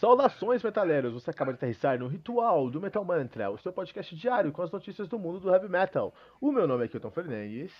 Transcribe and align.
Saudações, 0.00 0.62
metaleiros! 0.62 1.12
Você 1.12 1.28
acaba 1.28 1.52
de 1.52 1.56
aterrissar 1.56 1.98
no 1.98 2.08
Ritual 2.08 2.70
do 2.70 2.80
Metal 2.80 3.04
Mantra, 3.04 3.50
o 3.50 3.58
seu 3.58 3.70
podcast 3.70 4.16
diário 4.16 4.50
com 4.50 4.62
as 4.62 4.70
notícias 4.70 5.06
do 5.08 5.18
mundo 5.18 5.38
do 5.38 5.52
heavy 5.52 5.68
metal. 5.68 6.14
O 6.40 6.50
meu 6.50 6.66
nome 6.66 6.86
é 6.86 6.88
Kilton 6.88 7.10
Fernandes. 7.10 7.70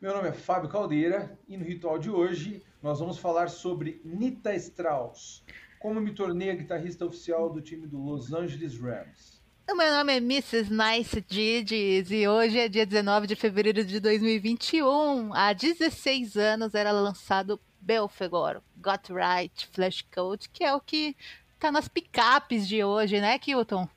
Meu 0.00 0.14
nome 0.14 0.30
é 0.30 0.32
Fábio 0.32 0.70
Caldeira 0.70 1.38
e 1.46 1.58
no 1.58 1.64
Ritual 1.66 1.98
de 1.98 2.08
hoje 2.08 2.64
nós 2.82 2.98
vamos 2.98 3.18
falar 3.18 3.50
sobre 3.50 4.00
Nita 4.02 4.54
Strauss, 4.54 5.44
como 5.78 6.00
me 6.00 6.14
tornei 6.14 6.50
a 6.50 6.54
guitarrista 6.54 7.04
oficial 7.04 7.52
do 7.52 7.60
time 7.60 7.86
do 7.86 7.98
Los 7.98 8.32
Angeles 8.32 8.80
Rams. 8.80 9.42
O 9.70 9.76
meu 9.76 9.92
nome 9.92 10.14
é 10.14 10.16
Mrs. 10.16 10.72
Nice 10.72 11.20
Didis 11.28 12.10
e 12.10 12.26
hoje 12.26 12.58
é 12.58 12.70
dia 12.70 12.86
19 12.86 13.26
de 13.26 13.36
fevereiro 13.36 13.84
de 13.84 14.00
2021. 14.00 15.34
Há 15.34 15.52
16 15.52 16.38
anos 16.38 16.74
era 16.74 16.90
lançado 16.90 17.60
Belfegor, 17.80 18.62
Got 18.76 19.12
Right, 19.12 19.68
Flash 19.72 20.02
Code, 20.14 20.48
que 20.50 20.64
é 20.64 20.74
o 20.74 20.80
que 20.80 21.16
tá 21.60 21.72
nas 21.72 21.88
picapes 21.88 22.66
de 22.66 22.82
hoje, 22.82 23.20
né, 23.20 23.38
Kilton? 23.38 23.88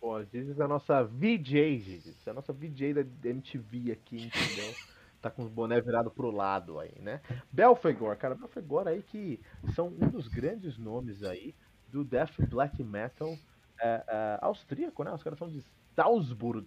Pô, 0.00 0.16
a 0.16 0.24
Gizes 0.24 0.58
é 0.58 0.62
a 0.62 0.68
nossa 0.68 1.02
VJ, 1.04 1.78
Gizes. 1.78 2.26
É 2.26 2.30
a 2.30 2.34
nossa 2.34 2.52
VJ 2.52 2.94
da 2.94 3.28
MTV 3.28 3.92
aqui, 3.92 4.24
entendeu? 4.24 4.74
tá 5.22 5.30
com 5.30 5.42
os 5.44 5.48
boné 5.48 5.80
virado 5.80 6.10
pro 6.10 6.32
lado 6.32 6.80
aí, 6.80 7.00
né? 7.00 7.20
Belfegor, 7.50 8.16
cara, 8.16 8.34
Belfegor 8.34 8.88
aí 8.88 9.02
que 9.04 9.40
são 9.72 9.86
um 9.86 10.08
dos 10.10 10.26
grandes 10.26 10.76
nomes 10.76 11.22
aí 11.22 11.54
do 11.88 12.02
death 12.02 12.32
black 12.48 12.82
metal 12.82 13.38
é, 13.80 14.04
é, 14.08 14.38
austríaco, 14.42 15.04
né? 15.04 15.12
Os 15.12 15.22
caras 15.22 15.38
são 15.38 15.48
de 15.48 15.62
Salzburg, 15.94 16.66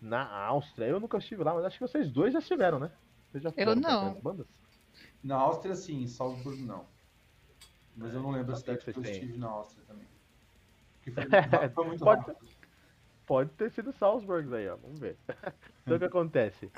na 0.00 0.24
Áustria. 0.24 0.86
Eu 0.86 1.00
nunca 1.00 1.18
estive 1.18 1.42
lá, 1.42 1.54
mas 1.54 1.64
acho 1.64 1.78
que 1.78 1.86
vocês 1.86 2.10
dois 2.10 2.32
já 2.32 2.38
estiveram, 2.38 2.78
né? 2.78 2.90
Vocês 3.30 3.42
já 3.42 3.52
Eu 3.56 3.74
não. 3.74 4.14
Bandas? 4.20 4.46
Na 5.22 5.36
Áustria, 5.36 5.74
sim, 5.74 6.02
em 6.02 6.06
Salzburg, 6.06 6.62
não. 6.62 6.84
Mas 7.96 8.12
eu 8.12 8.20
não 8.20 8.30
lembro 8.30 8.52
a 8.52 8.56
cidade 8.56 8.84
que 8.84 8.98
eu 8.98 9.02
estive 9.02 9.38
na 9.38 9.48
Áustria 9.48 9.84
também. 9.86 10.06
Que 11.02 11.10
foi, 11.10 11.24
foi 11.74 11.86
muito 11.86 12.04
pode. 12.04 12.36
Pode 13.26 13.50
ter 13.50 13.70
sido 13.72 13.92
Salzburg 13.92 14.54
aí, 14.54 14.68
ó. 14.68 14.76
Vamos 14.76 15.00
ver. 15.00 15.16
então 15.82 15.96
o 15.96 15.98
que 15.98 16.04
acontece? 16.04 16.70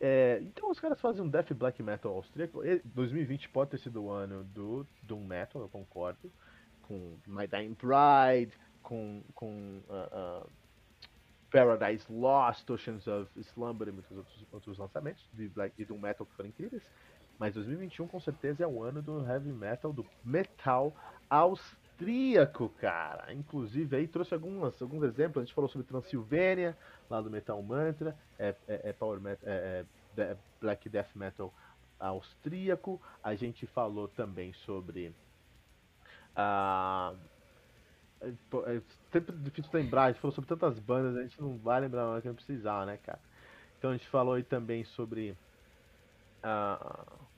É, 0.00 0.38
então 0.40 0.70
os 0.70 0.80
caras 0.80 0.98
fazem 0.98 1.22
um 1.22 1.28
death 1.28 1.52
black 1.52 1.82
metal 1.82 2.14
austríaco. 2.14 2.62
2020 2.84 3.50
pode 3.50 3.72
ter 3.72 3.78
sido 3.78 4.04
o 4.04 4.10
ano 4.10 4.44
do 4.44 4.86
Doom 5.02 5.24
Metal, 5.26 5.60
eu 5.60 5.68
concordo. 5.68 6.32
Com 6.82 7.18
My 7.26 7.46
Dying 7.46 7.74
Bride, 7.74 8.56
com, 8.82 9.22
com 9.34 9.82
uh, 9.88 10.42
uh, 10.42 10.50
Paradise 11.50 12.10
Lost, 12.10 12.68
Oceans 12.70 13.06
of 13.06 13.30
Slumber 13.38 13.88
e 13.88 13.92
muitos 13.92 14.16
outros, 14.16 14.46
outros 14.50 14.78
lançamentos 14.78 15.28
de, 15.34 15.48
black, 15.48 15.76
de 15.76 15.84
Doom 15.84 15.98
Metal 15.98 16.26
que 16.26 16.34
foram 16.34 16.48
incríveis. 16.48 16.82
Mas 17.40 17.54
2021 17.54 18.06
com 18.06 18.20
certeza 18.20 18.62
é 18.62 18.66
o 18.66 18.82
ano 18.82 19.00
do 19.00 19.26
heavy 19.26 19.50
metal, 19.50 19.94
do 19.94 20.04
metal 20.22 20.94
austríaco, 21.30 22.68
cara. 22.78 23.32
Inclusive 23.32 23.96
aí 23.96 24.06
trouxe 24.06 24.34
algumas, 24.34 24.80
alguns 24.82 25.02
exemplos. 25.04 25.38
A 25.38 25.44
gente 25.46 25.54
falou 25.54 25.70
sobre 25.70 25.86
Transilvânia, 25.86 26.76
lá 27.08 27.18
do 27.22 27.30
Metal 27.30 27.60
Mantra, 27.62 28.14
é, 28.38 28.54
é, 28.68 28.90
é 28.90 28.92
Power 28.92 29.18
Metal, 29.18 29.48
é, 29.48 29.86
é, 30.18 30.36
Black 30.60 30.86
Death 30.90 31.16
Metal 31.16 31.50
austríaco. 31.98 33.00
A 33.24 33.34
gente 33.34 33.66
falou 33.66 34.06
também 34.06 34.52
sobre 34.52 35.14
a 36.36 37.14
é 38.66 38.82
sempre 39.10 39.34
difícil 39.36 39.70
lembrar, 39.72 40.04
a 40.04 40.12
gente 40.12 40.20
falou 40.20 40.34
sobre 40.34 40.48
tantas 40.48 40.78
bandas, 40.78 41.16
a 41.16 41.22
gente 41.22 41.40
não 41.40 41.56
vai 41.56 41.80
lembrar 41.80 42.02
na 42.02 42.10
hora 42.10 42.20
que 42.20 42.28
não 42.28 42.34
precisar, 42.34 42.84
né, 42.84 42.98
cara? 42.98 43.18
Então 43.78 43.90
a 43.90 43.92
gente 43.94 44.06
falou 44.08 44.34
aí 44.34 44.42
também 44.42 44.84
sobre. 44.84 45.34
Uh, 46.44 47.29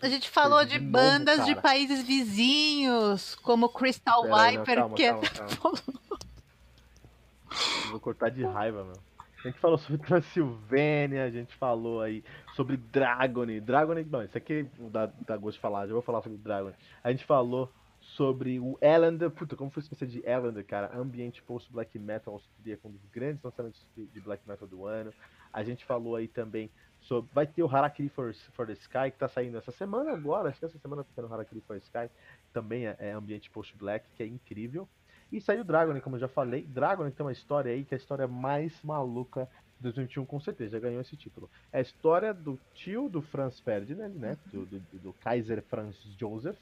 a 0.00 0.08
gente 0.08 0.30
falou 0.30 0.64
de, 0.64 0.78
de 0.78 0.80
bandas 0.80 1.38
novo, 1.38 1.54
de 1.54 1.60
países 1.60 2.02
vizinhos, 2.02 3.34
como 3.36 3.68
Crystal 3.68 4.22
Pera, 4.22 4.50
Viper, 4.50 4.78
não, 4.78 4.82
calma, 4.82 4.96
que 4.96 5.02
é... 5.02 5.12
calma. 5.12 5.78
Vou 7.90 8.00
cortar 8.00 8.30
de 8.30 8.44
raiva, 8.44 8.84
meu. 8.84 8.96
A 9.44 9.48
gente 9.48 9.58
falou 9.58 9.78
sobre 9.78 9.98
Transilvânia, 10.06 11.24
a 11.24 11.30
gente 11.30 11.54
falou 11.54 12.00
aí 12.00 12.24
sobre 12.54 12.76
Dragony. 12.76 13.60
Dragony, 13.60 14.02
bom, 14.02 14.22
isso 14.22 14.36
aqui 14.36 14.68
dá, 14.90 15.10
dá 15.26 15.36
gosto 15.36 15.56
de 15.56 15.62
falar, 15.62 15.86
já 15.86 15.92
vou 15.92 16.02
falar 16.02 16.22
sobre 16.22 16.38
Dragony. 16.38 16.74
A 17.02 17.10
gente 17.10 17.24
falou 17.24 17.70
sobre 18.00 18.60
o 18.60 18.78
Elander, 18.80 19.30
puta, 19.30 19.56
como 19.56 19.70
foi 19.70 19.82
esquecer 19.82 20.06
de 20.06 20.22
Elander, 20.24 20.64
cara? 20.64 20.96
Ambiente 20.96 21.42
post-black 21.42 21.98
metal 21.98 22.34
austríaco, 22.34 22.88
um 22.88 22.92
dos 22.92 23.04
grandes 23.12 23.42
lançamentos 23.42 23.80
de 23.96 24.20
black 24.20 24.46
metal 24.48 24.66
do 24.66 24.86
ano. 24.86 25.12
A 25.52 25.62
gente 25.62 25.84
falou 25.84 26.16
aí 26.16 26.28
também 26.28 26.70
sobre. 27.06 27.30
Vai 27.32 27.46
ter 27.46 27.62
o 27.62 27.68
Harakiri 27.68 28.08
for, 28.08 28.34
for 28.52 28.66
the 28.66 28.74
Sky, 28.74 29.10
que 29.10 29.18
tá 29.18 29.28
saindo 29.28 29.56
essa 29.56 29.72
semana 29.72 30.12
agora. 30.12 30.48
Acho 30.48 30.58
que 30.58 30.64
essa 30.64 30.78
semana 30.78 31.02
tá 31.02 31.10
saindo 31.14 31.30
o 31.30 31.34
Harakiri 31.34 31.60
for 31.62 31.78
the 31.78 31.84
Sky. 31.84 32.12
Também 32.52 32.86
é, 32.86 32.96
é 32.98 33.12
ambiente 33.12 33.50
post-black, 33.50 34.06
que 34.14 34.22
é 34.22 34.26
incrível. 34.26 34.88
E 35.30 35.40
saiu 35.40 35.62
o 35.62 35.64
Dragon, 35.64 36.00
como 36.00 36.16
eu 36.16 36.20
já 36.20 36.28
falei. 36.28 36.62
Dragon 36.62 37.10
tem 37.10 37.24
uma 37.24 37.32
história 37.32 37.72
aí 37.72 37.84
que 37.84 37.94
é 37.94 37.96
a 37.96 37.98
história 37.98 38.28
mais 38.28 38.80
maluca 38.82 39.48
de 39.78 39.82
2021, 39.82 40.24
com 40.24 40.40
certeza, 40.40 40.70
já 40.70 40.78
ganhou 40.78 41.00
esse 41.00 41.16
título. 41.16 41.50
É 41.72 41.78
a 41.78 41.82
história 41.82 42.32
do 42.32 42.58
tio 42.74 43.08
do 43.08 43.20
Franz 43.20 43.60
Ferdinand, 43.60 44.10
né? 44.10 44.38
Do, 44.46 44.64
do, 44.64 44.80
do 44.92 45.12
Kaiser 45.14 45.62
Franz 45.62 45.96
Joseph. 46.18 46.56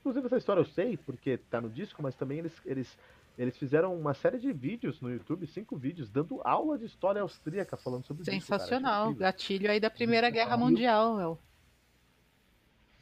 Inclusive, 0.00 0.26
essa 0.26 0.36
história 0.36 0.60
eu 0.60 0.64
sei, 0.66 0.96
porque 0.96 1.36
tá 1.36 1.60
no 1.60 1.68
disco, 1.68 2.02
mas 2.02 2.14
também 2.14 2.38
eles, 2.38 2.54
eles 2.64 2.98
eles 3.38 3.56
fizeram 3.56 3.94
uma 3.94 4.14
série 4.14 4.38
de 4.38 4.52
vídeos 4.52 5.00
no 5.00 5.10
YouTube, 5.10 5.46
cinco 5.46 5.76
vídeos, 5.76 6.08
dando 6.08 6.40
aula 6.44 6.78
de 6.78 6.86
história 6.86 7.20
austríaca 7.20 7.76
falando 7.76 8.04
sobre 8.04 8.22
isso. 8.22 8.30
Sensacional. 8.30 9.12
Gatilho 9.14 9.70
aí 9.70 9.78
da 9.78 9.90
Primeira 9.90 10.30
Guerra 10.30 10.56
Mundial, 10.56 11.16
meu. 11.16 11.38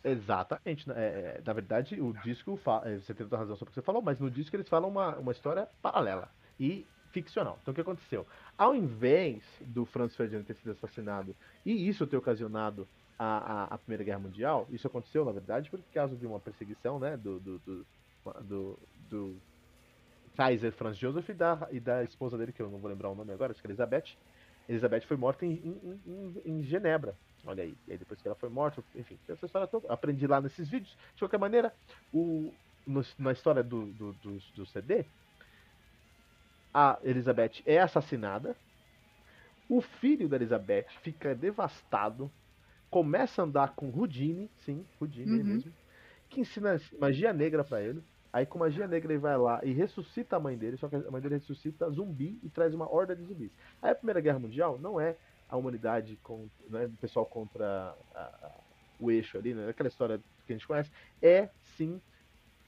Exatamente. 0.02 0.90
É, 0.90 0.94
é, 0.94 1.42
na 1.44 1.52
verdade, 1.52 2.00
o 2.00 2.12
disco. 2.22 2.56
Fala, 2.56 2.88
é, 2.88 2.98
você 2.98 3.14
tem 3.14 3.26
toda 3.26 3.38
razão 3.38 3.56
sobre 3.56 3.70
o 3.70 3.72
que 3.72 3.80
você 3.80 3.84
falou, 3.84 4.02
mas 4.02 4.20
no 4.20 4.30
disco 4.30 4.54
eles 4.54 4.68
falam 4.68 4.90
uma, 4.90 5.16
uma 5.16 5.32
história 5.32 5.68
paralela 5.80 6.28
e 6.58 6.86
ficcional. 7.10 7.58
Então 7.62 7.72
o 7.72 7.74
que 7.74 7.80
aconteceu? 7.80 8.26
Ao 8.58 8.74
invés 8.74 9.42
do 9.60 9.86
Franz 9.86 10.14
Ferdinand 10.16 10.42
ter 10.42 10.56
sido 10.56 10.72
assassinado 10.72 11.34
e 11.64 11.88
isso 11.88 12.06
ter 12.06 12.16
ocasionado 12.16 12.86
a, 13.18 13.24
a, 13.24 13.64
a 13.74 13.78
Primeira 13.78 14.02
Guerra 14.02 14.18
Mundial, 14.18 14.66
isso 14.70 14.86
aconteceu, 14.86 15.24
na 15.24 15.32
verdade, 15.32 15.70
por 15.70 15.80
causa 15.94 16.16
de 16.16 16.26
uma 16.26 16.40
perseguição 16.40 16.98
né, 16.98 17.16
do, 17.16 17.38
do, 17.38 17.58
do, 17.60 17.86
do, 18.42 18.78
do 19.08 19.36
Kaiser 20.36 20.72
Franz 20.72 20.96
Joseph 20.96 21.28
e 21.28 21.34
da, 21.34 21.68
e 21.70 21.80
da 21.80 22.02
esposa 22.02 22.36
dele, 22.36 22.52
que 22.52 22.60
eu 22.60 22.70
não 22.70 22.78
vou 22.78 22.90
lembrar 22.90 23.10
o 23.10 23.14
nome 23.14 23.32
agora, 23.32 23.52
acho 23.52 23.60
que 23.60 23.66
é 23.66 23.70
Elizabeth. 23.70 24.16
Elizabeth 24.68 25.02
foi 25.02 25.16
morta 25.16 25.44
em, 25.44 25.52
em, 25.52 26.00
em, 26.06 26.42
em 26.44 26.62
Genebra. 26.62 27.14
Olha 27.46 27.62
aí. 27.62 27.74
E 27.86 27.92
aí 27.92 27.98
depois 27.98 28.20
que 28.20 28.26
ela 28.26 28.34
foi 28.34 28.48
morta, 28.48 28.82
enfim, 28.94 29.18
essa 29.28 29.46
história 29.46 29.68
toda. 29.68 29.92
Aprendi 29.92 30.26
lá 30.26 30.40
nesses 30.40 30.68
vídeos. 30.68 30.96
De 31.14 31.20
qualquer 31.20 31.38
maneira, 31.38 31.72
o, 32.12 32.52
no, 32.86 33.04
na 33.18 33.32
história 33.32 33.62
do, 33.62 33.86
do, 33.92 34.12
do, 34.14 34.38
do 34.54 34.66
CD, 34.66 35.04
a 36.72 36.98
Elizabeth 37.02 37.62
é 37.66 37.78
assassinada. 37.78 38.56
O 39.68 39.80
filho 39.80 40.28
da 40.28 40.36
Elizabeth 40.36 40.86
fica 41.02 41.34
devastado. 41.34 42.30
Começa 42.90 43.42
a 43.42 43.44
andar 43.44 43.74
com 43.74 43.90
Rudine, 43.90 44.50
sim, 44.64 44.84
Rudine 45.00 45.38
uhum. 45.38 45.44
mesmo, 45.44 45.72
que 46.30 46.40
ensina 46.40 46.80
magia 46.98 47.32
negra 47.32 47.64
para 47.64 47.82
ele. 47.82 48.02
Aí 48.34 48.44
com 48.44 48.58
magia 48.58 48.88
negra 48.88 49.12
ele 49.12 49.20
vai 49.20 49.38
lá 49.38 49.60
e 49.62 49.72
ressuscita 49.72 50.34
a 50.34 50.40
mãe 50.40 50.58
dele, 50.58 50.76
só 50.76 50.88
que 50.88 50.96
a 50.96 51.08
mãe 51.08 51.22
dele 51.22 51.36
ressuscita 51.36 51.88
zumbi 51.88 52.36
e 52.42 52.48
traz 52.48 52.74
uma 52.74 52.92
horda 52.92 53.14
de 53.14 53.22
zumbis. 53.22 53.52
Aí 53.80 53.92
a 53.92 53.94
Primeira 53.94 54.20
Guerra 54.20 54.40
Mundial 54.40 54.76
não 54.76 55.00
é 55.00 55.16
a 55.48 55.56
humanidade, 55.56 56.18
com, 56.20 56.48
né, 56.68 56.86
o 56.86 56.96
pessoal 56.96 57.24
contra 57.24 57.94
a, 58.12 58.20
a, 58.20 58.50
o 58.98 59.08
eixo 59.08 59.38
ali, 59.38 59.54
né, 59.54 59.68
aquela 59.68 59.88
história 59.88 60.18
que 60.44 60.52
a 60.52 60.56
gente 60.56 60.66
conhece, 60.66 60.90
é 61.22 61.48
sim 61.76 62.00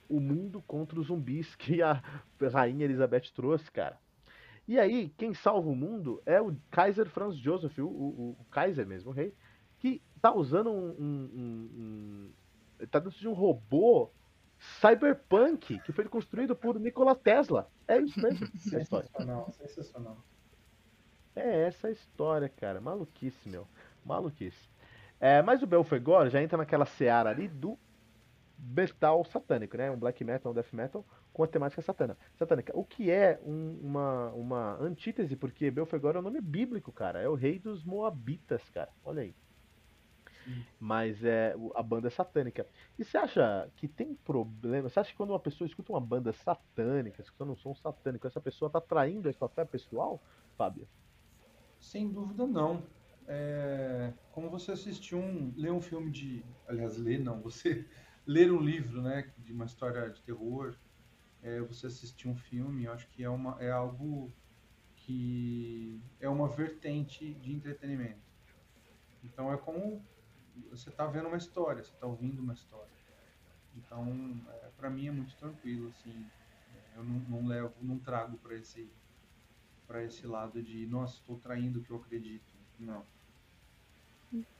o 0.09 0.21
mundo 0.21 0.63
contra 0.69 1.01
os 1.01 1.09
zumbis 1.09 1.57
que 1.57 1.83
a 1.83 2.01
rainha 2.53 2.85
Elizabeth 2.85 3.33
trouxe, 3.35 3.69
cara. 3.73 3.99
E 4.69 4.79
aí, 4.79 5.13
quem 5.19 5.35
salva 5.35 5.69
o 5.69 5.75
mundo 5.75 6.23
é 6.25 6.41
o 6.41 6.55
Kaiser 6.71 7.07
Franz 7.07 7.37
Joseph, 7.37 7.77
o, 7.79 7.87
o, 7.87 8.37
o 8.39 8.45
Kaiser 8.53 8.87
mesmo, 8.87 9.11
o 9.11 9.13
rei, 9.13 9.35
que 9.81 10.01
tá 10.23 10.33
usando 10.33 10.71
um. 10.71 10.91
um, 10.91 11.31
um, 11.35 12.31
um 12.79 12.87
tá 12.89 13.01
dentro 13.01 13.19
de 13.19 13.27
um 13.27 13.33
robô 13.33 14.11
Cyberpunk, 14.59 15.79
que 15.81 15.93
foi 15.93 16.05
construído 16.07 16.57
por 16.57 16.79
Nikola 16.79 17.15
Tesla. 17.15 17.71
É 17.87 17.99
isso 17.99 18.21
mesmo. 18.21 18.47
sensacional, 18.59 19.51
sensacional. 19.53 20.17
É 21.35 21.67
essa 21.67 21.89
a 21.89 21.91
história, 21.91 22.49
cara. 22.49 22.81
Maluquice, 22.81 23.49
meu. 23.49 23.67
Maluquice. 24.05 24.69
É, 25.21 25.43
mas 25.43 25.63
o 25.63 25.67
Belfegor 25.67 26.29
já 26.29 26.43
entra 26.43 26.59
naquela 26.59 26.87
seara 26.87 27.31
ali 27.31 27.49
do 27.49 27.79
metal 28.59 29.25
satânico, 29.25 29.77
né? 29.77 29.91
Um 29.91 29.99
black 29.99 30.25
metal, 30.25 30.53
um 30.53 30.55
death 30.55 30.73
metal 30.73 31.05
com 31.33 31.43
a 31.43 31.47
temática 31.47 31.83
satana, 31.83 32.17
satânica. 32.35 32.73
O 32.75 32.85
que 32.85 33.11
é 33.11 33.39
um, 33.45 33.79
uma, 33.83 34.31
uma 34.31 34.83
antítese, 34.83 35.37
porque 35.37 35.71
Belfegor 35.71 36.17
é 36.17 36.19
um 36.19 36.23
nome 36.23 36.41
bíblico, 36.41 36.91
cara. 36.91 37.21
É 37.21 37.29
o 37.29 37.35
rei 37.35 37.59
dos 37.59 37.85
Moabitas, 37.85 38.63
cara. 38.71 38.91
Olha 39.05 39.23
aí. 39.23 39.35
Mas 40.79 41.23
é 41.25 41.55
a 41.75 41.83
banda 41.83 42.09
é 42.09 42.11
satânica. 42.11 42.67
E 42.99 43.05
você 43.05 43.19
acha 43.19 43.71
que 43.77 43.89
tem 43.89 44.15
problema? 44.15 44.89
Você 44.89 45.01
acha 45.01 45.11
que 45.11 45.17
quando 45.17 45.31
uma 45.31 45.41
pessoa 45.41 45.67
escuta 45.67 45.93
uma 45.93 46.01
banda 46.01 46.33
satânica, 46.33 47.23
escutando 47.23 47.53
um 47.53 47.57
som 47.57 47.75
satânico, 47.75 48.27
essa 48.27 48.41
pessoa 48.41 48.71
tá 48.71 48.81
traindo 48.81 49.29
a 49.29 49.33
sua 49.33 49.49
fé 49.49 49.65
pessoal, 49.65 50.23
Fábio? 50.57 50.89
Sem 51.81 52.11
dúvida 52.11 52.47
não. 52.47 52.83
É, 53.29 54.13
como 54.31 54.49
você 54.49 54.73
assistiu 54.73 55.19
um. 55.19 55.53
lê 55.57 55.71
um 55.71 55.81
filme 55.81 56.11
de. 56.11 56.45
Aliás, 56.69 56.97
lê 56.97 57.19
não, 57.19 57.41
você 57.41 57.85
ler 58.27 58.53
um 58.53 58.61
livro, 58.61 59.03
né, 59.03 59.33
de 59.39 59.53
uma 59.53 59.65
história 59.65 60.09
de 60.11 60.23
terror, 60.23 60.77
é, 61.43 61.61
você 61.61 61.87
assistir 61.87 62.29
um 62.29 62.37
filme, 62.37 62.85
eu 62.85 62.93
acho 62.93 63.09
que 63.09 63.23
é, 63.23 63.31
uma, 63.31 63.57
é 63.61 63.71
algo 63.71 64.33
que 64.95 66.01
é 66.21 66.29
uma 66.29 66.49
vertente 66.49 67.35
de 67.35 67.53
entretenimento. 67.53 68.27
Então 69.23 69.53
é 69.53 69.57
como 69.57 70.05
você 70.71 70.89
está 70.89 71.07
vendo 71.07 71.29
uma 71.29 71.37
história, 71.37 71.83
você 71.83 71.93
está 71.93 72.07
ouvindo 72.07 72.41
uma 72.41 72.53
história. 72.53 72.91
Então, 73.77 74.41
é, 74.49 74.69
para 74.77 74.91
mim 74.91 75.09
é 75.09 75.11
muito 75.11 75.35
tranquilo, 75.37 75.89
assim. 75.89 76.27
Eu 76.97 77.05
não, 77.05 77.19
não 77.29 77.47
levo, 77.47 77.75
não 77.83 77.99
trago 77.99 78.37
para 78.39 78.55
esse 78.55 78.89
para 79.87 80.03
esse 80.03 80.27
lado 80.27 80.61
de, 80.61 80.85
nossa, 80.87 81.15
estou 81.15 81.39
traindo 81.39 81.79
o 81.79 81.83
que 81.83 81.91
eu 81.91 81.97
acredito. 81.99 82.45
Não. 82.79 83.05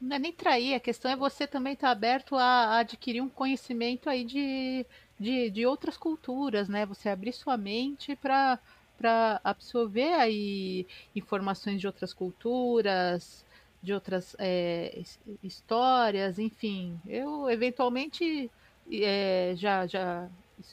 Não 0.01 0.17
é 0.17 0.19
nem 0.19 0.33
trair, 0.33 0.75
a 0.75 0.81
questão 0.81 1.11
é 1.11 1.17
você 1.17 1.47
também 1.47 1.73
estar 1.73 1.89
tá 1.89 1.93
aberto 1.93 2.37
a, 2.37 2.79
adquirir 2.79 3.21
um 3.21 3.29
conhecimento 3.29 4.09
aí 4.09 4.25
de, 4.25 4.87
de, 5.19 5.51
de 5.51 5.67
outras 5.67 5.97
culturas, 5.97 6.69
né? 6.69 6.87
Você 6.87 7.09
abrir 7.09 7.33
sua 7.33 7.57
mente 7.57 8.15
para 8.15 8.59
para 8.97 9.41
absorver 9.45 10.15
aí 10.15 10.87
informações 11.15 11.79
de 11.79 11.87
outras 11.87 12.15
culturas, 12.15 13.45
de 13.87 13.93
outras 13.93 14.35
é, 14.41 15.01
histórias, 15.41 16.41
enfim. 16.41 17.01
Eu 17.07 17.49
eventualmente 17.49 18.51
é, 18.91 19.55
já, 19.57 19.87
já 19.87 20.29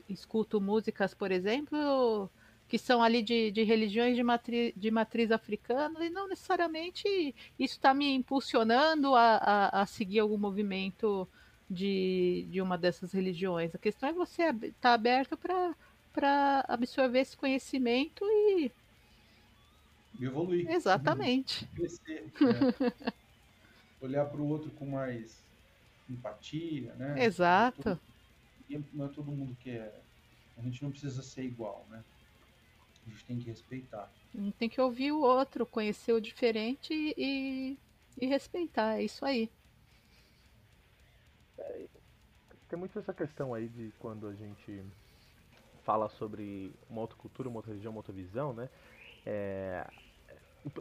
escuto 0.09 0.59
músicas, 0.59 1.13
por 1.13 1.31
exemplo, 1.31 2.27
que 2.67 2.79
são 2.79 3.03
ali 3.03 3.21
de, 3.21 3.51
de 3.51 3.61
religiões 3.61 4.15
de, 4.15 4.23
matri, 4.23 4.73
de 4.75 4.89
matriz 4.89 5.31
africana, 5.31 6.03
e 6.03 6.09
não 6.09 6.27
necessariamente 6.27 7.07
isso 7.59 7.75
está 7.75 7.93
me 7.93 8.15
impulsionando 8.15 9.13
a, 9.13 9.35
a, 9.37 9.81
a, 9.83 9.85
seguir 9.85 10.17
algum 10.17 10.37
movimento 10.37 11.29
de, 11.69 12.47
de 12.49 12.61
uma 12.63 12.79
dessas 12.79 13.11
religiões. 13.13 13.75
A 13.75 13.77
questão 13.77 14.09
é 14.09 14.13
você 14.13 14.45
estar 14.45 14.71
tá 14.81 14.93
aberto 14.93 15.37
para 15.37 16.65
absorver 16.67 17.19
esse 17.19 17.37
conhecimento 17.37 18.25
e. 18.25 18.71
Evoluir. 20.19 20.69
Exatamente. 20.69 21.65
Crescer. 21.75 22.31
Né? 22.39 23.13
Olhar 24.01 24.25
para 24.25 24.41
o 24.41 24.47
outro 24.47 24.69
com 24.71 24.85
mais 24.85 25.41
empatia, 26.09 26.93
né? 26.95 27.23
Exato. 27.23 27.99
Não 28.93 29.05
é 29.05 29.09
todo 29.09 29.31
mundo 29.31 29.55
que 29.59 29.71
é. 29.71 30.01
A 30.57 30.61
gente 30.61 30.83
não 30.83 30.91
precisa 30.91 31.21
ser 31.21 31.43
igual, 31.43 31.85
né? 31.89 32.03
A 33.05 33.09
gente 33.09 33.25
tem 33.25 33.39
que 33.39 33.45
respeitar. 33.45 34.11
A 34.33 34.37
gente 34.37 34.55
tem 34.55 34.69
que 34.69 34.79
ouvir 34.79 35.11
o 35.11 35.21
outro, 35.21 35.65
conhecer 35.65 36.13
o 36.13 36.21
diferente 36.21 36.93
e, 36.93 37.77
e 38.19 38.25
respeitar. 38.25 38.97
É 38.97 39.03
isso 39.03 39.25
aí. 39.25 39.49
É, 41.57 41.85
tem 42.69 42.79
muito 42.79 42.97
essa 42.97 43.13
questão 43.13 43.53
aí 43.53 43.67
de 43.67 43.93
quando 43.99 44.27
a 44.27 44.33
gente 44.33 44.83
fala 45.83 46.09
sobre 46.09 46.73
uma 46.89 47.01
outra 47.01 47.17
cultura, 47.17 47.49
uma 47.49 47.57
outra 47.57 47.71
religião, 47.71 47.91
uma 47.91 47.99
outra 47.99 48.13
visão, 48.13 48.53
né? 48.53 48.69
É, 49.25 49.85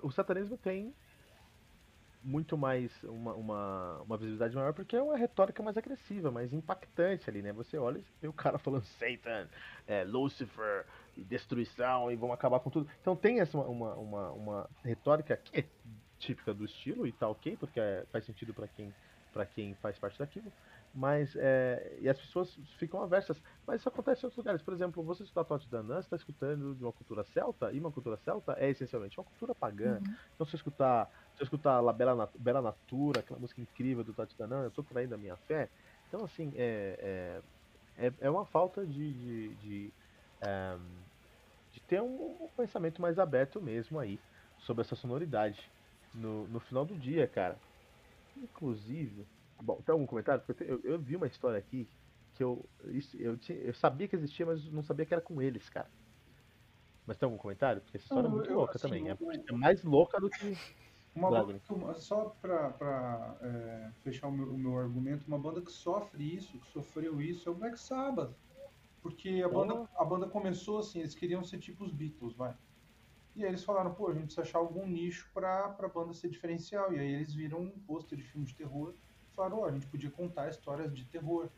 o, 0.03 0.11
satanismo 0.11 0.57
tem 0.57 0.95
muito 2.23 2.57
mais 2.57 2.91
uma, 3.03 3.35
uma, 3.35 4.01
uma, 4.03 4.17
visibilidade 4.17 4.55
maior 4.55 4.73
porque 4.73 4.95
é 4.95 5.03
uma 5.03 5.17
retórica 5.17 5.63
mais 5.63 5.77
agressiva, 5.77 6.31
mais 6.31 6.53
impactante 6.53 7.29
ali, 7.29 7.43
né? 7.43 7.53
Você 7.53 7.77
olha 7.77 7.99
e 7.99 8.05
vê 8.21 8.29
o 8.29 8.33
cara 8.33 8.59
falando 8.59 8.85
Satan, 8.85 9.49
é, 9.87 10.05
Lucifer, 10.05 10.87
destruição 11.17 12.11
e 12.11 12.17
vão 12.17 12.33
acabar 12.33 12.61
com 12.61 12.71
tudo. 12.71 12.89
Então 13.01 13.17
tem 13.17 13.41
essa 13.41 13.59
uma, 13.59 13.95
uma, 13.95 14.31
uma 14.31 14.71
retórica 14.85 15.37
que 15.37 15.61
é 15.61 15.65
típica 16.19 16.55
do 16.55 16.65
estilo 16.65 17.07
e 17.07 17.13
tá 17.13 17.29
ok, 17.29 17.57
porque 17.57 17.81
é, 17.81 18.07
faz 18.13 18.25
sentido 18.25 18.55
para 18.55 18.69
quem, 18.69 18.95
quem 19.55 19.75
faz 19.75 19.99
parte 19.99 20.19
daquilo. 20.19 20.53
Mas 20.95 21.35
é, 21.37 21.99
e 22.01 22.09
as 22.09 22.19
pessoas 22.19 22.55
ficam 22.79 23.03
aversas. 23.03 23.41
Mas 23.67 23.81
isso 23.81 23.89
acontece 23.89 24.23
em 24.23 24.27
outros 24.27 24.37
lugares. 24.37 24.63
Por 24.63 24.75
exemplo, 24.75 25.03
você 25.03 25.23
escutar 25.23 25.45
Tote 25.45 25.71
Danã, 25.71 25.95
você 25.95 26.01
está 26.01 26.17
escutando 26.17 26.75
de 26.75 26.85
uma 26.85 26.93
cultura 26.93 27.25
celta, 27.25 27.73
e 27.73 27.81
uma 27.81 27.91
cultura 27.91 28.19
celta 28.19 28.55
é 28.59 28.69
essencialmente 28.69 29.19
uma 29.19 29.25
cultura 29.25 29.55
pagã. 29.55 29.95
Uhum. 29.95 30.15
Então 30.35 30.47
se 30.47 30.57
escutar 30.57 31.09
se 31.35 31.43
eu 31.43 31.45
escutar 31.45 31.81
La 31.81 31.93
Bela, 31.93 32.31
Bela 32.39 32.61
Natura, 32.61 33.21
aquela 33.21 33.41
música 33.41 33.61
incrível 33.61 34.05
do 34.05 34.13
Tati 34.13 34.37
Danã, 34.37 34.63
eu 34.63 34.69
estou 34.69 34.85
traindo 34.85 35.15
a 35.15 35.19
minha 35.19 35.37
fé. 35.39 35.71
Então, 36.09 36.25
assim, 36.25 36.53
é, 36.57 37.43
é, 37.97 38.07
é, 38.07 38.13
é 38.21 38.31
uma 38.31 38.45
falta 38.45 38.87
de, 38.87 39.15
de, 39.15 39.55
de, 39.57 39.95
um, 40.43 40.47
ehm, 40.47 41.05
de 41.71 41.81
ter 41.81 42.03
um, 42.03 42.45
um, 42.45 42.49
pensamento 42.55 43.01
mais 43.01 43.19
aberto 43.19 43.63
mesmo 43.63 43.99
aí 43.99 44.21
sobre 44.59 44.83
essa 44.83 44.95
sonoridade 44.95 45.59
no, 46.13 46.47
no 46.49 46.61
final 46.61 46.85
do 46.85 46.95
dia, 46.99 47.27
cara. 47.27 47.59
Inclusive, 48.37 49.27
bom, 49.63 49.81
tem 49.81 49.93
algum 49.93 50.07
comentário? 50.07 50.43
Porque 50.45 50.65
eu, 50.65 50.81
eu 50.83 50.99
vi 50.99 51.17
uma 51.17 51.27
história 51.27 51.59
aqui 51.59 51.89
que 52.35 52.43
eu, 52.43 52.69
isso, 52.87 53.17
eu, 53.17 53.37
tinha, 53.37 53.59
eu 53.59 53.75
sabia 53.75 54.09
que 54.09 54.17
existia, 54.17 54.45
mas 54.45 54.65
não 54.71 54.83
sabia 54.83 55.07
que 55.07 55.15
era 55.15 55.23
com 55.23 55.41
eles, 55.41 55.69
cara. 55.69 55.89
Mas 57.07 57.17
tem 57.17 57.27
algum 57.27 57.39
comentário? 57.39 57.83
Porque 57.83 57.97
essa 57.97 58.07
história 58.07 58.29
não, 58.29 58.37
é 58.37 58.39
muito 58.39 58.51
eu, 58.51 58.57
louca 58.57 58.77
assim, 58.77 58.89
também. 58.89 59.09
É, 59.09 59.17
é 59.49 59.53
mais 59.53 59.83
louca 59.85 60.21
do 60.21 60.31
que 60.31 60.57
uma 61.15 61.31
banda 61.31 61.59
que, 61.59 62.01
só 62.01 62.37
para 62.41 63.37
é, 63.43 63.91
fechar 64.03 64.29
o 64.29 64.33
meu, 64.33 64.53
o 64.53 64.59
meu, 64.59 64.79
argumento, 64.79 65.27
uma 65.27 65.39
banda 65.39 65.61
que 65.61 65.71
sofre 65.71 66.37
isso, 66.37 66.59
que 66.59 66.67
sofreu 66.69 67.21
isso, 67.21 67.49
é 67.49 67.53
o 67.53 67.55
Black 67.55 67.79
Sabbath. 67.79 68.35
Porque 69.03 69.43
a 69.45 69.49
banda, 69.49 69.89
a 69.97 70.05
banda 70.05 70.29
começou 70.29 70.79
assim, 70.79 71.01
eles 71.01 71.15
queriam 71.15 71.43
ser 71.43 71.59
tipo 71.59 71.85
os 71.85 71.93
Beatles, 71.93 72.35
vai. 72.35 72.57
E 73.35 73.43
aí 73.43 73.51
eles 73.51 73.65
falaram, 73.65 73.93
pô, 73.93 74.09
a 74.09 74.15
gente 74.15 74.25
precisa 74.25 74.43
achar 74.43 74.59
algum 74.59 74.87
nicho 74.87 75.29
pra, 75.35 75.71
pra 75.71 75.89
banda 75.89 76.15
ser 76.15 76.29
diferencial. 76.29 76.93
E 76.93 77.01
aí 77.01 77.15
eles 77.15 77.35
viram 77.35 77.61
um 77.61 77.71
pôster 77.71 78.17
de 78.17 78.25
filme 78.25 78.47
de 78.47 78.55
terror 78.55 78.95
falaram, 79.33 79.65
a 79.65 79.73
gente 79.73 79.87
podia 79.87 80.11
contar 80.11 80.49
histórias 80.49 80.95
de 80.95 81.05
terror. 81.05 81.49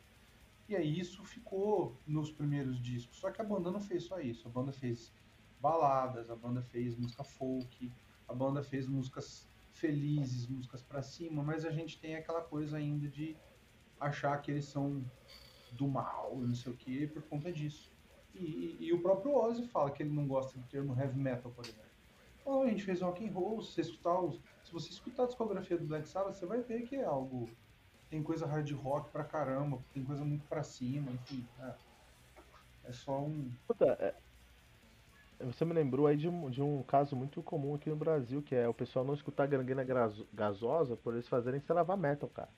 E 0.69 0.75
aí 0.75 0.99
isso 0.99 1.23
ficou 1.25 1.97
nos 2.07 2.31
primeiros 2.31 2.81
discos. 2.81 3.19
Só 3.19 3.31
que 3.31 3.41
a 3.41 3.45
banda 3.45 3.71
não 3.71 3.81
fez 3.81 4.05
só 4.05 4.19
isso. 4.21 4.49
A 4.49 4.51
banda 4.51 4.73
fez 4.73 5.13
baladas, 5.61 6.31
a 6.31 6.37
banda 6.37 6.63
fez 6.63 6.97
música 6.97 7.25
folk, 7.25 7.91
a 8.29 8.35
banda 8.35 8.63
fez 8.63 8.87
músicas 8.87 9.49
felizes, 9.73 10.47
músicas 10.47 10.83
para 10.83 11.03
cima, 11.03 11.43
mas 11.43 11.65
a 11.65 11.71
gente 11.71 11.99
tem 11.99 12.15
aquela 12.17 12.41
coisa 12.41 12.77
ainda 12.77 13.09
de 13.09 13.37
achar 14.01 14.41
que 14.41 14.51
eles 14.51 14.67
são 14.67 15.05
do 15.73 15.89
mal, 15.89 16.37
não 16.37 16.55
sei 16.55 16.73
o 16.73 16.77
que, 16.77 17.07
por 17.09 17.23
conta 17.23 17.53
disso. 17.53 17.93
E, 18.35 18.45
e, 18.45 18.77
e, 18.81 18.93
o 18.93 19.01
próprio 19.01 19.35
Ozzy 19.35 19.67
fala 19.69 19.91
que 19.91 20.03
ele 20.03 20.13
não 20.13 20.27
gosta 20.27 20.59
do 20.59 20.67
termo 20.67 20.99
heavy 20.99 21.19
metal, 21.19 21.53
por 21.53 21.65
exemplo. 21.65 21.85
A 22.47 22.69
gente 22.69 22.85
fez 22.85 23.01
rock 23.01 23.27
and 23.27 23.33
roll, 23.33 23.63
se 23.63 23.73
você 23.73 23.81
escutar, 23.81 24.21
os, 24.21 24.41
se 24.65 24.73
você 24.73 24.91
escutar 24.91 25.25
a 25.25 25.27
discografia 25.27 25.79
do 25.79 25.87
Black 25.87 26.09
Sabbath, 26.09 26.35
você 26.35 26.45
vai 26.45 26.61
ver 26.61 26.83
que 26.83 26.97
é 26.97 27.05
algo 27.05 27.49
tem 28.11 28.23
coisa 28.23 28.47
hard 28.47 28.71
rock 28.73 29.11
pra 29.11 29.25
caramba, 29.25 29.79
tem 29.93 30.05
coisa 30.05 30.25
muito 30.25 30.47
pra 30.47 30.63
cima, 30.63 31.11
enfim. 31.11 31.47
É, 31.61 31.75
é 32.85 32.93
só 32.93 33.19
um. 33.21 33.51
Puta, 33.67 33.87
é, 34.01 34.15
você 35.41 35.65
me 35.65 35.73
lembrou 35.73 36.07
aí 36.07 36.17
de 36.17 36.29
um, 36.29 36.49
de 36.51 36.63
um 36.63 36.83
caso 36.83 37.17
muito 37.17 37.43
comum 37.43 37.75
aqui 37.75 37.91
no 37.91 37.97
Brasil, 37.97 38.43
que 38.43 38.55
é 38.55 38.69
o 38.69 38.75
pessoal 38.75 39.05
não 39.05 39.15
escutar 39.15 39.47
gangrena 39.47 39.85
gasosa 40.33 40.97
por 40.97 41.15
eles 41.15 41.29
fazerem 41.29 41.63
lavar 41.69 41.97
metal, 41.97 42.29
cara. 42.29 42.49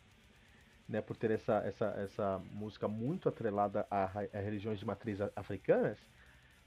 Né, 0.88 1.00
por 1.00 1.16
ter 1.16 1.32
essa, 1.32 1.56
essa, 1.66 1.86
essa 1.98 2.38
música 2.52 2.86
muito 2.86 3.28
atrelada 3.28 3.84
a, 3.90 4.04
a 4.04 4.38
religiões 4.38 4.78
de 4.78 4.86
matriz 4.86 5.18
africanas, 5.34 5.98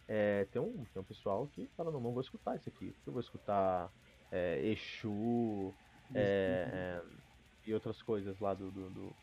é, 0.06 0.44
tem, 0.52 0.62
um, 0.62 0.84
tem 0.92 1.02
um 1.02 1.06
pessoal 1.06 1.48
que 1.48 1.70
fala, 1.78 1.90
não, 1.90 2.02
não 2.02 2.12
vou 2.12 2.20
escutar 2.20 2.58
isso 2.58 2.68
aqui. 2.68 2.94
Eu 3.08 3.14
vou 3.14 3.22
escutar 3.22 3.90
é, 4.30 4.60
Exu 4.62 5.74
é, 6.14 7.02
é, 7.02 7.02
e 7.70 7.74
outras 7.74 8.02
coisas 8.02 8.40
lá 8.40 8.54
do, 8.54 8.72
do, 8.72 8.90
do 8.90 9.16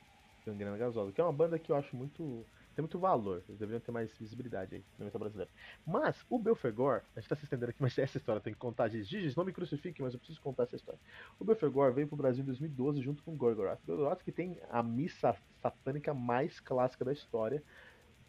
Gangrena 0.46 0.76
Gasosa, 0.76 1.12
que 1.12 1.20
é 1.20 1.24
uma 1.24 1.32
banda 1.32 1.58
que 1.58 1.70
eu 1.70 1.76
acho 1.76 1.94
muito 1.96 2.44
tem 2.76 2.82
muito 2.82 2.98
valor. 2.98 3.42
Eles 3.48 3.58
deveriam 3.58 3.80
ter 3.80 3.90
mais 3.90 4.14
visibilidade 4.18 4.74
aí 4.74 4.84
no 4.98 5.06
metal 5.06 5.18
brasileiro. 5.18 5.50
Mas 5.86 6.14
o 6.28 6.38
Belfegor, 6.38 7.00
a 7.16 7.20
gente 7.20 7.28
tá 7.28 7.34
se 7.34 7.44
estendendo 7.44 7.70
aqui, 7.70 7.80
mas 7.82 7.96
essa 7.96 8.18
história 8.18 8.40
tem 8.40 8.52
que 8.52 8.58
contar. 8.58 8.88
Gigi, 8.88 9.34
não 9.34 9.46
me 9.46 9.52
crucifique, 9.52 10.02
mas 10.02 10.12
eu 10.12 10.18
preciso 10.18 10.42
contar 10.42 10.64
essa 10.64 10.76
história. 10.76 11.00
O 11.40 11.44
Belfegor 11.44 11.90
veio 11.94 12.06
pro 12.06 12.18
Brasil 12.18 12.42
em 12.42 12.46
2012 12.46 13.00
junto 13.00 13.22
com 13.22 13.32
o 13.32 13.36
Gorgoroth. 13.36 13.80
Gorgoroth 13.86 14.22
que 14.22 14.30
tem 14.30 14.60
a 14.70 14.82
missa 14.82 15.34
satânica 15.62 16.12
mais 16.12 16.60
clássica 16.60 17.02
da 17.02 17.14
história. 17.14 17.62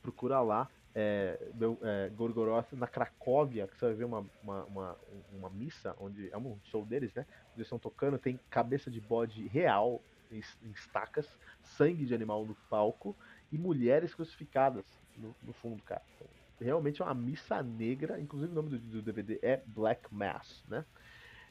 Procura 0.01 0.39
lá. 0.39 0.69
É, 0.95 1.37
é, 1.83 2.09
Gorgoroth 2.09 2.73
na 2.73 2.87
Cracóvia, 2.87 3.67
que 3.67 3.77
você 3.77 3.85
vai 3.85 3.93
ver 3.93 4.05
uma, 4.05 4.25
uma, 4.41 4.63
uma, 4.65 4.97
uma 5.31 5.49
missa, 5.49 5.95
onde 5.99 6.29
é 6.31 6.37
um 6.37 6.57
show 6.63 6.85
deles, 6.85 7.13
né? 7.13 7.25
Eles 7.55 7.67
estão 7.67 7.77
tocando, 7.77 8.17
tem 8.17 8.39
cabeça 8.49 8.89
de 8.89 8.99
bode 8.99 9.47
real 9.47 10.01
em, 10.31 10.41
em 10.63 10.71
estacas, 10.71 11.27
sangue 11.61 12.05
de 12.05 12.15
animal 12.15 12.45
no 12.45 12.55
palco 12.69 13.15
e 13.51 13.57
mulheres 13.57 14.15
crucificadas 14.15 14.85
no, 15.15 15.35
no 15.43 15.53
fundo, 15.53 15.81
cara. 15.83 16.01
Então, 16.17 16.27
realmente 16.59 17.01
é 17.01 17.05
uma 17.05 17.13
missa 17.13 17.61
negra, 17.61 18.19
inclusive 18.19 18.51
o 18.51 18.55
nome 18.55 18.69
do, 18.69 18.79
do 18.79 19.01
DVD 19.01 19.39
é 19.41 19.61
Black 19.67 20.13
Mass, 20.13 20.63
né? 20.67 20.83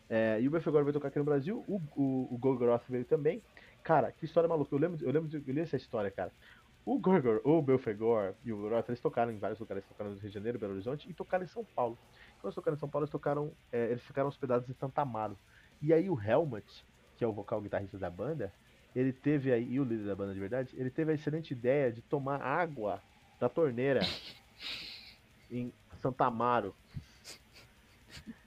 É, 0.08 0.40
e 0.40 0.46
o 0.46 0.50
Belfegor 0.50 0.84
veio 0.84 0.92
tocar 0.92 1.08
aqui 1.08 1.18
no 1.18 1.24
Brasil, 1.24 1.64
o, 1.66 1.80
o, 1.96 2.34
o 2.34 2.38
Gorgoroth 2.38 2.84
veio 2.88 3.04
também. 3.04 3.42
Cara, 3.82 4.10
que 4.12 4.24
história 4.24 4.48
maluca. 4.48 4.74
Eu 4.74 4.78
lembro, 4.78 5.04
eu 5.04 5.12
lembro 5.12 5.28
de, 5.28 5.36
eu 5.36 5.54
li 5.54 5.60
essa 5.60 5.76
história, 5.76 6.10
cara. 6.10 6.32
O 6.86 7.00
Gorgor, 7.00 7.40
o 7.42 7.60
Belfegor 7.60 8.34
e 8.44 8.52
o 8.52 8.56
Gorgoroth, 8.56 8.88
eles 8.88 9.00
tocaram 9.00 9.32
em 9.32 9.38
vários 9.38 9.58
lugares. 9.58 9.84
Tocaram 9.86 10.12
no 10.12 10.18
Rio 10.18 10.28
de 10.28 10.34
Janeiro, 10.34 10.56
Belo 10.56 10.72
Horizonte 10.72 11.10
e 11.10 11.12
tocaram 11.12 11.42
em 11.42 11.48
São 11.48 11.64
Paulo. 11.64 11.98
Quando 12.40 12.44
eles 12.44 12.54
tocaram 12.54 12.76
em 12.76 12.78
São 12.78 12.88
Paulo, 12.88 13.02
eles 13.02 13.10
tocaram, 13.10 13.52
é, 13.72 13.90
eles 13.90 14.04
ficaram 14.04 14.28
hospedados 14.28 14.70
em 14.70 14.72
Santa 14.72 15.02
Amaro. 15.02 15.36
E 15.82 15.92
aí 15.92 16.08
o 16.08 16.16
Helmut, 16.18 16.86
que 17.16 17.24
é 17.24 17.26
o 17.26 17.32
vocal 17.32 17.60
guitarrista 17.60 17.98
da 17.98 18.08
banda, 18.08 18.52
ele 18.94 19.12
teve 19.12 19.52
aí, 19.52 19.68
e 19.68 19.80
o 19.80 19.84
líder 19.84 20.06
da 20.06 20.14
banda 20.14 20.32
de 20.32 20.38
verdade, 20.38 20.70
ele 20.76 20.88
teve 20.88 21.10
a 21.10 21.14
excelente 21.16 21.50
ideia 21.50 21.90
de 21.90 22.02
tomar 22.02 22.40
água 22.40 23.02
da 23.40 23.48
torneira 23.48 24.00
em 25.50 25.72
Santa 26.00 26.26
Amaro. 26.26 26.72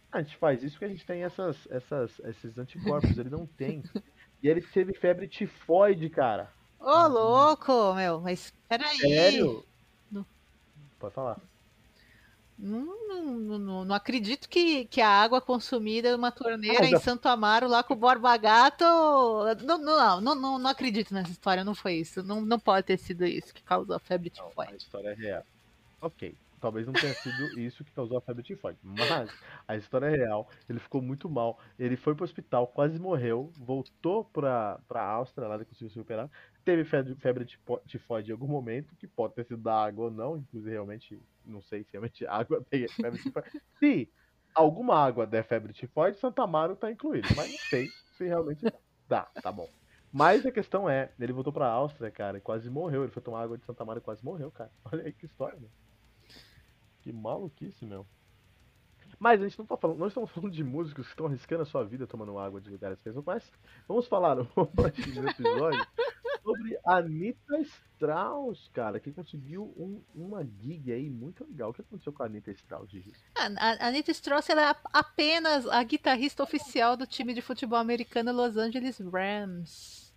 A 0.10 0.22
gente 0.22 0.38
faz 0.38 0.64
isso 0.64 0.76
porque 0.76 0.86
a 0.86 0.90
gente 0.90 1.06
tem 1.06 1.26
essas, 1.26 1.68
essas, 1.70 2.18
esses 2.20 2.58
anticorpos, 2.58 3.18
ele 3.18 3.30
não 3.30 3.46
tem. 3.46 3.84
E 4.42 4.48
ele 4.48 4.62
teve 4.62 4.94
febre 4.94 5.28
tifoide, 5.28 6.10
cara. 6.10 6.50
Ô, 6.80 7.08
louco, 7.08 7.94
meu, 7.94 8.22
mas 8.22 8.54
peraí. 8.68 8.98
Sério? 8.98 9.66
Pode 11.00 11.14
falar. 11.14 11.38
Não, 12.58 13.08
não, 13.08 13.60
não, 13.60 13.86
não, 13.86 13.96
acredito 13.96 14.50
que, 14.50 14.84
que 14.86 15.00
a 15.00 15.08
água 15.08 15.40
consumida 15.40 16.12
numa 16.12 16.30
torneira 16.30 16.84
ah, 16.84 16.90
em 16.90 17.00
Santo 17.00 17.26
Amaro, 17.30 17.70
lá 17.70 17.82
com 17.82 17.94
o 17.94 17.98
Borba 17.98 18.36
Gato. 18.36 18.84
Não, 19.64 19.78
não, 19.78 20.22
não, 20.22 20.36
não, 20.36 20.60
não, 20.60 20.70
acredito 20.70 21.14
nessa 21.14 21.32
história, 21.32 21.64
não 21.64 21.74
foi 21.74 21.94
isso. 21.94 22.22
Não, 22.22 22.42
não 22.42 22.60
pode 22.60 22.88
ter 22.88 22.98
sido 22.98 23.26
isso 23.26 23.54
que 23.54 23.64
causou 23.64 23.96
a 23.96 24.00
febre 24.00 24.30
tifoide. 24.30 24.74
A 24.74 24.76
história 24.76 25.10
é 25.10 25.14
real. 25.14 25.44
Ok. 26.02 26.36
Talvez 26.60 26.86
não 26.86 26.94
tenha 26.94 27.14
sido 27.14 27.60
isso 27.60 27.84
que 27.84 27.92
causou 27.92 28.18
a 28.18 28.22
febre 28.22 28.44
tifoide. 28.44 28.80
Mas 28.84 29.32
a 29.68 29.76
história 29.76 30.08
é 30.08 30.16
real. 30.16 30.50
Ele 30.68 30.80
ficou 30.80 31.02
muito 31.02 31.30
mal. 31.30 31.60
Ele 31.78 31.96
foi 31.96 32.16
pro 32.16 32.24
hospital, 32.24 32.68
quase 32.68 33.00
morreu. 33.00 33.52
Voltou 33.58 34.26
pra, 34.26 34.80
pra 34.88 35.04
Áustria, 35.04 35.48
lá 35.48 35.56
ele 35.56 35.66
conseguiu 35.66 35.90
se 35.90 35.96
recuperar. 35.96 36.30
Teve 36.66 36.84
febre, 36.84 37.16
febre 37.16 37.46
tifoide 37.86 38.30
em 38.30 38.34
algum 38.34 38.48
momento, 38.48 38.96
que 38.96 39.08
pode 39.08 39.34
ter 39.34 39.46
sido 39.46 39.62
da 39.62 39.74
água 39.74 40.06
ou 40.06 40.12
não. 40.12 40.38
Inclusive, 40.38 40.72
realmente, 40.72 41.22
não 41.46 41.62
sei 41.62 41.84
se 41.84 41.92
realmente 41.92 42.26
água 42.26 42.64
tem 42.70 42.88
febre 42.88 43.22
tifoide. 43.22 43.62
Se 43.80 44.12
alguma 44.54 44.96
água 44.96 45.26
der 45.26 45.44
febre 45.44 45.74
tifoide, 45.74 46.18
Santa 46.18 46.44
Amaro 46.44 46.76
tá 46.76 46.92
incluído. 46.92 47.28
Mas 47.36 47.52
não 47.52 47.60
sei 47.70 47.88
se 48.18 48.26
realmente 48.26 48.66
dá. 49.08 49.24
Tá 49.42 49.52
bom. 49.52 49.68
Mas 50.12 50.46
a 50.46 50.52
questão 50.52 50.90
é, 50.90 51.12
ele 51.20 51.34
voltou 51.34 51.54
pra 51.54 51.68
Áustria, 51.68 52.10
cara, 52.10 52.38
e 52.38 52.42
quase 52.42 52.70
morreu. 52.70 53.04
Ele 53.04 53.12
foi 53.12 53.22
tomar 53.22 53.44
água 53.44 53.58
de 53.58 53.66
Santa 53.66 53.84
Amaro 53.84 54.00
e 54.00 54.02
quase 54.02 54.26
morreu, 54.26 54.52
cara. 54.52 54.72
Olha 54.86 55.04
aí 55.04 55.14
que 55.14 55.26
história, 55.26 55.60
né? 55.60 55.68
Que 57.10 57.14
maluquice, 57.14 57.88
meu. 57.88 58.06
Mas 59.18 59.42
a 59.42 59.44
gente 59.44 59.58
não 59.58 59.66
tá 59.66 59.76
falando, 59.76 59.98
nós 59.98 60.12
estamos 60.12 60.30
falando 60.30 60.54
de 60.54 60.64
músicos 60.64 61.08
que 61.08 61.14
estão 61.14 61.26
arriscando 61.26 61.64
a 61.64 61.66
sua 61.66 61.84
vida 61.84 62.06
tomando 62.06 62.38
água 62.38 62.62
de 62.62 62.70
lugares 62.70 63.00
que 63.02 63.10
eles 63.10 63.16
não 63.16 63.24
conhecem. 63.24 63.52
Vamos 63.88 64.06
falar 64.06 64.38
hoje 64.38 65.20
no 65.20 65.26
episódio 65.28 65.88
sobre 66.44 66.78
a 66.86 66.98
Anitta 66.98 67.62
Strauss, 67.62 68.70
cara, 68.72 69.00
que 69.00 69.12
conseguiu 69.12 69.74
um, 69.76 70.04
uma 70.14 70.46
gig 70.62 70.92
aí 70.92 71.10
muito 71.10 71.44
legal. 71.46 71.72
O 71.72 71.74
que 71.74 71.82
aconteceu 71.82 72.14
com 72.14 72.22
a 72.22 72.28
Anitta 72.28 72.52
Strauss, 72.52 72.92
Gigi? 72.92 73.12
A, 73.34 73.48
a 73.58 73.88
Anitta 73.88 74.12
Strauss 74.12 74.48
ela 74.48 74.70
é 74.70 74.76
apenas 74.94 75.68
a 75.68 75.82
guitarrista 75.82 76.44
oficial 76.44 76.96
do 76.96 77.08
time 77.08 77.34
de 77.34 77.42
futebol 77.42 77.80
americano 77.80 78.32
Los 78.32 78.56
Angeles 78.56 79.00
Rams. 79.00 80.10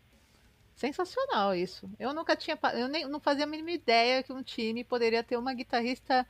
Sensacional 0.83 1.55
isso. 1.55 1.89
Eu 1.97 2.13
nunca 2.13 2.35
tinha. 2.35 2.59
Eu 2.75 2.89
nem, 2.89 3.07
não 3.07 3.21
fazia 3.21 3.45
a 3.45 3.47
mínima 3.47 3.71
ideia 3.71 4.21
que 4.21 4.33
um 4.33 4.43
time 4.43 4.83
poderia 4.83 5.23
ter 5.23 5.37
uma 5.37 5.55
guitarrista 5.55 6.27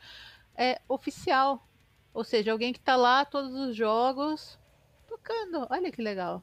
é, 0.56 0.80
oficial. 0.88 1.66
Ou 2.14 2.24
seja, 2.24 2.52
alguém 2.52 2.72
que 2.72 2.78
está 2.78 2.96
lá 2.96 3.24
todos 3.24 3.54
os 3.54 3.74
jogos 3.74 4.58
tocando. 5.06 5.66
Olha 5.70 5.90
que 5.90 6.02
legal. 6.02 6.42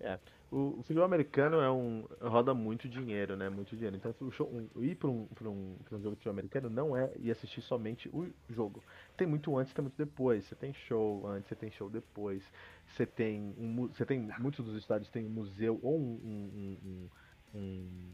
É. 0.00 0.18
O, 0.50 0.78
o 0.78 0.82
futebol 0.82 1.04
americano 1.04 1.60
é 1.60 1.70
um 1.70 2.06
roda 2.20 2.54
muito 2.54 2.88
dinheiro, 2.88 3.36
né? 3.36 3.48
Muito 3.48 3.74
dinheiro. 3.74 3.96
Então, 3.96 4.30
show, 4.30 4.48
um, 4.48 4.82
ir 4.82 4.94
para 4.94 5.08
um, 5.08 5.26
pra 5.26 5.48
um, 5.48 5.76
pra 5.84 5.96
um 5.96 6.00
jogo 6.00 6.14
de 6.14 6.20
futebol 6.20 6.32
americano 6.32 6.70
não 6.70 6.96
é 6.96 7.10
ir 7.18 7.30
assistir 7.30 7.60
somente 7.62 8.08
o 8.10 8.32
jogo. 8.48 8.82
Tem 9.16 9.26
muito 9.26 9.56
antes, 9.56 9.74
tem 9.74 9.82
muito 9.82 9.96
depois. 9.96 10.44
Você 10.44 10.54
tem 10.54 10.72
show 10.72 11.26
antes, 11.26 11.48
você 11.48 11.56
tem 11.56 11.70
show 11.70 11.90
depois. 11.90 12.44
Você 12.86 13.04
tem 13.04 13.54
um, 13.58 13.88
você 13.88 14.06
tem 14.06 14.28
muitos 14.38 14.64
dos 14.64 14.76
estádios 14.76 15.10
tem 15.10 15.26
um 15.26 15.30
museu 15.30 15.80
ou 15.82 15.98
um, 15.98 17.08
um 17.54 18.12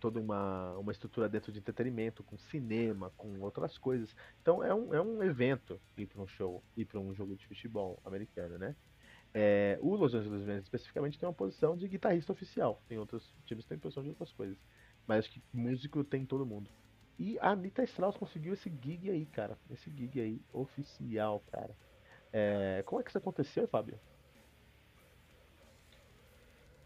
toda 0.00 0.18
uma, 0.18 0.76
uma 0.78 0.90
estrutura 0.90 1.28
dentro 1.28 1.52
de 1.52 1.58
entretenimento, 1.58 2.24
com 2.24 2.36
cinema, 2.36 3.12
com 3.16 3.38
outras 3.40 3.78
coisas. 3.78 4.16
Então 4.42 4.64
é 4.64 4.74
um, 4.74 4.94
é 4.94 5.00
um 5.00 5.22
evento 5.22 5.80
ir 5.96 6.06
para 6.06 6.22
um 6.22 6.26
show, 6.26 6.62
ir 6.76 6.86
para 6.86 6.98
um 6.98 7.14
jogo 7.14 7.36
de 7.36 7.46
futebol 7.46 8.00
americano, 8.04 8.58
né? 8.58 8.74
É, 9.32 9.78
o 9.80 9.94
Los 9.94 10.12
Angeles 10.14 10.44
Rams 10.46 10.64
especificamente 10.64 11.18
tem 11.18 11.28
uma 11.28 11.34
posição 11.34 11.76
de 11.76 11.86
guitarrista 11.86 12.32
oficial. 12.32 12.82
Tem 12.88 12.98
outros 12.98 13.32
times 13.44 13.64
que 13.64 13.68
têm 13.68 13.78
posição 13.78 14.02
de 14.02 14.08
outras 14.08 14.32
coisas. 14.32 14.58
Mas 15.06 15.20
acho 15.20 15.30
que 15.30 15.42
músico 15.52 16.02
tem 16.02 16.26
todo 16.26 16.44
mundo. 16.44 16.68
E 17.18 17.38
a 17.38 17.50
Anitta 17.50 17.84
Strauss 17.84 18.16
conseguiu 18.16 18.54
esse 18.54 18.72
gig 18.82 19.10
aí, 19.10 19.26
cara. 19.26 19.56
Esse 19.70 19.90
gig 19.90 20.20
aí, 20.20 20.42
oficial, 20.52 21.42
cara. 21.52 21.76
É, 22.32 22.82
como 22.86 23.00
é 23.00 23.04
que 23.04 23.10
isso 23.10 23.18
aconteceu, 23.18 23.68
Fábio? 23.68 23.98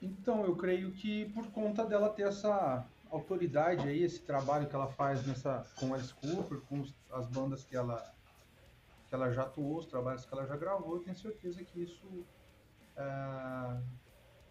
Então, 0.03 0.45
eu 0.45 0.55
creio 0.55 0.91
que 0.93 1.27
por 1.31 1.51
conta 1.51 1.85
dela 1.87 2.11
ter 2.11 2.25
essa 2.25 2.87
autoridade 3.15 3.89
aí, 3.89 4.03
esse 4.03 4.21
trabalho 4.23 4.69
que 4.69 4.75
ela 4.75 4.89
faz 4.89 5.27
nessa 5.27 5.65
com 5.79 5.95
Alice 5.95 6.15
Cooper, 6.15 6.61
com 6.63 6.85
as 7.11 7.27
bandas 7.29 7.65
que 7.65 7.77
ela 7.77 8.13
que 9.09 9.15
ela 9.15 9.31
já 9.31 9.43
atuou, 9.43 9.79
os 9.79 9.87
trabalhos 9.87 10.25
que 10.25 10.35
ela 10.35 10.47
já 10.47 10.57
gravou, 10.57 10.97
eu 10.97 11.03
tenho 11.03 11.17
certeza 11.17 11.63
que 11.63 11.83
isso 11.83 12.27
é, 12.97 13.83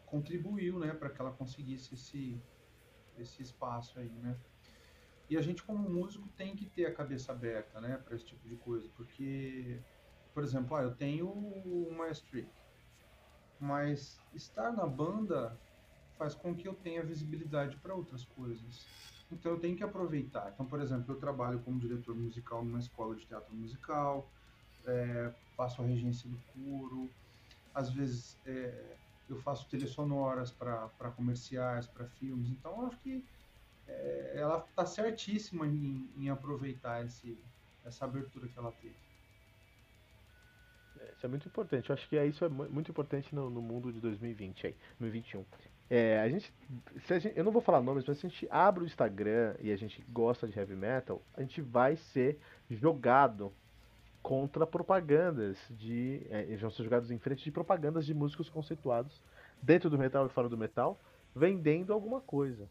contribuiu, 0.06 0.80
né, 0.80 0.94
para 0.94 1.10
que 1.10 1.20
ela 1.20 1.32
conseguisse 1.32 1.94
esse 1.94 2.42
esse 3.18 3.44
espaço 3.44 4.00
aí, 4.00 4.10
né? 4.10 4.36
E 5.30 5.38
a 5.38 5.42
gente 5.42 5.62
como 5.64 5.88
músico 5.90 6.28
tem 6.30 6.56
que 6.56 6.66
ter 6.66 6.86
a 6.86 6.94
cabeça 6.94 7.32
aberta, 7.32 7.80
né, 7.80 7.98
para 7.98 8.16
esse 8.16 8.26
tipo 8.26 8.48
de 8.48 8.56
coisa, 8.56 8.90
porque 8.96 9.82
por 10.34 10.44
exemplo, 10.44 10.76
ah, 10.76 10.82
eu 10.82 10.96
tenho 10.96 11.30
uma 11.30 12.10
streak, 12.10 12.50
mas 13.60 14.20
estar 14.34 14.72
na 14.72 14.88
banda 14.88 15.58
faz 16.18 16.36
com 16.36 16.56
que 16.56 16.68
eu 16.68 16.74
tenha 16.74 17.04
visibilidade 17.04 17.76
para 17.78 17.94
outras 17.94 18.26
coisas. 18.26 18.86
Então 19.32 19.54
eu 19.54 19.60
tenho 19.60 19.76
que 19.76 19.84
aproveitar. 19.84 20.52
Então, 20.54 20.66
por 20.66 20.80
exemplo, 20.80 21.14
eu 21.14 21.20
trabalho 21.20 21.60
como 21.60 21.80
diretor 21.80 22.16
musical 22.16 22.64
numa 22.64 22.80
escola 22.80 23.16
de 23.16 23.26
teatro 23.26 23.54
musical, 23.56 24.30
é, 24.86 25.34
faço 25.56 25.82
a 25.82 25.86
regência 25.86 26.30
do 26.30 26.38
coro, 26.54 27.10
às 27.74 27.90
vezes 27.90 28.38
é, 28.46 28.96
eu 29.30 29.38
faço 29.38 29.68
trilhas 29.68 29.92
sonoras 29.92 30.52
para 30.52 31.12
comerciais, 31.16 31.88
para 31.88 32.06
filmes. 32.06 32.50
Então 32.50 32.82
eu 32.82 32.88
acho 32.88 32.98
que 33.00 33.24
é, 33.88 34.34
ela 34.36 34.66
está 34.70 34.86
certíssima 34.86 35.66
em, 35.66 36.10
em 36.18 36.30
aproveitar 36.30 37.06
esse, 37.06 37.38
essa 37.84 38.06
abertura 38.06 38.48
que 38.48 38.58
ela 38.58 38.72
teve. 38.72 38.96
É, 41.00 41.12
isso 41.12 41.26
é 41.26 41.30
muito 41.30 41.48
importante. 41.48 41.90
Eu 41.90 41.94
acho 41.94 42.08
que 42.08 42.18
é, 42.18 42.26
isso 42.26 42.46
é 42.46 42.50
muito 42.50 42.92
importante 42.92 43.34
no, 43.34 43.50
no 43.50 43.62
mundo 43.62 43.92
de 43.92 44.00
2020 44.00 44.68
aí, 44.68 44.76
2021. 45.00 45.46
É, 45.90 46.20
a 46.22 46.30
gente, 46.30 46.52
a 47.10 47.20
gente, 47.20 47.38
eu 47.38 47.44
não 47.44 47.52
vou 47.52 47.62
falar 47.62 47.82
nomes, 47.82 48.04
mas 48.08 48.18
se 48.18 48.26
a 48.26 48.30
gente 48.30 48.48
abre 48.50 48.84
o 48.84 48.86
Instagram 48.86 49.56
e 49.60 49.72
a 49.72 49.76
gente 49.76 50.04
gosta 50.10 50.48
de 50.48 50.58
heavy 50.58 50.76
metal, 50.76 51.22
a 51.36 51.42
gente 51.42 51.62
vai 51.62 51.96
ser 51.96 52.40
jogado 52.70 53.54
contra 54.22 54.66
propagandas 54.66 55.58
de. 55.70 56.26
É, 56.30 56.56
vão 56.56 56.72
ser 56.72 56.84
jogados 56.84 57.12
em 57.12 57.20
frente 57.20 57.44
de 57.44 57.52
propagandas 57.52 58.06
de 58.06 58.14
músicos 58.14 58.50
conceituados 58.50 59.22
dentro 59.62 59.90
do 59.90 59.98
metal 59.98 60.26
e 60.26 60.30
fora 60.30 60.50
do 60.50 60.58
metal, 60.58 61.00
vendendo 61.36 61.94
alguma 61.94 62.22
coisa. 62.22 62.68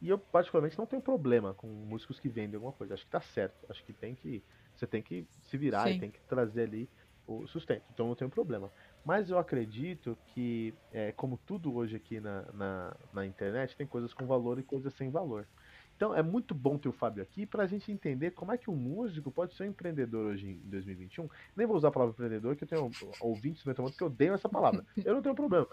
E 0.00 0.08
eu, 0.08 0.18
particularmente, 0.18 0.78
não 0.78 0.86
tenho 0.86 1.02
problema 1.02 1.54
com 1.54 1.66
músicos 1.66 2.18
que 2.18 2.28
vendem 2.28 2.54
alguma 2.54 2.72
coisa. 2.72 2.94
Acho 2.94 3.04
que 3.04 3.10
tá 3.10 3.20
certo. 3.20 3.66
Acho 3.68 3.84
que 3.84 3.92
tem 3.92 4.14
que. 4.14 4.42
Você 4.74 4.86
tem 4.86 5.02
que 5.02 5.26
se 5.42 5.56
virar 5.56 5.88
Sim. 5.88 5.96
e 5.96 6.00
tem 6.00 6.10
que 6.10 6.20
trazer 6.22 6.62
ali 6.62 6.88
o 7.26 7.46
sustento. 7.46 7.84
Então 7.92 8.06
não 8.06 8.14
tenho 8.14 8.30
problema. 8.30 8.70
Mas 9.04 9.30
eu 9.30 9.38
acredito 9.38 10.16
que, 10.28 10.74
é, 10.92 11.12
como 11.12 11.38
tudo 11.46 11.74
hoje 11.74 11.96
aqui 11.96 12.20
na, 12.20 12.44
na, 12.52 12.96
na, 13.12 13.26
internet, 13.26 13.76
tem 13.76 13.86
coisas 13.86 14.12
com 14.12 14.26
valor 14.26 14.58
e 14.58 14.62
coisas 14.62 14.92
sem 14.94 15.10
valor. 15.10 15.46
Então 15.96 16.14
é 16.14 16.22
muito 16.22 16.54
bom 16.54 16.78
ter 16.78 16.88
o 16.88 16.92
Fábio 16.92 17.22
aqui 17.22 17.44
para 17.44 17.64
a 17.64 17.66
gente 17.66 17.90
entender 17.90 18.30
como 18.30 18.52
é 18.52 18.58
que 18.58 18.70
um 18.70 18.76
músico 18.76 19.32
pode 19.32 19.54
ser 19.54 19.64
um 19.64 19.70
empreendedor 19.70 20.26
hoje 20.26 20.46
em 20.48 20.70
2021. 20.70 21.28
Nem 21.56 21.66
vou 21.66 21.76
usar 21.76 21.88
a 21.88 21.90
palavra 21.90 22.12
empreendedor, 22.12 22.54
que 22.54 22.64
eu 22.64 22.68
tenho 22.68 22.90
ouvintes 23.20 23.64
no 23.64 23.74
que 23.74 24.02
eu 24.02 24.06
odeio 24.06 24.34
essa 24.34 24.48
palavra. 24.48 24.84
Eu 25.04 25.14
não 25.14 25.22
tenho 25.22 25.34
problema. 25.34 25.66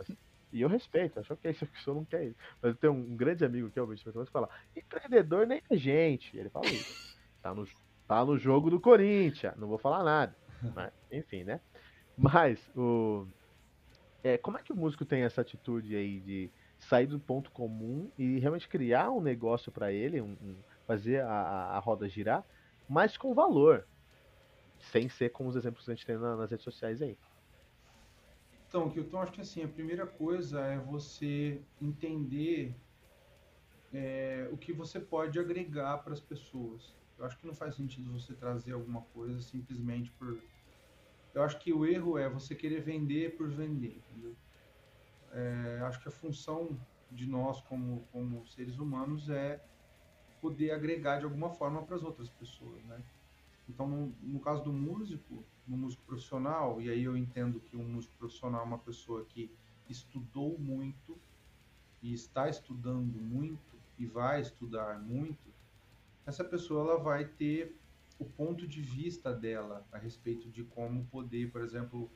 E 0.52 0.62
eu 0.62 0.70
respeito, 0.70 1.20
acho 1.20 1.36
que 1.36 1.48
é 1.48 1.52
isso 1.52 1.66
que 1.66 1.72
a 1.72 1.78
pessoa 1.78 1.96
não 1.96 2.06
quer 2.06 2.24
isso. 2.24 2.38
Mas 2.62 2.72
eu 2.72 2.76
tenho 2.76 2.94
um 2.94 3.16
grande 3.16 3.44
amigo 3.44 3.70
que 3.70 3.78
é 3.78 3.82
ouvinte 3.82 4.04
do 4.10 4.26
que 4.26 4.32
fala: 4.32 4.50
empreendedor 4.76 5.46
nem 5.46 5.62
é 5.70 5.76
gente. 5.76 6.36
Ele 6.38 6.50
fala 6.50 6.66
isso. 6.68 7.20
Tá 7.42 7.54
no, 7.54 7.68
tá 8.08 8.26
no 8.26 8.38
jogo 8.38 8.70
do 8.70 8.80
Corinthians, 8.80 9.56
não 9.58 9.68
vou 9.68 9.78
falar 9.78 10.04
nada. 10.04 10.36
Mas, 10.74 10.92
enfim, 11.12 11.44
né? 11.44 11.60
Mas, 12.18 12.60
o. 12.76 13.28
É, 14.24 14.38
como 14.38 14.58
é 14.58 14.64
que 14.64 14.74
o 14.74 14.76
músico 14.76 15.06
tem 15.06 15.22
essa 15.22 15.42
atitude 15.42 15.96
aí 15.96 16.20
de 16.20 16.50
sair 16.80 17.06
do 17.06 17.20
ponto 17.20 17.52
comum 17.52 18.10
e 18.18 18.40
realmente 18.40 18.68
criar 18.68 19.12
um 19.12 19.22
negócio 19.22 19.72
para 19.72 19.92
ele, 19.92 20.20
um, 20.22 20.36
um, 20.42 20.56
fazer 20.86 21.22
a, 21.22 21.32
a, 21.32 21.80
roda 21.80 22.10
girar, 22.10 22.44
mas 22.88 23.18
com 23.18 23.34
valor, 23.34 23.88
sem 24.80 25.08
ser 25.10 25.30
como 25.30 25.50
os 25.50 25.56
exemplos 25.56 25.86
que 25.86 25.92
a 25.92 25.96
gente 25.96 26.06
tem 26.06 26.18
na, 26.18 26.36
nas 26.36 26.50
redes 26.50 26.64
sociais 26.64 27.02
aí. 27.02 27.18
Então, 28.68 28.90
que 28.90 29.00
eu 29.00 29.20
acho 29.20 29.32
que 29.32 29.42
assim, 29.42 29.64
a 29.64 29.68
primeira 29.68 30.06
coisa 30.06 30.60
é 30.60 30.78
você 30.78 31.62
entender 31.82 32.76
é, 33.94 34.50
o 34.52 34.58
que 34.58 34.74
você 34.74 35.00
pode 35.00 35.40
agregar 35.40 36.00
para 36.00 36.14
as 36.14 36.20
pessoas. 36.20 36.94
Eu 37.18 37.26
acho 37.26 37.38
que 37.40 37.48
não 37.48 37.54
faz 37.54 37.76
sentido 37.76 38.12
você 38.12 38.34
trazer 38.34 38.74
alguma 38.74 39.02
coisa 39.14 39.40
simplesmente 39.40 40.12
por. 40.12 40.38
Eu 41.36 41.44
acho 41.44 41.60
que 41.60 41.74
o 41.74 41.86
erro 41.86 42.18
é 42.18 42.30
você 42.30 42.56
querer 42.56 42.82
vender 42.82 43.36
por 43.36 43.50
vender, 43.50 44.02
é, 45.34 45.82
acho 45.84 46.02
que 46.02 46.08
a 46.08 46.12
função 46.12 46.80
de 47.12 47.28
nós 47.28 47.60
como, 47.62 48.08
como 48.12 48.48
seres 48.48 48.80
humanos 48.80 49.30
é 49.30 49.62
poder 50.40 50.72
agregar 50.72 51.20
de 51.20 51.26
alguma 51.26 51.50
forma 51.50 51.84
para 51.84 51.98
as 51.98 52.04
outras 52.04 52.30
pessoas, 52.30 52.82
né? 52.86 53.04
Então, 53.68 53.86
no, 53.86 54.16
no, 54.22 54.40
caso 54.40 54.64
do 54.64 54.72
músico, 54.72 55.44
no 55.68 55.76
músico 55.76 56.04
profissional, 56.04 56.82
e 56.82 56.90
aí 56.90 57.04
eu 57.04 57.18
entendo 57.18 57.60
que 57.60 57.76
um 57.76 57.84
músico 57.84 58.16
profissional 58.18 58.62
é 58.62 58.64
uma 58.64 58.78
pessoa 58.78 59.26
que 59.26 59.52
estudou 59.90 60.58
muito 60.58 61.18
e 62.02 62.14
está 62.14 62.48
estudando 62.48 63.20
muito 63.20 63.76
e 63.98 64.06
vai 64.06 64.40
estudar 64.40 65.00
muito, 65.00 65.54
essa 66.26 66.44
pessoa 66.44 66.92
ela 66.92 67.04
vai 67.04 67.26
ter 67.26 67.76
o 68.18 68.26
ponto 68.26 68.68
de 68.68 68.82
vista 68.82 69.34
dela 69.34 69.86
a 69.92 69.98
respeito 69.98 70.50
de 70.50 70.64
como 70.64 71.06
poder, 71.06 71.52
por 71.52 71.62
exemplo, 71.62 72.10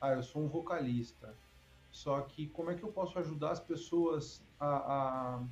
ah, 0.00 0.12
eu 0.12 0.22
sou 0.22 0.42
um 0.42 0.48
vocalista, 0.48 1.34
só 1.90 2.20
que 2.20 2.46
como 2.48 2.70
é 2.70 2.74
que 2.74 2.82
eu 2.82 2.92
posso 2.92 3.18
ajudar 3.18 3.52
as 3.52 3.60
pessoas 3.60 4.42
a, 4.60 4.66
a, 4.76 5.44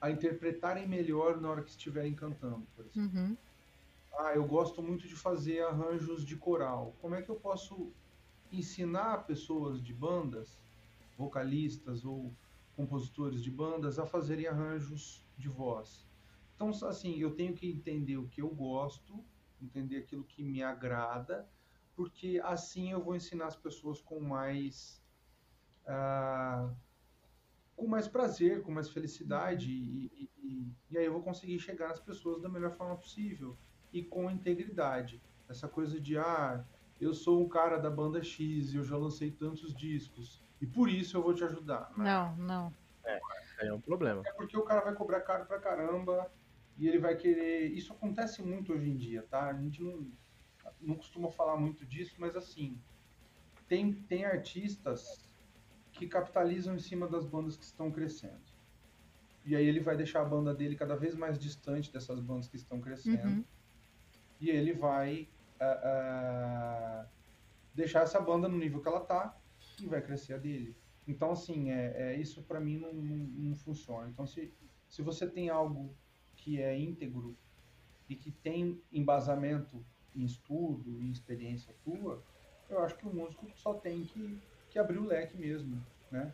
a 0.00 0.10
interpretarem 0.10 0.86
melhor 0.86 1.40
na 1.40 1.48
hora 1.48 1.62
que 1.62 1.70
estiverem 1.70 2.14
cantando, 2.14 2.66
por 2.74 2.86
exemplo. 2.86 3.20
Uhum. 3.20 3.36
Ah, 4.18 4.32
eu 4.34 4.44
gosto 4.46 4.82
muito 4.82 5.06
de 5.06 5.14
fazer 5.14 5.62
arranjos 5.62 6.24
de 6.24 6.36
coral. 6.36 6.94
Como 7.00 7.14
é 7.14 7.22
que 7.22 7.28
eu 7.28 7.36
posso 7.36 7.92
ensinar 8.50 9.26
pessoas 9.26 9.82
de 9.82 9.92
bandas, 9.92 10.58
vocalistas 11.16 12.04
ou 12.04 12.32
compositores 12.74 13.42
de 13.42 13.50
bandas 13.50 13.98
a 13.98 14.06
fazerem 14.06 14.46
arranjos 14.46 15.24
de 15.36 15.48
voz? 15.48 16.06
Então, 16.56 16.70
assim, 16.88 17.18
eu 17.18 17.34
tenho 17.34 17.54
que 17.54 17.70
entender 17.70 18.16
o 18.16 18.26
que 18.26 18.40
eu 18.40 18.48
gosto, 18.48 19.22
entender 19.62 19.98
aquilo 19.98 20.24
que 20.24 20.42
me 20.42 20.62
agrada, 20.62 21.46
porque 21.94 22.40
assim 22.44 22.92
eu 22.92 23.02
vou 23.02 23.14
ensinar 23.14 23.46
as 23.46 23.56
pessoas 23.56 24.00
com 24.00 24.20
mais 24.20 25.02
uh, 25.84 26.74
com 27.74 27.86
mais 27.86 28.08
prazer, 28.08 28.62
com 28.62 28.72
mais 28.72 28.90
felicidade 28.90 29.70
e, 29.70 30.30
e, 30.42 30.72
e, 30.90 30.98
aí 30.98 31.04
eu 31.04 31.12
vou 31.12 31.22
conseguir 31.22 31.58
chegar 31.58 31.88
nas 31.88 32.00
pessoas 32.00 32.40
da 32.40 32.48
melhor 32.48 32.72
forma 32.72 32.96
possível 32.96 33.56
e 33.92 34.02
com 34.02 34.30
integridade. 34.30 35.22
Essa 35.48 35.68
coisa 35.68 36.00
de 36.00 36.18
ah, 36.18 36.64
eu 37.00 37.12
sou 37.12 37.42
um 37.42 37.48
cara 37.48 37.78
da 37.78 37.90
banda 37.90 38.22
X 38.22 38.72
e 38.72 38.76
eu 38.76 38.84
já 38.84 38.96
lancei 38.96 39.30
tantos 39.30 39.74
discos 39.74 40.42
e 40.60 40.66
por 40.66 40.88
isso 40.88 41.16
eu 41.16 41.22
vou 41.22 41.34
te 41.34 41.44
ajudar. 41.44 41.92
Né? 41.96 42.04
Não, 42.04 42.36
não. 42.36 42.74
É, 43.04 43.20
é 43.60 43.72
um 43.72 43.80
problema. 43.80 44.22
É 44.26 44.32
porque 44.32 44.56
o 44.56 44.62
cara 44.62 44.80
vai 44.80 44.94
cobrar 44.94 45.20
caro 45.20 45.46
pra 45.46 45.58
caramba 45.58 46.30
e 46.76 46.86
ele 46.86 46.98
vai 46.98 47.16
querer. 47.16 47.72
Isso 47.72 47.92
acontece 47.92 48.42
muito 48.42 48.72
hoje 48.72 48.88
em 48.88 48.96
dia, 48.96 49.22
tá? 49.22 49.48
A 49.48 49.54
gente 49.54 49.82
não, 49.82 50.06
não 50.80 50.94
costuma 50.94 51.30
falar 51.30 51.56
muito 51.56 51.84
disso, 51.86 52.14
mas 52.18 52.36
assim, 52.36 52.78
tem, 53.66 53.92
tem 53.92 54.24
artistas 54.24 55.26
que 55.92 56.06
capitalizam 56.06 56.74
em 56.74 56.78
cima 56.78 57.08
das 57.08 57.24
bandas 57.24 57.56
que 57.56 57.64
estão 57.64 57.90
crescendo. 57.90 58.44
E 59.44 59.54
aí 59.54 59.66
ele 59.66 59.80
vai 59.80 59.96
deixar 59.96 60.22
a 60.22 60.24
banda 60.24 60.52
dele 60.52 60.74
cada 60.74 60.96
vez 60.96 61.14
mais 61.14 61.38
distante 61.38 61.92
dessas 61.92 62.20
bandas 62.20 62.48
que 62.48 62.56
estão 62.56 62.80
crescendo. 62.80 63.28
Uhum. 63.28 63.44
E 64.40 64.50
ele 64.50 64.72
vai 64.72 65.28
uh, 65.60 67.04
uh, 67.04 67.08
deixar 67.74 68.02
essa 68.02 68.20
banda 68.20 68.48
no 68.48 68.58
nível 68.58 68.82
que 68.82 68.88
ela 68.88 69.00
tá 69.00 69.38
e 69.80 69.86
vai 69.86 70.02
crescer 70.02 70.34
a 70.34 70.38
dele. 70.38 70.76
Então, 71.06 71.30
assim, 71.30 71.70
é, 71.70 71.94
é 71.96 72.20
isso 72.20 72.42
para 72.42 72.60
mim 72.60 72.78
não, 72.78 72.92
não, 72.92 73.16
não, 73.16 73.54
funciona. 73.54 74.08
Então, 74.08 74.26
se, 74.26 74.52
se 74.88 75.00
você 75.00 75.26
tem 75.26 75.48
algo 75.48 75.96
que 76.46 76.62
é 76.62 76.78
íntegro 76.78 77.36
e 78.08 78.14
que 78.14 78.30
tem 78.30 78.80
embasamento 78.92 79.84
em 80.14 80.24
estudo, 80.24 81.02
em 81.02 81.10
experiência 81.10 81.74
tua, 81.84 82.22
eu 82.70 82.78
acho 82.84 82.96
que 82.96 83.04
o 83.04 83.12
músico 83.12 83.50
só 83.56 83.74
tem 83.74 84.04
que, 84.04 84.40
que 84.70 84.78
abrir 84.78 84.98
o 84.98 85.04
leque 85.04 85.36
mesmo, 85.36 85.84
né? 86.08 86.32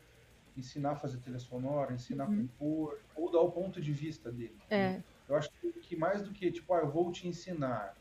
Ensinar 0.55 0.91
a 0.91 0.97
fazer 0.97 1.17
trilha 1.21 1.39
sonora, 1.39 1.95
ensinar 1.95 2.29
uhum. 2.29 2.35
a 2.35 2.37
compor, 2.43 3.01
ou 3.17 3.33
dar 3.33 3.41
o 3.41 3.51
ponto 3.51 3.81
de 3.81 3.91
vista 3.91 4.31
dele. 4.31 4.61
É. 4.69 5.03
Eu 5.27 5.35
acho 5.35 5.51
que 5.81 5.97
mais 5.97 6.23
do 6.23 6.31
que, 6.31 6.53
tipo, 6.53 6.75
ah, 6.75 6.81
eu 6.81 6.91
vou 6.91 7.11
te 7.11 7.27
ensinar, 7.27 7.97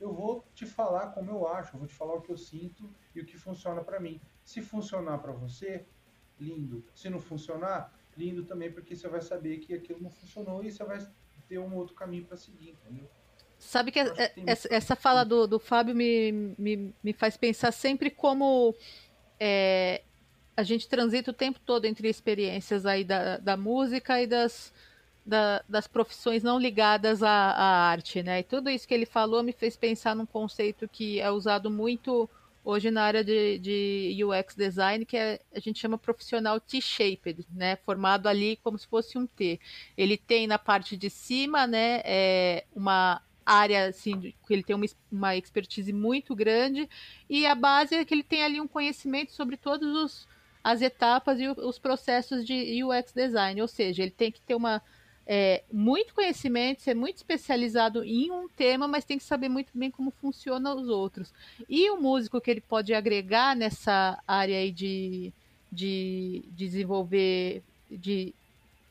eu 0.00 0.14
vou 0.14 0.44
te 0.54 0.64
falar 0.64 1.08
como 1.08 1.32
eu 1.32 1.48
acho, 1.48 1.74
eu 1.74 1.80
vou 1.80 1.88
te 1.88 1.94
falar 1.94 2.14
o 2.14 2.20
que 2.20 2.30
eu 2.30 2.36
sinto 2.36 2.88
e 3.12 3.20
o 3.20 3.26
que 3.26 3.36
funciona 3.36 3.82
para 3.82 3.98
mim. 3.98 4.20
Se 4.44 4.62
funcionar 4.62 5.18
para 5.18 5.32
você, 5.32 5.84
lindo. 6.38 6.84
Se 6.94 7.10
não 7.10 7.18
funcionar, 7.18 7.92
lindo 8.16 8.44
também, 8.44 8.70
porque 8.70 8.94
você 8.94 9.08
vai 9.08 9.20
saber 9.20 9.58
que 9.58 9.74
aquilo 9.74 10.00
não 10.00 10.10
funcionou 10.10 10.62
e 10.62 10.70
você 10.70 10.84
vai 10.84 11.00
ter 11.48 11.58
um 11.58 11.74
outro 11.74 11.94
caminho 11.94 12.24
para 12.24 12.36
seguir, 12.36 12.70
entendeu? 12.70 13.08
Sabe 13.58 13.90
que, 13.90 13.98
é, 13.98 14.32
essa, 14.46 14.68
essa, 14.70 14.96
fala 14.96 15.24
do, 15.24 15.46
do 15.46 15.58
Fábio 15.58 15.94
me, 15.94 16.54
me, 16.58 16.94
me 17.02 17.12
faz 17.12 17.36
pensar 17.36 17.72
sempre 17.72 18.10
como 18.10 18.74
é, 19.40 20.02
a 20.56 20.62
gente 20.62 20.88
transita 20.88 21.30
o 21.30 21.34
tempo 21.34 21.58
todo 21.64 21.84
entre 21.84 22.08
experiências 22.08 22.86
aí 22.86 23.04
da, 23.04 23.38
da 23.38 23.56
música 23.56 24.20
e 24.20 24.26
das, 24.26 24.72
da, 25.24 25.62
das 25.68 25.86
profissões 25.86 26.42
não 26.42 26.58
ligadas 26.58 27.22
à, 27.22 27.30
à, 27.30 27.90
arte, 27.90 28.22
né? 28.22 28.40
E 28.40 28.42
tudo 28.42 28.70
isso 28.70 28.86
que 28.86 28.94
ele 28.94 29.06
falou 29.06 29.42
me 29.42 29.52
fez 29.52 29.76
pensar 29.76 30.14
num 30.14 30.26
conceito 30.26 30.88
que 30.88 31.20
é 31.20 31.30
usado 31.30 31.70
muito 31.70 32.28
hoje 32.66 32.90
na 32.90 33.04
área 33.04 33.22
de, 33.22 33.58
de 33.60 34.24
UX 34.24 34.56
design, 34.56 35.06
que 35.06 35.16
é, 35.16 35.40
a 35.54 35.60
gente 35.60 35.78
chama 35.78 35.96
profissional 35.96 36.58
T-shaped, 36.60 37.46
né? 37.54 37.76
Formado 37.76 38.26
ali 38.26 38.56
como 38.56 38.76
se 38.76 38.88
fosse 38.88 39.16
um 39.16 39.24
T. 39.24 39.60
Ele 39.96 40.16
tem 40.16 40.48
na 40.48 40.58
parte 40.58 40.96
de 40.96 41.08
cima, 41.08 41.64
né, 41.64 42.02
é, 42.04 42.64
uma 42.74 43.22
área 43.44 43.86
assim, 43.86 44.20
que 44.20 44.52
ele 44.52 44.64
tem 44.64 44.74
uma, 44.74 44.86
uma 45.10 45.36
expertise 45.36 45.92
muito 45.92 46.34
grande, 46.34 46.90
e 47.30 47.46
a 47.46 47.54
base 47.54 47.94
é 47.94 48.04
que 48.04 48.12
ele 48.12 48.24
tem 48.24 48.42
ali 48.42 48.60
um 48.60 48.66
conhecimento 48.66 49.30
sobre 49.32 49.56
todos 49.56 49.88
os 49.96 50.36
as 50.64 50.82
etapas 50.82 51.38
e 51.38 51.46
os 51.46 51.78
processos 51.78 52.44
de 52.44 52.82
UX 52.82 53.12
design, 53.12 53.62
ou 53.62 53.68
seja, 53.68 54.02
ele 54.02 54.10
tem 54.10 54.32
que 54.32 54.40
ter 54.40 54.56
uma 54.56 54.82
é, 55.26 55.64
muito 55.72 56.14
conhecimento, 56.14 56.82
ser 56.82 56.94
muito 56.94 57.16
especializado 57.16 58.04
em 58.04 58.30
um 58.30 58.48
tema, 58.48 58.86
mas 58.86 59.04
tem 59.04 59.18
que 59.18 59.24
saber 59.24 59.48
muito 59.48 59.70
bem 59.74 59.90
como 59.90 60.10
funcionam 60.10 60.80
os 60.80 60.88
outros. 60.88 61.34
E 61.68 61.90
o 61.90 62.00
músico 62.00 62.40
que 62.40 62.50
ele 62.50 62.60
pode 62.60 62.94
agregar 62.94 63.56
nessa 63.56 64.22
área 64.26 64.56
aí 64.56 64.70
de, 64.70 65.32
de 65.70 66.44
desenvolver, 66.52 67.62
de 67.90 68.32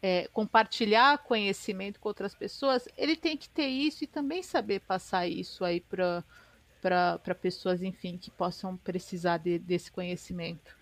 é, 0.01 0.27
compartilhar 0.33 1.17
conhecimento 1.19 1.99
com 1.99 2.09
outras 2.09 2.35
pessoas, 2.35 2.87
ele 2.97 3.15
tem 3.15 3.37
que 3.37 3.47
ter 3.47 3.67
isso 3.67 4.03
e 4.03 4.07
também 4.07 4.43
saber 4.43 4.81
passar 4.81 5.27
isso 5.27 5.63
aí 5.63 5.79
para 5.79 6.23
para 6.81 7.33
pessoas, 7.33 7.81
enfim, 7.81 8.15
que 8.15 8.29
possam 8.29 8.77
precisar 8.77 9.37
de, 9.37 9.57
desse 9.57 9.91
conhecimento. 9.91 10.77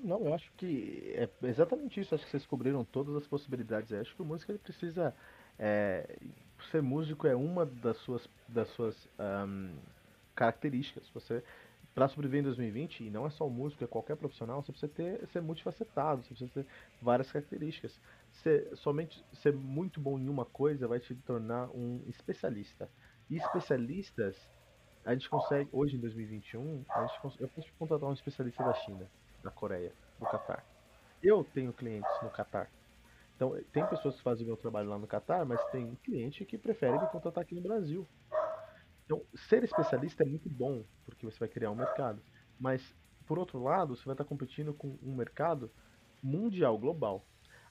Não, 0.00 0.24
eu 0.24 0.34
acho 0.34 0.50
que 0.56 1.12
é 1.16 1.28
exatamente 1.46 2.00
isso. 2.00 2.14
Acho 2.14 2.24
que 2.24 2.30
vocês 2.30 2.46
cobriram 2.46 2.84
todas 2.84 3.14
as 3.16 3.26
possibilidades. 3.26 3.90
Eu 3.90 4.00
acho 4.00 4.14
que 4.14 4.22
o 4.22 4.24
músico 4.24 4.52
ele 4.52 4.58
precisa. 4.58 5.14
É, 5.58 6.18
ser 6.70 6.82
músico 6.82 7.26
é 7.26 7.34
uma 7.34 7.66
das 7.66 7.96
suas, 7.98 8.28
das 8.48 8.68
suas 8.70 9.08
um, 9.18 9.74
características. 10.34 11.08
Você, 11.10 11.42
para 11.94 12.08
sobreviver 12.08 12.40
em 12.40 12.44
2020, 12.44 13.04
e 13.04 13.10
não 13.10 13.26
é 13.26 13.30
só 13.30 13.46
o 13.46 13.50
músico, 13.50 13.84
é 13.84 13.86
qualquer 13.86 14.16
profissional, 14.16 14.62
você 14.62 14.72
precisa 14.72 14.92
ter, 14.92 15.26
ser 15.28 15.42
multifacetado, 15.42 16.22
você 16.22 16.28
precisa 16.28 16.50
ter 16.52 16.66
várias 17.00 17.30
características. 17.30 18.00
Ser, 18.30 18.74
somente 18.76 19.22
ser 19.34 19.52
muito 19.52 20.00
bom 20.00 20.18
em 20.18 20.28
uma 20.28 20.44
coisa 20.44 20.88
vai 20.88 21.00
te 21.00 21.14
tornar 21.16 21.68
um 21.74 22.02
especialista. 22.06 22.88
E 23.28 23.36
especialistas, 23.36 24.36
a 25.04 25.12
gente 25.12 25.28
consegue, 25.28 25.68
hoje 25.72 25.96
em 25.96 26.00
2021, 26.00 26.84
a 26.88 27.06
gente 27.06 27.40
eu 27.40 27.48
posso 27.48 27.68
contratar 27.78 28.08
um 28.08 28.14
especialista 28.14 28.62
da 28.62 28.72
China 28.74 29.10
na 29.42 29.50
Coreia, 29.50 29.92
no 30.20 30.26
Catar. 30.26 30.64
Eu 31.22 31.44
tenho 31.44 31.72
clientes 31.72 32.10
no 32.22 32.30
Catar. 32.30 32.70
Então, 33.36 33.56
tem 33.72 33.84
pessoas 33.86 34.16
que 34.16 34.22
fazem 34.22 34.46
meu 34.46 34.56
trabalho 34.56 34.88
lá 34.88 34.98
no 34.98 35.06
Catar, 35.06 35.44
mas 35.44 35.62
tem 35.70 35.94
cliente 35.96 36.44
que 36.44 36.58
prefere 36.58 36.98
me 36.98 37.06
contratar 37.08 37.42
aqui 37.42 37.54
no 37.54 37.60
Brasil. 37.60 38.06
Então, 39.04 39.20
ser 39.34 39.64
especialista 39.64 40.22
é 40.22 40.26
muito 40.26 40.48
bom, 40.48 40.84
porque 41.04 41.26
você 41.26 41.38
vai 41.38 41.48
criar 41.48 41.70
um 41.70 41.74
mercado. 41.74 42.22
Mas, 42.58 42.94
por 43.26 43.38
outro 43.38 43.62
lado, 43.62 43.96
você 43.96 44.04
vai 44.04 44.14
estar 44.14 44.24
competindo 44.24 44.72
com 44.72 44.96
um 45.02 45.14
mercado 45.14 45.70
mundial, 46.22 46.78
global. 46.78 47.26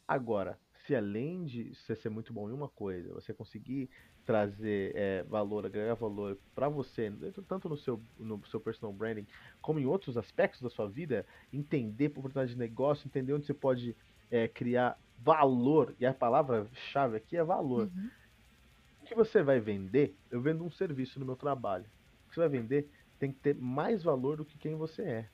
Agora, 0.07 0.59
se 0.85 0.95
além 0.95 1.45
de 1.45 1.73
você 1.75 1.95
ser 1.95 2.09
muito 2.09 2.33
bom 2.33 2.49
em 2.49 2.53
uma 2.53 2.67
coisa, 2.67 3.13
você 3.13 3.33
conseguir 3.33 3.89
trazer 4.25 4.93
é, 4.95 5.23
valor, 5.23 5.65
agregar 5.65 5.95
valor 5.95 6.37
para 6.55 6.69
você, 6.69 7.11
tanto 7.47 7.67
no 7.67 7.77
seu, 7.77 8.01
no 8.17 8.43
seu 8.47 8.59
personal 8.59 8.93
branding, 8.93 9.27
como 9.61 9.79
em 9.79 9.85
outros 9.85 10.17
aspectos 10.17 10.61
da 10.61 10.69
sua 10.69 10.87
vida, 10.87 11.25
entender 11.51 12.07
oportunidade 12.07 12.53
de 12.53 12.59
negócio, 12.59 13.07
entender 13.07 13.33
onde 13.33 13.45
você 13.45 13.53
pode 13.53 13.95
é, 14.29 14.47
criar 14.47 14.97
valor, 15.19 15.95
e 15.99 16.05
a 16.05 16.13
palavra-chave 16.13 17.17
aqui 17.17 17.37
é 17.37 17.43
valor. 17.43 17.89
Uhum. 17.95 18.09
O 19.01 19.05
que 19.05 19.15
você 19.15 19.43
vai 19.43 19.59
vender, 19.59 20.15
eu 20.29 20.41
vendo 20.41 20.63
um 20.63 20.71
serviço 20.71 21.19
no 21.19 21.25
meu 21.25 21.35
trabalho. 21.35 21.85
O 22.25 22.29
que 22.29 22.35
você 22.35 22.39
vai 22.39 22.49
vender 22.49 22.89
tem 23.19 23.31
que 23.31 23.39
ter 23.39 23.55
mais 23.55 24.01
valor 24.01 24.37
do 24.37 24.45
que 24.45 24.57
quem 24.57 24.75
você 24.75 25.01
é. 25.03 25.29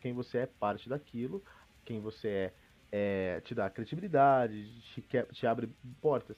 Quem 0.00 0.12
você 0.12 0.38
é 0.38 0.46
parte 0.46 0.88
daquilo, 0.88 1.42
quem 1.84 2.00
você 2.00 2.28
é, 2.28 2.54
é 2.90 3.40
te 3.42 3.54
dá 3.54 3.68
credibilidade, 3.70 4.80
te, 4.80 5.02
te 5.32 5.46
abre 5.46 5.68
portas 6.00 6.36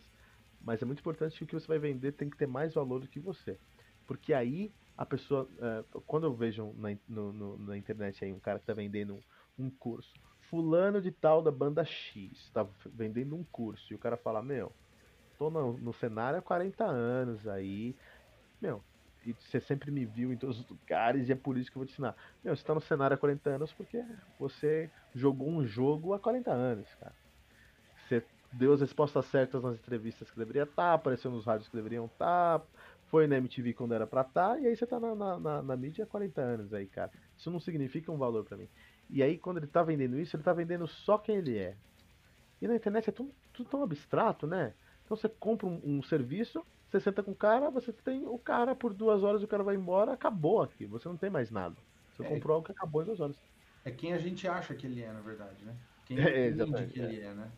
mas 0.63 0.83
é 0.83 0.85
muito 0.85 1.01
importante 1.01 1.37
que 1.37 1.45
o 1.45 1.47
que 1.47 1.55
você 1.55 1.67
vai 1.67 1.79
vender 1.79 2.13
tem 2.13 2.29
que 2.29 2.37
ter 2.37 2.47
mais 2.47 2.75
valor 2.75 3.01
do 3.01 3.09
que 3.09 3.19
você. 3.19 3.59
Porque 4.07 4.35
aí 4.35 4.73
a 4.97 5.07
pessoa. 5.07 5.49
É, 5.59 5.85
quando 6.07 6.25
eu 6.25 6.35
vejo 6.35 6.75
na, 6.77 6.91
no, 7.09 7.33
no, 7.33 7.59
na 7.59 7.77
internet 7.77 8.25
aí 8.25 8.33
um 8.33 8.41
cara 8.41 8.59
que 8.59 8.67
tá 8.67 8.75
vendendo 8.75 9.15
um, 9.59 9.67
um 9.67 9.71
curso, 9.71 10.13
fulano 10.51 11.01
de 11.01 11.11
tal 11.11 11.43
da 11.43 11.51
banda 11.51 11.85
X, 11.85 12.51
tá 12.53 12.67
vendendo 12.87 13.35
um 13.35 13.45
curso, 13.45 13.93
e 13.93 13.97
o 13.97 13.99
cara 13.99 14.17
fala, 14.17 14.43
meu, 14.43 14.73
tô 15.39 15.49
no, 15.49 15.79
no 15.79 15.93
cenário 15.95 16.39
há 16.39 16.43
40 16.43 16.85
anos 16.85 17.47
aí, 17.49 17.97
meu, 18.61 18.85
e 19.25 19.33
você 19.33 19.61
sempre 19.61 19.91
me 19.91 20.05
viu 20.05 20.33
em 20.33 20.37
todos 20.37 20.61
os 20.61 20.69
lugares 20.69 21.29
e 21.29 21.33
é 21.33 21.35
por 21.35 21.59
isso 21.59 21.71
que 21.71 21.77
eu 21.77 21.81
vou 21.81 21.87
te 21.87 21.93
ensinar. 21.93 22.17
Meu, 22.43 22.57
você 22.57 22.65
tá 22.65 22.75
no 22.75 22.81
cenário 22.81 23.15
há 23.15 23.19
40 23.19 23.51
anos 23.51 23.73
porque 23.73 24.05
você 24.39 24.91
jogou 25.15 25.49
um 25.49 25.67
jogo 25.67 26.15
há 26.15 26.19
40 26.19 26.51
anos, 26.51 26.89
cara. 26.95 27.15
Você 28.09 28.25
deu 28.53 28.73
as 28.73 28.81
respostas 28.81 29.27
certas 29.27 29.63
nas 29.63 29.75
entrevistas 29.75 30.31
que 30.31 30.39
deveria 30.39 30.63
estar, 30.63 30.75
tá, 30.75 30.95
apareceu 30.95 31.31
nos 31.31 31.45
rádios 31.45 31.69
que 31.69 31.77
deveriam 31.77 32.07
estar, 32.07 32.59
tá, 32.59 32.67
foi 33.11 33.27
na 33.27 33.37
MTV 33.37 33.75
quando 33.75 33.93
era 33.93 34.07
pra 34.07 34.23
estar, 34.23 34.55
tá, 34.55 34.59
e 34.61 34.67
aí 34.67 34.77
você 34.77 34.87
tá 34.87 34.99
na, 34.99 35.15
na, 35.15 35.39
na, 35.39 35.63
na, 35.63 35.77
mídia 35.77 36.05
há 36.05 36.07
40 36.07 36.41
anos 36.41 36.73
aí, 36.73 36.87
cara. 36.87 37.11
Isso 37.37 37.51
não 37.51 37.61
significa 37.61 38.11
um 38.11 38.17
valor 38.17 38.45
para 38.45 38.57
mim. 38.57 38.69
E 39.09 39.23
aí, 39.23 39.37
quando 39.37 39.57
ele 39.59 39.67
tá 39.67 39.83
vendendo 39.83 40.19
isso, 40.19 40.37
ele 40.37 40.43
tá 40.43 40.53
vendendo 40.53 40.87
só 40.87 41.19
quem 41.19 41.37
ele 41.37 41.59
é. 41.59 41.77
E 42.63 42.69
na 42.69 42.77
internet 42.77 43.09
é 43.09 43.13
tudo, 43.13 43.33
tudo 43.53 43.69
tão 43.69 43.83
abstrato, 43.83 44.47
né? 44.47 44.73
Então 45.05 45.17
você 45.17 45.29
compra 45.29 45.67
um, 45.67 45.81
um, 45.83 46.03
serviço, 46.03 46.65
você 46.91 47.01
senta 47.01 47.23
com 47.23 47.31
o 47.31 47.37
cara, 47.37 47.71
você 47.71 47.93
tem 47.93 48.27
o 48.27 48.39
cara 48.39 48.75
por 48.75 48.93
duas 48.93 49.23
horas, 49.23 49.43
o 49.43 49.49
cara 49.49 49.63
vai 49.63 49.77
embora, 49.77 50.13
acabou 50.13 50.63
aqui. 50.63 50.87
Você 50.87 51.09
não 51.09 51.17
tem 51.17 51.31
mais 51.31 51.51
nada. 51.51 51.77
Você 52.17 52.25
é, 52.25 52.29
comprou 52.29 52.57
algo 52.57 52.67
que 52.67 52.73
acabou 52.73 53.03
em 53.03 53.05
duas 53.07 53.21
horas. 53.21 53.37
É 53.85 53.91
quem 53.91 54.13
a 54.13 54.19
gente 54.19 54.49
acha 54.49 54.75
que 54.75 54.87
ele 54.87 55.01
é, 55.01 55.13
na 55.13 55.21
verdade, 55.21 55.65
né? 55.65 55.77
Quem 56.05 56.19
é, 56.19 56.49
entende 56.49 56.87
que 56.89 56.99
ele 56.99 57.21
é, 57.21 57.33
né? 57.33 57.51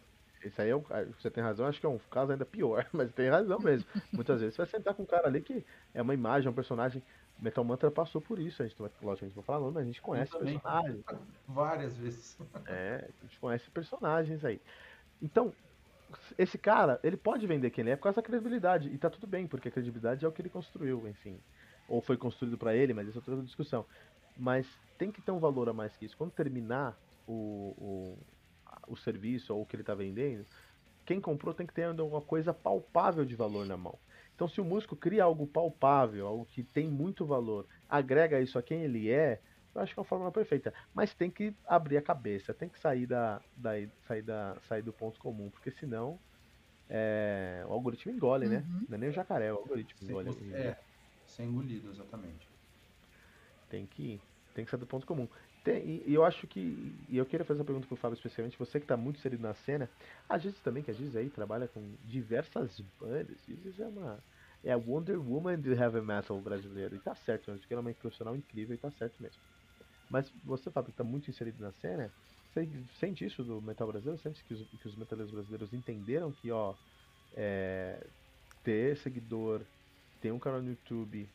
Isso 0.45 0.61
aí 0.61 0.71
é 0.71 0.77
um, 0.77 0.83
você 1.19 1.31
tem 1.31 1.43
razão, 1.43 1.67
acho 1.67 1.81
que 1.81 1.87
é 1.87 1.89
um 1.89 1.99
caso 2.11 2.33
ainda 2.33 2.45
pior, 2.45 2.87
mas 2.93 3.13
tem 3.13 3.31
razão 3.31 3.59
mesmo. 3.59 3.89
Muitas 4.13 4.41
vezes 4.41 4.55
você 4.55 4.63
vai 4.63 4.71
sentar 4.71 4.95
com 4.95 5.05
um 5.05 5.07
cara 5.07 5.29
ali 5.29 5.41
que 5.41 5.65
é 5.95 6.03
uma 6.03 6.15
imagem, 6.15 6.51
um 6.51 6.55
personagem. 6.55 7.03
Metal 7.39 7.65
Mantra 7.65 7.91
passou 7.91 8.21
por 8.21 8.39
isso, 8.39 8.63
a 8.63 8.67
gente, 8.67 8.81
lógico, 8.81 9.09
a 9.11 9.15
gente 9.15 9.37
não 9.37 9.71
mas 9.73 9.83
a 9.83 9.85
gente 9.85 10.01
conhece 10.03 10.31
personagens. 10.31 11.05
Várias 11.49 11.97
vezes. 11.97 12.39
É, 12.67 13.09
a 13.21 13.27
gente 13.27 13.41
conhece 13.41 13.71
personagens 13.71 14.45
aí. 14.45 14.61
Então, 15.21 15.53
esse 16.39 16.59
cara, 16.59 17.01
ele 17.03 17.17
pode 17.17 17.47
vender 17.47 17.71
quem 17.71 17.83
ele 17.83 17.91
é 17.91 17.97
por 17.97 18.05
causa 18.05 18.17
da 18.17 18.23
credibilidade. 18.23 18.89
E 18.89 18.99
tá 18.99 19.11
tudo 19.11 19.27
bem, 19.27 19.47
porque 19.47 19.69
a 19.69 19.71
credibilidade 19.71 20.25
é 20.25 20.29
o 20.29 20.33
que 20.33 20.43
ele 20.43 20.49
construiu, 20.49 21.07
enfim. 21.09 21.39
Ou 21.89 22.01
foi 22.01 22.17
construído 22.17 22.57
para 22.57 22.75
ele, 22.75 22.95
mas 22.95 23.09
isso 23.09 23.19
é 23.19 23.21
outra 23.21 23.45
discussão. 23.45 23.85
Mas 24.37 24.67
tem 24.99 25.11
que 25.11 25.21
ter 25.21 25.31
um 25.31 25.39
valor 25.39 25.69
a 25.69 25.73
mais 25.73 25.97
que 25.97 26.05
isso. 26.05 26.17
Quando 26.17 26.33
terminar 26.33 26.97
o, 27.27 27.75
o 27.79 28.19
o 28.87 28.97
serviço 28.97 29.55
ou 29.55 29.63
o 29.63 29.67
que 29.67 29.77
ele 29.77 29.83
está 29.83 29.95
vendendo, 29.95 30.45
quem 31.05 31.21
comprou 31.21 31.55
tem 31.55 31.67
que 31.67 31.75
ter 31.75 31.85
alguma 31.85 32.21
coisa 32.21 32.55
palpável 32.55 33.25
de 33.25 33.35
valor 33.35 33.67
na 33.67 33.77
mão. 33.77 33.99
Então, 34.35 34.49
se 34.49 34.61
o 34.61 34.65
músico 34.65 34.97
cria 34.97 35.25
algo 35.25 35.47
palpável, 35.47 36.27
algo 36.27 36.47
que 36.47 36.63
tem 36.63 36.89
muito 36.89 37.25
valor, 37.25 37.67
agrega 37.89 38.41
isso 38.41 38.59
a 38.59 38.63
quem 38.63 38.83
ele 38.83 39.11
é, 39.11 39.41
eu 39.75 39.81
acho 39.81 39.95
que 39.95 39.99
é 39.99 40.03
uma 40.03 40.07
forma 40.07 40.31
perfeita. 40.31 40.73
Mas 40.95 41.15
tem 41.15 41.31
que 41.31 41.55
abrir 41.67 41.97
a 41.97 42.03
cabeça, 42.03 42.53
tem 42.53 42.69
que 42.69 42.79
sair, 42.79 43.07
da, 43.07 43.41
da, 43.57 43.73
sair, 44.07 44.23
da, 44.23 44.57
sair 44.69 44.83
do 44.83 44.93
ponto 44.93 45.19
comum, 45.19 45.51
porque 45.51 45.71
senão 45.71 46.19
é, 46.89 47.65
o 47.67 47.73
algoritmo 47.73 48.13
engole, 48.13 48.49
né? 48.49 48.59
uhum. 48.59 48.81
né? 48.81 48.87
Não 48.89 48.97
é 48.97 48.99
nem 48.99 49.09
o 49.09 49.13
jacaré, 49.13 49.53
o 49.53 49.57
algoritmo 49.57 50.11
engole. 50.11 50.31
É, 50.53 50.77
ser 51.27 51.45
engolido, 51.45 51.91
exatamente. 51.91 52.49
Tem 53.71 53.87
que, 53.87 54.21
tem 54.55 54.65
que 54.65 54.71
sair 54.71 54.81
do 54.81 54.87
ponto 54.87 55.07
comum. 55.07 55.27
Tem, 55.65 56.03
e 56.05 56.13
eu 56.13 56.25
acho 56.25 56.47
que. 56.47 56.95
E 57.09 57.17
eu 57.17 57.25
queria 57.25 57.47
fazer 57.47 57.61
uma 57.61 57.65
pergunta 57.65 57.87
pro 57.87 57.97
Fábio, 57.97 58.17
especialmente 58.17 58.59
você 58.59 58.81
que 58.81 58.85
está 58.85 58.97
muito 58.97 59.19
inserido 59.19 59.43
na 59.43 59.55
cena. 59.55 59.89
A 60.29 60.37
Giz 60.37 60.59
também, 60.61 60.83
que 60.83 60.91
a 60.91 60.95
Giz 60.95 61.15
aí 61.15 61.31
trabalha 61.31 61.69
com 61.69 61.81
diversas 62.05 62.81
bandas. 63.01 63.39
Giz 63.47 63.79
é 63.79 63.87
uma. 63.87 64.19
É 64.65 64.73
a 64.73 64.77
Wonder 64.77 65.19
Woman 65.19 65.59
do 65.59 65.73
heavy 65.73 66.01
metal 66.01 66.41
brasileiro. 66.41 66.95
E 66.95 66.99
tá 66.99 67.15
certo, 67.15 67.51
eu 67.51 67.55
acho 67.55 67.67
que 67.67 67.73
ela 67.73 67.81
é 67.81 67.87
uma 67.87 67.95
profissional 67.95 68.37
incrível 68.37 68.75
e 68.75 68.79
tá 68.79 68.91
certo 68.91 69.21
mesmo. 69.21 69.41
Mas 70.13 70.31
você, 70.45 70.71
Fábio, 70.71 70.93
que 70.93 70.99
tá 70.99 71.03
muito 71.03 71.31
inserido 71.31 71.63
na 71.63 71.73
cena, 71.73 72.13
você 72.53 72.69
sente 73.01 73.25
isso 73.25 73.43
do 73.43 73.63
metal 73.63 73.89
brasileiro? 73.89 74.21
Sente 74.21 74.45
que 74.45 74.53
os, 74.53 74.63
que 74.69 74.87
os 74.87 74.95
metaleiros 74.95 75.33
brasileiros 75.33 75.73
entenderam 75.73 76.31
que, 76.31 76.51
ó, 76.51 76.75
é, 77.35 78.07
ter 78.63 78.95
seguidor, 78.99 79.63
ter 80.21 80.31
um 80.31 80.39
canal 80.39 80.61
no 80.61 80.69
YouTube, 80.69 81.27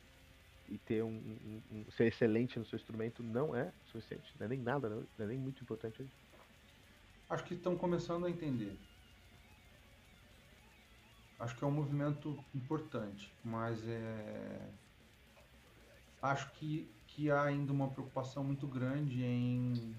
e 0.69 0.77
ter 0.79 1.01
um, 1.03 1.09
um, 1.09 1.61
um, 1.71 1.91
ser 1.91 2.07
excelente 2.07 2.59
no 2.59 2.65
seu 2.65 2.77
instrumento 2.77 3.23
não 3.23 3.55
é 3.55 3.71
suficiente, 3.85 4.31
não 4.37 4.45
é 4.45 4.49
nem 4.49 4.59
nada, 4.59 4.89
não 4.89 5.03
é 5.17 5.25
nem 5.25 5.37
muito 5.37 5.63
importante 5.63 6.01
hoje. 6.01 6.11
Acho 7.29 7.43
que 7.45 7.53
estão 7.55 7.75
começando 7.77 8.25
a 8.25 8.29
entender. 8.29 8.77
Acho 11.39 11.55
que 11.55 11.63
é 11.63 11.67
um 11.67 11.71
movimento 11.71 12.37
importante, 12.53 13.31
mas 13.43 13.81
é 13.87 14.59
acho 16.21 16.51
que, 16.53 16.89
que 17.17 17.31
há 17.31 17.41
ainda 17.41 17.73
uma 17.73 17.89
preocupação 17.89 18.43
muito 18.43 18.67
grande 18.67 19.23
em 19.23 19.95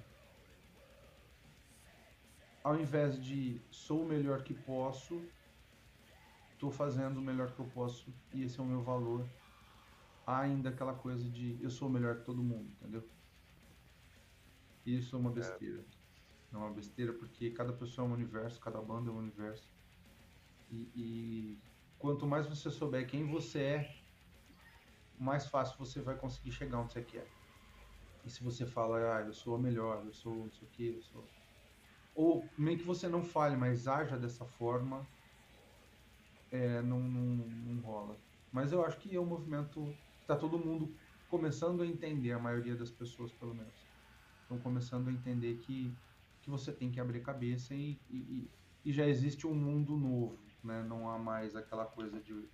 ao 2.62 2.78
invés 2.80 3.20
de 3.20 3.60
sou 3.72 4.04
o 4.04 4.08
melhor 4.08 4.44
que 4.44 4.54
posso, 4.54 5.20
estou 6.52 6.70
fazendo 6.70 7.18
o 7.18 7.20
melhor 7.20 7.50
que 7.50 7.58
eu 7.58 7.66
posso 7.66 8.14
e 8.32 8.44
esse 8.44 8.60
é 8.60 8.62
o 8.62 8.66
meu 8.66 8.84
valor 8.84 9.28
há 10.24 10.38
ainda 10.42 10.68
aquela 10.68 10.94
coisa 10.94 11.28
de 11.28 11.60
eu 11.60 11.70
sou 11.70 11.90
melhor 11.90 12.18
que 12.18 12.24
todo 12.24 12.40
mundo, 12.40 12.70
entendeu? 12.80 13.02
Isso 14.86 15.16
é 15.16 15.18
uma 15.18 15.32
besteira. 15.32 15.84
É, 16.52 16.54
é 16.54 16.56
uma 16.56 16.70
besteira 16.70 17.12
porque 17.12 17.50
cada 17.50 17.72
pessoa 17.72 18.06
é 18.06 18.10
um 18.10 18.14
universo, 18.14 18.60
cada 18.60 18.80
banda 18.80 19.10
é 19.10 19.12
um 19.12 19.18
universo. 19.18 19.68
E, 20.70 20.92
e 20.94 21.58
quanto 21.98 22.28
mais 22.28 22.46
você 22.46 22.70
souber 22.70 23.08
quem 23.08 23.26
você 23.26 23.58
é, 23.60 23.97
mais 25.18 25.46
fácil 25.46 25.78
você 25.78 26.00
vai 26.02 26.16
conseguir 26.18 26.52
chegar 26.52 26.80
onde 26.80 26.92
você 26.92 27.02
quer. 27.04 27.34
E 28.24 28.30
se 28.30 28.42
você 28.42 28.66
fala, 28.66 29.16
ah, 29.18 29.20
eu 29.22 29.32
sou 29.32 29.54
a 29.54 29.58
melhor, 29.58 30.04
eu 30.04 30.12
sou 30.12 30.44
não 30.44 30.50
sei 30.50 30.68
o 30.68 30.70
que, 30.70 30.88
eu 30.94 31.02
sou. 31.02 31.32
Ou 32.14 32.54
nem 32.58 32.76
que 32.76 32.84
você 32.84 33.08
não 33.08 33.22
fale, 33.24 33.56
mas 33.56 33.86
haja 33.88 34.18
dessa 34.18 34.46
forma, 34.46 35.08
é, 36.50 36.82
não, 36.82 37.00
não, 37.00 37.48
não 37.48 37.80
rola. 37.80 38.22
Mas 38.50 38.72
eu 38.72 38.84
acho 38.84 38.98
que 38.98 39.14
é 39.14 39.20
um 39.20 39.26
movimento 39.26 39.98
está 40.20 40.36
todo 40.36 40.58
mundo 40.58 40.94
começando 41.26 41.82
a 41.82 41.86
entender, 41.86 42.32
a 42.32 42.38
maioria 42.38 42.76
das 42.76 42.90
pessoas 42.90 43.32
pelo 43.32 43.54
menos, 43.54 43.90
estão 44.42 44.58
começando 44.60 45.08
a 45.08 45.12
entender 45.12 45.58
que, 45.58 45.98
que 46.40 46.50
você 46.50 46.74
tem 46.74 46.90
que 46.90 47.00
abrir 47.00 47.22
cabeça 47.22 47.74
e, 47.74 48.02
e, 48.08 48.52
e 48.84 48.92
já 48.92 49.06
existe 49.06 49.46
um 49.46 49.54
mundo 49.54 49.96
novo, 49.96 50.52
né? 50.62 50.82
Não 50.82 51.08
há 51.10 51.18
mais 51.18 51.56
aquela 51.56 51.86
coisa 51.86 52.20
de, 52.20 52.50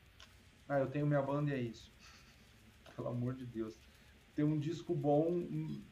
ah, 0.68 0.78
eu 0.80 0.90
tenho 0.90 1.06
minha 1.06 1.22
banda 1.22 1.50
e 1.50 1.54
é 1.54 1.60
isso. 1.62 1.94
Pelo 2.96 3.08
amor 3.08 3.34
de 3.34 3.46
Deus. 3.46 3.74
Ter 4.34 4.44
um 4.44 4.58
disco 4.58 4.94
bom, 4.94 5.46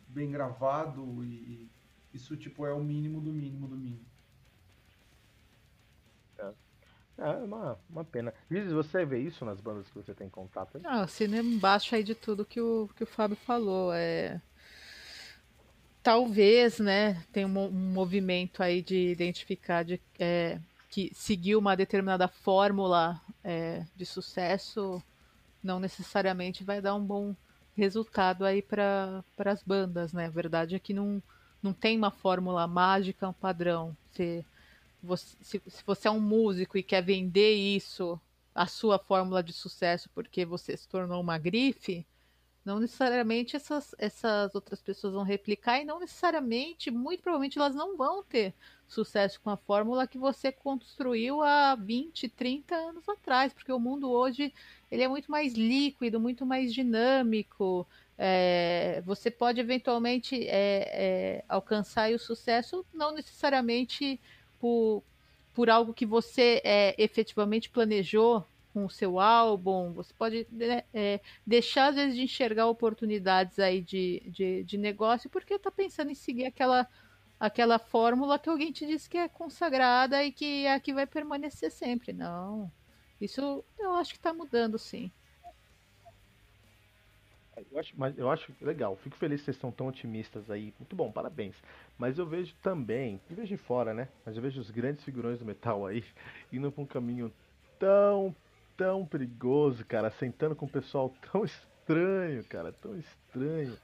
bem 0.08 0.30
gravado 0.30 1.24
e 1.24 1.68
isso 2.12 2.36
tipo 2.36 2.66
é 2.66 2.72
o 2.72 2.82
mínimo 2.82 3.20
do 3.20 3.32
mínimo 3.32 3.68
do 3.68 3.76
mínimo. 3.76 4.04
É 7.18 7.28
uma, 7.28 7.78
uma 7.88 8.04
pena. 8.04 8.32
Liz, 8.50 8.72
você 8.72 9.04
vê 9.04 9.20
isso 9.20 9.44
nas 9.44 9.60
bandas 9.60 9.86
que 9.88 9.94
você 9.94 10.14
tem 10.14 10.28
contato? 10.28 10.76
Aí? 10.76 10.82
Não, 10.82 11.02
assina 11.02 11.38
embaixo 11.38 11.94
aí 11.94 12.02
de 12.02 12.14
tudo 12.14 12.44
que 12.44 12.60
o, 12.60 12.88
que 12.96 13.04
o 13.04 13.06
Fábio 13.06 13.36
falou. 13.36 13.92
É... 13.92 14.40
Talvez, 16.02 16.80
né, 16.80 17.22
tem 17.32 17.44
um, 17.44 17.58
um 17.66 17.92
movimento 17.92 18.60
aí 18.60 18.82
de 18.82 19.12
identificar 19.12 19.84
de, 19.84 20.00
é, 20.18 20.58
que 20.90 21.12
seguir 21.14 21.54
uma 21.54 21.76
determinada 21.76 22.26
fórmula 22.26 23.20
é, 23.44 23.86
de 23.94 24.04
sucesso 24.04 25.00
não 25.62 25.81
necessariamente 25.81 26.64
vai 26.64 26.81
dar 26.81 26.94
um 26.94 27.05
bom 27.05 27.35
resultado 27.77 28.44
aí 28.44 28.61
para 28.62 29.25
as 29.38 29.62
bandas, 29.62 30.12
né? 30.12 30.27
A 30.27 30.31
verdade 30.31 30.75
é 30.75 30.79
que 30.79 30.92
não, 30.92 31.22
não 31.62 31.72
tem 31.72 31.96
uma 31.96 32.11
fórmula 32.11 32.66
mágica, 32.66 33.29
um 33.29 33.33
padrão. 33.33 33.96
Você 34.11 34.44
você, 35.03 35.37
se, 35.40 35.62
se 35.66 35.83
você 35.85 36.07
é 36.07 36.11
um 36.11 36.20
músico 36.20 36.79
e 36.79 36.83
quer 36.83 37.03
vender 37.03 37.55
isso, 37.55 38.20
a 38.55 38.66
sua 38.66 38.98
fórmula 38.98 39.42
de 39.42 39.53
sucesso, 39.53 40.09
porque 40.14 40.44
você 40.44 40.77
se 40.77 40.88
tornou 40.88 41.20
uma 41.20 41.38
grife, 41.38 42.07
não 42.64 42.79
necessariamente 42.79 43.57
essas, 43.57 43.94
essas 43.98 44.55
outras 44.55 44.81
pessoas 44.81 45.14
vão 45.14 45.25
replicar 45.25 45.81
e 45.81 45.85
não 45.85 45.98
necessariamente, 45.98 46.90
muito 46.90 47.22
provavelmente, 47.22 47.59
elas 47.59 47.75
não 47.75 47.96
vão 47.96 48.22
ter 48.22 48.55
sucesso 48.87 49.40
com 49.40 49.51
a 49.51 49.57
fórmula 49.57 50.07
que 50.07 50.18
você 50.18 50.53
construiu 50.53 51.42
há 51.42 51.75
20, 51.75 52.29
30 52.29 52.75
anos 52.75 53.09
atrás, 53.09 53.53
porque 53.53 53.72
o 53.72 53.81
mundo 53.81 54.11
hoje 54.11 54.53
ele 54.90 55.03
é 55.03 55.09
muito 55.09 55.31
mais 55.31 55.55
líquido, 55.55 56.20
muito 56.20 56.46
mais 56.46 56.72
dinâmico. 56.72 57.87
É, 58.16 59.03
você 59.05 59.31
pode 59.31 59.61
eventualmente 59.61 60.46
é, 60.46 61.40
é, 61.40 61.44
alcançar 61.48 62.12
o 62.12 62.18
sucesso, 62.18 62.85
não 62.92 63.12
necessariamente 63.12 64.20
por, 64.61 65.03
por 65.53 65.68
algo 65.68 65.92
que 65.94 66.07
você 66.07 66.61
é, 66.62 66.94
efetivamente 66.98 67.70
planejou 67.70 68.46
com 68.72 68.85
o 68.87 68.90
seu 68.90 69.20
álbum, 69.20 69.92
você 69.92 70.12
pode 70.14 70.46
né, 70.50 70.85
é, 70.94 71.20
deixar 71.46 71.88
às 71.88 71.96
vezes 71.96 72.14
de 72.14 72.22
enxergar 72.22 72.66
oportunidades 72.66 73.58
aí 73.58 73.80
de, 73.80 74.22
de, 74.26 74.64
de 74.64 74.78
negócio 74.78 75.28
porque 75.30 75.54
está 75.54 75.70
pensando 75.70 76.11
em 76.11 76.14
seguir 76.14 76.46
aquela 76.46 76.88
aquela 77.38 77.76
fórmula 77.76 78.38
que 78.38 78.48
alguém 78.48 78.70
te 78.70 78.87
disse 78.87 79.11
que 79.11 79.18
é 79.18 79.28
consagrada 79.28 80.22
e 80.22 80.30
que 80.30 80.64
é 80.64 80.74
a 80.74 80.80
que 80.80 80.94
vai 80.94 81.06
permanecer 81.06 81.72
sempre. 81.72 82.12
Não. 82.12 82.70
Isso 83.20 83.64
eu 83.78 83.94
acho 83.94 84.12
que 84.12 84.18
está 84.18 84.32
mudando, 84.32 84.78
sim. 84.78 85.11
É 87.56 87.64
Eu 87.70 87.78
acho, 87.78 87.92
mas 87.96 88.16
eu 88.16 88.30
acho 88.30 88.52
legal, 88.61 88.96
fico 88.96 89.16
feliz 89.16 89.40
que 89.40 89.46
vocês 89.46 89.56
estão 89.56 89.72
tão 89.72 89.88
otimistas 89.88 90.50
aí. 90.50 90.72
Muito 90.78 90.94
bom, 90.94 91.11
parabéns. 91.11 91.56
Mas 91.98 92.16
eu 92.16 92.26
vejo 92.26 92.54
também, 92.62 93.20
eu 93.28 93.37
vejo 93.37 93.48
de 93.48 93.56
fora, 93.56 93.92
né? 93.92 94.08
Mas 94.24 94.37
eu 94.37 94.42
vejo 94.42 94.61
os 94.61 94.70
grandes 94.70 95.04
figurões 95.04 95.38
do 95.40 95.44
metal 95.44 95.85
aí 95.85 96.04
indo 96.52 96.70
pra 96.70 96.82
um 96.82 96.87
caminho 96.87 97.32
tão, 97.78 98.35
tão 98.76 99.06
perigoso, 99.06 99.85
cara, 99.85 100.11
sentando 100.11 100.54
com 100.56 100.66
um 100.66 100.68
pessoal 100.68 101.14
tão 101.30 101.44
estranho, 101.44 102.44
cara, 102.44 102.72
tão 102.72 102.96
estranho. 102.96 103.76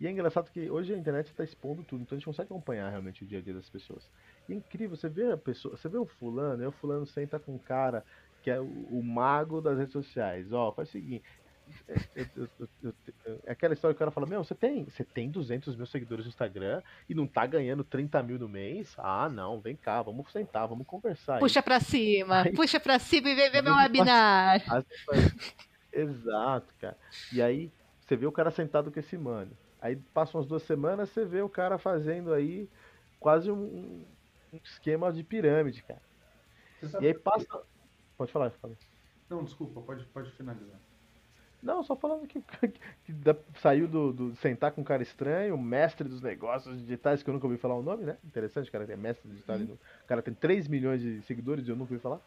E 0.00 0.06
é 0.06 0.10
engraçado 0.10 0.50
que 0.50 0.68
hoje 0.68 0.92
a 0.92 0.98
internet 0.98 1.28
está 1.28 1.44
expondo 1.44 1.84
tudo, 1.84 2.02
então 2.02 2.16
a 2.16 2.18
gente 2.18 2.26
consegue 2.26 2.46
acompanhar 2.46 2.90
realmente 2.90 3.22
o 3.22 3.26
dia 3.26 3.38
a 3.38 3.42
dia 3.42 3.54
das 3.54 3.68
pessoas. 3.70 4.10
E 4.48 4.52
é 4.52 4.56
incrível, 4.56 4.96
você 4.96 5.08
vê 5.08 5.30
a 5.30 5.36
pessoa, 5.36 5.76
você 5.76 5.88
vê 5.88 5.96
o 5.96 6.06
fulano, 6.06 6.62
e 6.62 6.66
o 6.66 6.72
fulano 6.72 7.06
senta 7.06 7.38
com 7.38 7.54
um 7.54 7.58
cara 7.58 8.04
que 8.42 8.50
é 8.50 8.60
o, 8.60 8.64
o 8.64 9.02
mago 9.02 9.60
das 9.60 9.78
redes 9.78 9.92
sociais. 9.92 10.52
Ó, 10.52 10.72
faz 10.72 10.88
o 10.88 10.92
seguinte, 10.92 11.24
é, 11.88 12.26
é 13.44 13.52
aquela 13.52 13.74
história 13.74 13.94
que 13.94 13.98
o 13.98 13.98
cara 13.98 14.10
fala, 14.10 14.26
meu, 14.26 14.42
você 14.42 14.54
tem, 14.54 14.84
você 14.84 15.04
tem 15.04 15.30
200 15.30 15.76
mil 15.76 15.86
seguidores 15.86 16.24
no 16.24 16.28
Instagram 16.30 16.82
e 17.08 17.14
não 17.14 17.26
tá 17.26 17.46
ganhando 17.46 17.84
30 17.84 18.22
mil 18.22 18.38
no 18.38 18.48
mês? 18.48 18.94
Ah, 18.98 19.28
não, 19.28 19.60
vem 19.60 19.76
cá, 19.76 20.02
vamos 20.02 20.30
sentar, 20.30 20.66
vamos 20.66 20.86
conversar. 20.86 21.38
Puxa 21.38 21.60
aí. 21.60 21.64
pra 21.64 21.80
cima, 21.80 22.42
aí, 22.42 22.52
puxa 22.52 22.80
pra 22.80 22.98
cima 22.98 23.30
e 23.30 23.34
vem 23.34 23.50
ver 23.50 23.62
meu 23.62 23.74
webinar. 23.74 24.62
Exato, 25.92 26.74
cara. 26.80 26.96
E 27.32 27.42
aí, 27.42 27.70
você 28.00 28.16
vê 28.16 28.26
o 28.26 28.32
cara 28.32 28.50
sentado 28.50 28.90
com 28.90 28.98
esse 28.98 29.16
mano. 29.16 29.50
Aí 29.80 29.96
passam 29.96 30.40
umas 30.40 30.48
duas 30.48 30.62
semanas, 30.62 31.10
você 31.10 31.24
vê 31.24 31.42
o 31.42 31.48
cara 31.48 31.76
fazendo 31.76 32.32
aí 32.32 32.68
quase 33.18 33.50
um, 33.50 34.04
um 34.52 34.60
esquema 34.62 35.12
de 35.12 35.22
pirâmide, 35.22 35.82
cara. 35.82 36.02
E 37.00 37.06
aí 37.06 37.14
passa. 37.14 37.46
Pode 38.16 38.30
falar, 38.30 38.50
fala. 38.50 38.74
Não, 39.28 39.42
desculpa, 39.42 39.80
pode, 39.80 40.04
pode 40.06 40.30
finalizar. 40.32 40.78
Não, 41.62 41.82
só 41.84 41.94
falando 41.94 42.26
que, 42.26 42.42
que 43.04 43.12
da, 43.12 43.36
saiu 43.60 43.86
do, 43.86 44.12
do, 44.12 44.36
sentar 44.36 44.72
com 44.72 44.80
um 44.80 44.84
cara 44.84 45.02
estranho, 45.02 45.56
mestre 45.56 46.08
dos 46.08 46.20
negócios 46.20 46.76
digitais, 46.80 47.22
que 47.22 47.30
eu 47.30 47.34
nunca 47.34 47.46
ouvi 47.46 47.56
falar 47.56 47.76
o 47.76 47.82
nome, 47.82 48.04
né? 48.04 48.16
Interessante, 48.24 48.68
o 48.68 48.72
cara 48.72 48.92
é 48.92 48.96
mestre 48.96 49.30
digital, 49.30 49.56
uhum. 49.58 49.78
o 50.04 50.06
cara 50.08 50.20
tem 50.20 50.34
3 50.34 50.66
milhões 50.66 51.00
de 51.00 51.22
seguidores 51.22 51.66
e 51.66 51.70
eu 51.70 51.76
nunca 51.76 51.92
ouvi 51.92 52.02
falar. 52.02 52.20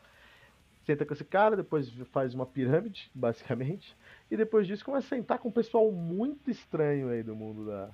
Senta 0.86 1.06
com 1.06 1.14
esse 1.14 1.26
cara, 1.26 1.58
depois 1.58 1.90
faz 2.14 2.34
uma 2.34 2.46
pirâmide, 2.46 3.12
basicamente, 3.14 3.96
e 4.32 4.38
depois 4.38 4.68
disso 4.68 4.86
começa 4.86 5.08
a 5.08 5.18
sentar 5.18 5.40
com 5.40 5.50
um 5.50 5.52
pessoal 5.52 5.92
muito 5.92 6.50
estranho 6.50 7.10
aí 7.10 7.22
do 7.22 7.36
mundo 7.36 7.66
da, 7.66 7.90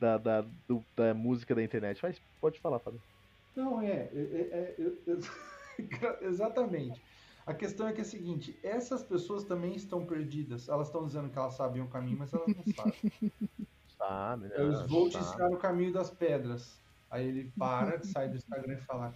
da, 0.00 0.18
da, 0.18 0.48
do, 0.66 0.84
da 0.96 1.14
música 1.14 1.54
da 1.54 1.62
internet. 1.62 2.00
Mas 2.02 2.20
pode 2.40 2.58
falar, 2.58 2.80
Fábio. 2.80 3.00
Não, 3.54 3.80
é, 3.80 4.08
é, 4.12 4.74
é, 4.76 4.90
é 5.06 6.26
exatamente. 6.26 7.00
A 7.46 7.52
questão 7.52 7.86
é 7.86 7.92
que 7.92 8.00
é 8.00 8.02
a 8.02 8.06
seguinte, 8.06 8.58
essas 8.62 9.02
pessoas 9.02 9.44
também 9.44 9.74
estão 9.74 10.06
perdidas. 10.06 10.68
Elas 10.68 10.88
estão 10.88 11.06
dizendo 11.06 11.28
que 11.28 11.38
elas 11.38 11.54
sabem 11.54 11.82
o 11.82 11.88
caminho, 11.88 12.18
mas 12.18 12.32
elas 12.32 12.48
não 12.48 12.64
sabem. 12.74 13.32
Sabe, 13.98 14.48
né? 14.48 14.54
Eu 14.56 14.88
vou 14.88 15.10
te 15.10 15.18
ensinar 15.18 15.50
o 15.50 15.58
caminho 15.58 15.92
das 15.92 16.10
pedras. 16.10 16.80
Aí 17.10 17.28
ele 17.28 17.52
para, 17.56 18.02
sai 18.02 18.28
do 18.28 18.36
Instagram 18.36 18.74
e 18.74 18.80
fala, 18.80 19.14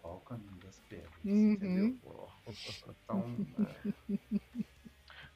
qual 0.00 0.16
o 0.16 0.20
caminho 0.20 0.56
das 0.62 0.78
pedras? 0.80 1.12
Uhum. 1.24 1.52
Entendeu? 1.52 1.98
Então, 3.04 3.36
é... 3.58 4.38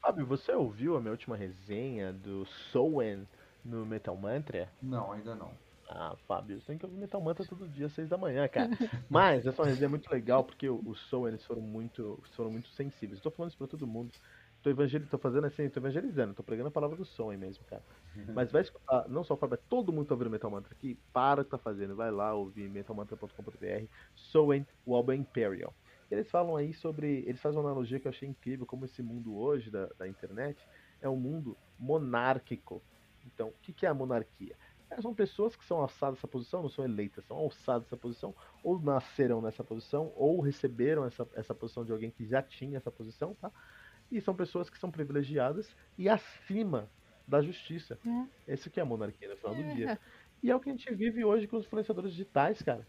Fábio, 0.01 0.27
você 0.27 0.53
ouviu 0.53 0.97
a 0.97 1.01
minha 1.01 1.13
última 1.13 1.35
resenha 1.35 2.13
do 2.13 2.45
Soen 2.45 3.27
no 3.65 3.87
Metal 3.87 4.15
Mantra? 4.17 4.71
Não, 4.83 5.13
ainda 5.13 5.35
não. 5.35 5.51
Ah, 5.89 6.17
Fábio, 6.27 6.61
você 6.61 6.67
tem 6.67 6.79
que 6.79 6.87
ouvir 6.87 6.99
Metal 6.99 7.21
Mantra 7.21 7.45
todo 7.45 7.69
dia, 7.69 7.87
às 7.87 7.93
seis 7.93 8.09
da 8.09 8.17
manhã, 8.17 8.49
cara. 8.49 8.71
Mas 9.09 9.47
essa 9.47 9.63
é 9.63 9.67
resenha 9.67 9.89
muito 9.89 10.11
legal, 10.11 10.43
porque 10.45 10.69
o 10.69 10.95
Soul, 10.95 11.29
eles 11.29 11.45
foram 11.45 11.61
muito, 11.63 12.19
foram 12.33 12.51
muito 12.51 12.69
sensíveis. 12.71 13.19
Estou 13.19 13.31
falando 13.31 13.51
isso 13.51 13.59
pra 13.59 13.67
todo 13.67 13.87
mundo. 13.87 14.11
Tô, 14.63 14.71
evangel... 14.71 15.07
tô 15.11 15.19
fazendo 15.19 15.47
assim, 15.47 15.69
tô 15.69 15.79
evangelizando, 15.79 16.33
tô 16.33 16.43
pregando 16.43 16.69
a 16.69 16.73
palavra 16.73 16.97
do 16.97 17.05
som 17.05 17.31
aí 17.31 17.37
mesmo, 17.37 17.63
cara. 17.67 17.83
Mas 18.35 18.51
vai 18.51 18.63
escutar, 18.63 19.07
não 19.09 19.23
só 19.23 19.35
o 19.35 19.37
Fábio, 19.37 19.59
todo 19.69 19.93
mundo 19.93 20.07
tá 20.07 20.15
ouvindo 20.15 20.31
Metal 20.31 20.51
Mantra 20.51 20.73
aqui, 20.73 20.99
para 21.13 21.43
o 21.43 21.45
que 21.45 21.51
tá 21.51 21.59
fazendo, 21.59 21.95
vai 21.95 22.11
lá 22.11 22.33
ouvir 22.33 22.71
metalmantra.com.br, 22.71 23.85
Soen, 24.15 24.67
o 24.87 24.95
álbum 24.97 25.13
Imperial. 25.13 25.75
Eles 26.11 26.31
falam 26.31 26.57
aí 26.57 26.73
sobre. 26.73 27.25
Eles 27.27 27.41
fazem 27.41 27.59
uma 27.59 27.69
analogia 27.69 28.01
que 28.01 28.07
eu 28.07 28.11
achei 28.11 28.29
incrível, 28.29 28.65
como 28.65 28.85
esse 28.85 29.03
mundo 29.03 29.37
hoje 29.37 29.71
da, 29.71 29.87
da 29.99 30.09
internet 30.09 30.59
é 31.01 31.09
um 31.09 31.17
mundo 31.17 31.57
monárquico. 31.79 32.83
Então, 33.27 33.49
o 33.49 33.55
que, 33.63 33.73
que 33.73 33.87
é 33.87 33.89
a 33.89 33.95
monarquia? 33.95 34.57
É, 34.97 35.03
são 35.03 35.15
pessoas 35.15 35.57
que 35.57 35.65
são 35.65 35.79
alçadas 35.79 36.17
nessa 36.17 36.29
posição, 36.29 36.63
não 36.63 36.69
são 36.69 36.85
eleitas, 36.85 37.25
são 37.25 37.37
alçadas 37.37 37.85
nessa 37.85 37.97
posição, 37.97 38.35
ou 38.63 38.81
nasceram 38.81 39.41
nessa 39.41 39.65
posição, 39.65 40.13
ou 40.17 40.41
receberam 40.41 41.05
essa, 41.05 41.27
essa 41.35 41.55
posição 41.55 41.85
de 41.85 41.93
alguém 41.93 42.11
que 42.11 42.25
já 42.25 42.43
tinha 42.43 42.77
essa 42.77 42.91
posição, 42.91 43.35
tá? 43.35 43.51
E 44.11 44.21
são 44.21 44.35
pessoas 44.35 44.71
que 44.71 44.79
são 44.79 44.91
privilegiadas 44.91 45.75
e 45.99 46.09
acima 46.09 46.89
da 47.27 47.41
justiça. 47.41 47.99
É. 48.47 48.53
Esse 48.53 48.71
que 48.71 48.79
é 48.79 48.83
a 48.83 48.87
monarquia 48.87 49.29
no 49.29 49.37
final 49.37 49.55
é. 49.55 49.63
do 49.63 49.75
dia. 49.75 50.01
E 50.43 50.51
é 50.51 50.55
o 50.57 50.61
que 50.61 50.69
a 50.69 50.73
gente 50.73 50.95
vive 50.95 51.25
hoje 51.25 51.47
com 51.47 51.57
os 51.57 51.65
influenciadores 51.65 52.11
digitais, 52.11 52.61
cara. 52.63 52.87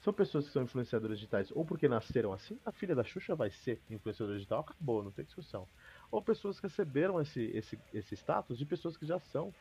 São 0.00 0.12
pessoas 0.12 0.46
que 0.46 0.52
são 0.52 0.62
influenciadoras 0.62 1.18
digitais 1.18 1.50
ou 1.52 1.64
porque 1.64 1.88
nasceram 1.88 2.32
assim, 2.32 2.58
a 2.64 2.72
filha 2.72 2.94
da 2.94 3.04
Xuxa 3.04 3.36
vai 3.36 3.50
ser 3.50 3.80
influenciadora 3.88 4.36
digital, 4.36 4.60
acabou, 4.60 5.02
não 5.02 5.12
tem 5.12 5.24
discussão. 5.24 5.68
Ou 6.10 6.20
pessoas 6.20 6.58
que 6.58 6.66
receberam 6.66 7.20
esse, 7.20 7.40
esse, 7.54 7.78
esse 7.94 8.14
status 8.16 8.58
de 8.58 8.66
pessoas 8.66 8.96
que 8.96 9.06
já 9.06 9.20
são, 9.20 9.54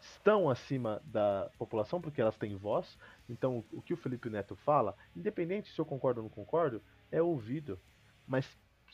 estão 0.00 0.48
acima 0.48 1.00
da 1.04 1.50
população 1.58 2.00
porque 2.00 2.20
elas 2.20 2.36
têm 2.36 2.56
voz. 2.56 2.98
Então, 3.28 3.64
o 3.72 3.82
que 3.82 3.94
o 3.94 3.96
Felipe 3.96 4.30
Neto 4.30 4.56
fala, 4.56 4.96
independente 5.14 5.72
se 5.72 5.78
eu 5.78 5.84
concordo 5.84 6.20
ou 6.20 6.24
não 6.24 6.30
concordo, 6.30 6.82
é 7.10 7.20
ouvido. 7.20 7.78
Mas 8.26 8.46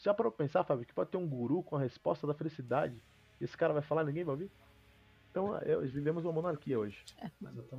já 0.03 0.13
para 0.15 0.31
pensar, 0.31 0.65
Fábio, 0.65 0.87
que 0.87 0.95
pode 0.95 1.11
ter 1.11 1.17
um 1.17 1.29
guru 1.29 1.63
com 1.63 1.77
a 1.77 1.81
resposta 1.81 2.27
da 2.27 2.35
felicidade, 2.35 3.01
esse 3.41 3.57
cara 3.57 3.73
vai 3.73 3.83
falar, 3.83 4.05
ninguém 4.05 4.25
vai 4.25 4.33
ouvir? 4.33 4.51
Então, 5.31 5.57
é, 5.57 5.77
vivemos 5.81 6.25
uma 6.25 6.33
monarquia 6.33 6.79
hoje. 6.79 7.05
É. 7.19 7.31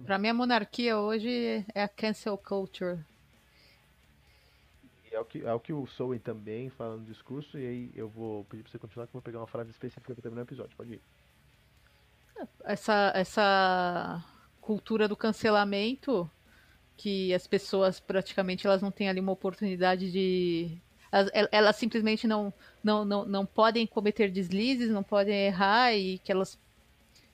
Para 0.05 0.17
mim, 0.17 0.29
a 0.29 0.33
monarquia 0.33 0.97
hoje 0.97 1.65
é 1.73 1.83
a 1.83 1.87
cancel 1.87 2.37
culture 2.37 2.99
é 5.13 5.19
o 5.19 5.25
que, 5.25 5.41
é 5.45 5.53
o, 5.53 5.59
que 5.59 5.73
o 5.73 5.85
Soen 5.85 6.19
também 6.19 6.69
fala 6.71 6.97
no 6.97 7.05
discurso, 7.05 7.57
e 7.57 7.65
aí 7.65 7.91
eu 7.95 8.09
vou 8.09 8.43
pedir 8.45 8.63
pra 8.63 8.71
você 8.71 8.79
continuar 8.79 9.05
que 9.05 9.11
eu 9.11 9.13
vou 9.13 9.21
pegar 9.21 9.39
uma 9.39 9.47
frase 9.47 9.69
específica 9.69 10.13
pra 10.13 10.21
terminar 10.21 10.41
o 10.41 10.45
episódio. 10.45 10.75
Pode 10.75 10.93
ir. 10.93 11.01
Essa, 12.63 13.11
essa 13.15 14.23
cultura 14.61 15.07
do 15.07 15.15
cancelamento, 15.15 16.29
que 16.95 17.33
as 17.33 17.45
pessoas 17.47 17.99
praticamente 17.99 18.65
elas 18.65 18.81
não 18.81 18.91
têm 18.91 19.09
ali 19.09 19.19
uma 19.19 19.31
oportunidade 19.31 20.11
de. 20.11 20.77
Elas, 21.11 21.29
elas 21.51 21.75
simplesmente 21.75 22.25
não, 22.27 22.53
não, 22.83 23.05
não, 23.05 23.25
não 23.25 23.45
podem 23.45 23.85
cometer 23.85 24.31
deslizes, 24.31 24.89
não 24.89 25.03
podem 25.03 25.47
errar 25.47 25.93
e 25.93 26.17
que 26.19 26.31
elas 26.31 26.59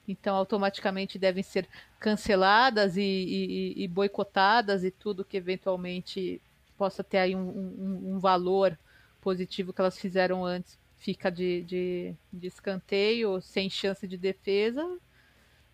então 0.08 0.36
automaticamente 0.36 1.20
devem 1.20 1.44
ser 1.44 1.68
canceladas 2.00 2.98
e, 2.98 3.02
e, 3.02 3.84
e, 3.84 3.88
boicotadas 3.88 4.84
e 4.84 4.90
tudo 4.90 5.24
que 5.24 5.38
eventualmente 5.38 6.42
possa 6.76 7.04
ter 7.04 7.20
aí 7.20 7.36
um, 7.36 7.48
um, 7.48 8.16
um 8.16 8.20
valor 8.20 8.78
positivo 9.22 9.72
que 9.72 9.80
elas 9.80 10.00
fizeram 10.00 10.44
antes 10.44 10.80
fica 11.00 11.32
de, 11.32 11.64
de, 11.64 12.16
de 12.32 12.48
escanteio, 12.48 13.42
sem 13.42 13.70
chance 13.70 14.08
de 14.08 14.18
defesa, 14.18 14.86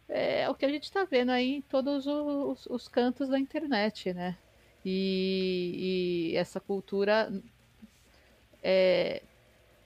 é 0.07 0.47
o 0.49 0.55
que 0.55 0.65
a 0.65 0.69
gente 0.69 0.83
está 0.83 1.03
vendo 1.03 1.31
aí 1.31 1.55
em 1.55 1.61
todos 1.61 2.05
os, 2.05 2.67
os, 2.67 2.87
cantos 2.87 3.29
da 3.29 3.39
internet, 3.39 4.13
né? 4.13 4.37
E, 4.85 6.31
e 6.31 6.37
essa 6.37 6.59
cultura 6.59 7.27
está 7.31 8.61
é, 8.61 9.23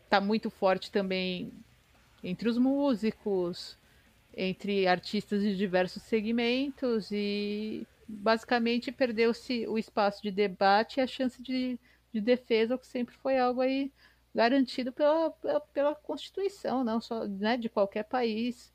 tá 0.09 0.19
muito 0.19 0.49
forte 0.49 0.91
também 0.91 1.53
entre 2.21 2.49
os 2.49 2.57
músicos, 2.57 3.77
entre 4.35 4.87
artistas 4.87 5.41
de 5.41 5.55
diversos 5.55 6.03
segmentos 6.03 7.11
e 7.11 7.87
basicamente 8.05 8.91
perdeu-se 8.91 9.65
o 9.67 9.77
espaço 9.77 10.21
de 10.21 10.31
debate 10.31 10.99
e 10.99 11.01
a 11.01 11.07
chance 11.07 11.41
de, 11.41 11.79
de 12.11 12.19
defesa, 12.19 12.75
o 12.75 12.79
que 12.79 12.87
sempre 12.87 13.15
foi 13.15 13.37
algo 13.39 13.61
aí 13.61 13.89
garantido 14.33 14.91
pela, 14.91 15.31
pela, 15.31 15.59
pela 15.59 15.95
Constituição, 15.95 16.83
não 16.83 17.01
só 17.01 17.25
né, 17.25 17.57
de 17.57 17.69
qualquer 17.69 18.03
país 18.03 18.73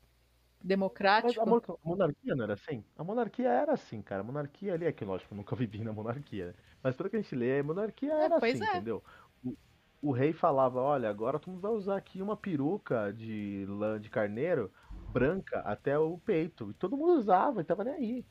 democrático. 0.61 1.43
Mas 1.45 1.63
a 1.69 1.77
monarquia 1.83 2.35
não 2.35 2.43
era 2.43 2.53
assim? 2.53 2.83
A 2.97 3.03
monarquia 3.03 3.49
era 3.49 3.73
assim, 3.73 4.01
cara. 4.01 4.21
A 4.21 4.23
monarquia 4.23 4.73
ali 4.73 4.85
é 4.85 4.91
que, 4.91 5.05
lógico, 5.05 5.33
eu 5.33 5.37
nunca 5.37 5.55
vivi 5.55 5.83
na 5.83 5.93
monarquia. 5.93 6.47
Né? 6.47 6.53
Mas 6.83 6.95
pelo 6.95 7.09
que 7.09 7.15
a 7.15 7.21
gente 7.21 7.35
lê, 7.35 7.59
a 7.59 7.63
monarquia 7.63 8.11
é, 8.11 8.25
era 8.25 8.35
é, 8.35 8.37
assim, 8.37 8.63
é. 8.63 8.69
entendeu? 8.69 9.03
O, 9.43 9.55
o, 10.01 10.11
rei 10.11 10.33
falava, 10.33 10.81
olha, 10.81 11.09
agora 11.09 11.39
tu 11.39 11.51
vai 11.53 11.71
usar 11.71 11.97
aqui 11.97 12.21
uma 12.21 12.35
peruca 12.35 13.13
de 13.13 13.65
lã 13.69 13.99
de 13.99 14.09
carneiro 14.09 14.71
branca 15.11 15.59
até 15.61 15.97
o 15.97 16.17
peito. 16.17 16.71
E 16.71 16.73
todo 16.73 16.97
mundo 16.97 17.13
usava, 17.13 17.61
e 17.61 17.63
tava 17.63 17.83
nem 17.83 17.93
aí 17.93 18.25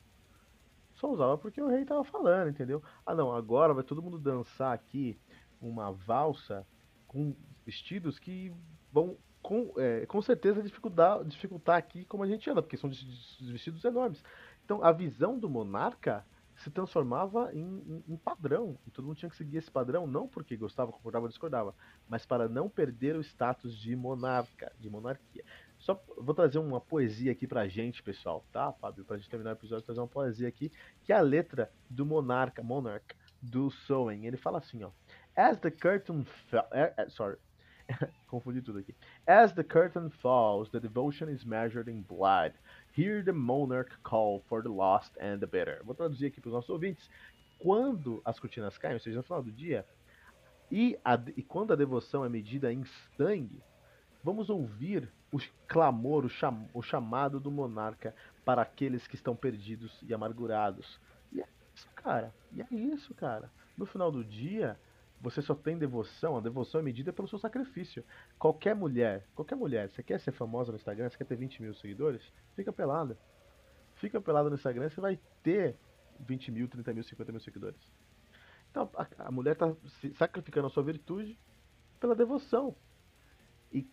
só 0.95 1.11
usava 1.11 1.37
porque 1.37 1.61
o 1.61 1.69
rei 1.69 1.85
tava 1.85 2.05
falando, 2.05 2.51
entendeu? 2.51 2.83
Ah 3.05 3.15
não, 3.15 3.33
agora 3.33 3.75
vai 3.75 3.85
todo 3.85 4.03
mundo 4.03 4.19
dançar 4.19 4.73
aqui 4.73 5.19
uma 5.61 5.93
valsa 5.93 6.67
com 7.15 7.33
vestidos 7.65 8.19
que 8.19 8.53
vão 8.93 9.17
com, 9.41 9.73
é, 9.77 10.05
com 10.07 10.21
certeza 10.21 10.61
dificultar, 10.61 11.23
dificultar 11.25 11.77
aqui 11.77 12.05
como 12.07 12.25
a 12.25 12.27
gente 12.27 12.51
anda, 12.51 12.61
porque 12.61 12.77
são 12.77 12.91
vestidos 12.91 13.85
enormes. 13.85 14.23
Então 14.65 14.83
a 14.83 14.91
visão 14.91 15.39
do 15.39 15.49
monarca 15.49 16.27
se 16.57 16.71
transformava 16.71 17.53
em, 17.55 18.03
em, 18.09 18.17
padrão. 18.17 18.77
E 18.87 18.91
todo 18.91 19.05
mundo 19.05 19.17
tinha 19.17 19.31
que 19.31 19.37
seguir 19.37 19.59
esse 19.59 19.71
padrão, 19.71 20.07
não 20.07 20.27
porque 20.27 20.57
gostava, 20.57 20.91
concordava 20.91 21.27
ou 21.27 21.29
discordava, 21.29 21.75
mas 22.09 22.25
para 22.27 22.49
não 22.49 22.69
perder 22.69 23.17
o 23.17 23.21
status 23.21 23.77
de 23.77 23.95
monarca, 23.95 24.73
de 24.79 24.89
monarquia. 24.89 25.45
Só 25.79 26.03
vou 26.17 26.35
trazer 26.35 26.59
uma 26.59 26.81
poesia 26.81 27.33
aqui 27.33 27.47
pra 27.47 27.69
gente, 27.69 28.03
pessoal, 28.03 28.45
tá, 28.51 28.73
Fábio? 28.73 29.05
Pra 29.05 29.17
gente 29.17 29.29
terminar 29.29 29.51
o 29.51 29.55
episódio, 29.55 29.85
trazer 29.85 30.01
uma 30.01 30.09
poesia 30.09 30.49
aqui, 30.49 30.73
que 31.03 31.13
é 31.13 31.17
a 31.17 31.21
letra 31.21 31.71
do 31.91 32.07
Monarca, 32.07 32.63
Monarch, 32.63 33.15
do 33.43 33.71
Soen. 33.71 34.27
Ele 34.27 34.37
fala 34.37 34.59
assim, 34.59 34.83
ó. 34.83 34.91
As 35.37 35.59
the 35.61 35.71
curtain 35.71 36.25
fell. 36.51 36.67
É, 36.73 37.09
sorry. 37.09 37.37
Confundi 38.29 38.63
tudo 38.63 38.79
aqui. 38.79 38.95
As 39.27 39.53
the 39.53 39.65
curtain 39.65 40.11
falls, 40.11 40.71
the 40.71 40.81
devotion 40.81 41.29
is 41.29 41.45
measured 41.45 41.89
in 41.89 42.03
blood. 42.03 42.53
Hear 42.93 43.23
the 43.23 43.33
monarch 43.33 43.91
call 44.03 44.43
for 44.49 44.63
the 44.63 44.71
lost 44.71 45.13
and 45.21 45.39
the 45.39 45.47
bitter. 45.47 45.83
Vou 45.85 45.95
traduzir 45.95 46.27
aqui 46.27 46.41
para 46.41 46.49
os 46.49 46.55
nossos 46.55 46.71
ouvintes. 46.71 47.11
Quando 47.59 48.23
as 48.25 48.39
cortinas 48.39 48.79
caem, 48.79 48.95
ou 48.95 49.01
seja, 49.01 49.17
no 49.17 49.23
final 49.23 49.43
do 49.43 49.53
dia, 49.53 49.87
e, 50.71 50.99
a, 51.05 51.15
e 51.37 51.43
quando 51.43 51.73
a 51.73 51.77
devoção 51.77 52.25
é 52.25 52.29
medida 52.29 52.73
em 52.73 52.85
sangue, 53.17 53.63
vamos 54.23 54.49
ouvir 54.49 55.11
o 55.33 55.39
clamor, 55.67 56.25
o, 56.25 56.29
cham, 56.29 56.69
o 56.73 56.83
chamado 56.83 57.39
do 57.39 57.51
monarca 57.51 58.15
para 58.45 58.63
aqueles 58.63 59.07
que 59.07 59.15
estão 59.15 59.35
perdidos 59.37 60.03
e 60.03 60.15
amargurados. 60.15 61.01
E 61.33 61.41
é 61.41 61.47
isso, 61.75 61.89
cara. 61.95 62.35
E 62.53 62.63
é 62.63 62.67
isso, 62.71 63.15
cara. 63.15 63.51
No 63.77 63.85
final 63.85 64.11
do 64.11 64.25
dia, 64.25 64.79
você 65.21 65.41
só 65.41 65.55
tem 65.55 65.79
devoção, 65.79 66.37
a 66.37 66.41
devoção 66.41 66.81
é 66.81 66.85
medida 66.85 67.13
pelo 67.13 67.27
seu 67.27 67.39
sacrifício. 67.39 68.05
Qualquer 68.39 68.75
mulher, 68.75 69.27
qualquer 69.35 69.55
mulher, 69.55 69.89
você 69.89 70.03
quer 70.03 70.21
ser 70.21 70.33
famosa 70.33 70.71
no 70.71 70.77
Instagram, 70.77 71.09
você 71.09 71.17
quer 71.17 71.25
ter 71.25 71.37
20 71.37 71.63
mil 71.63 71.75
seguidores, 71.75 72.23
fica 72.55 72.73
pelada. 72.73 73.19
Fica 73.95 74.21
pelada 74.21 74.51
no 74.51 74.57
Instagram, 74.57 74.91
você 74.91 75.01
vai 75.01 75.19
ter 75.43 75.77
20 76.21 76.51
mil, 76.51 76.69
30 76.69 76.93
mil, 76.93 77.03
50 77.03 77.33
mil 77.33 77.41
seguidores. 77.41 77.81
Então 78.71 78.91
a, 78.95 79.07
a 79.27 79.31
mulher 79.31 79.53
está 79.53 79.75
sacrificando 80.17 80.67
a 80.67 80.71
sua 80.71 80.83
virtude 80.83 81.39
pela 81.99 82.15
devoção. 82.15 82.77
E 83.73 83.89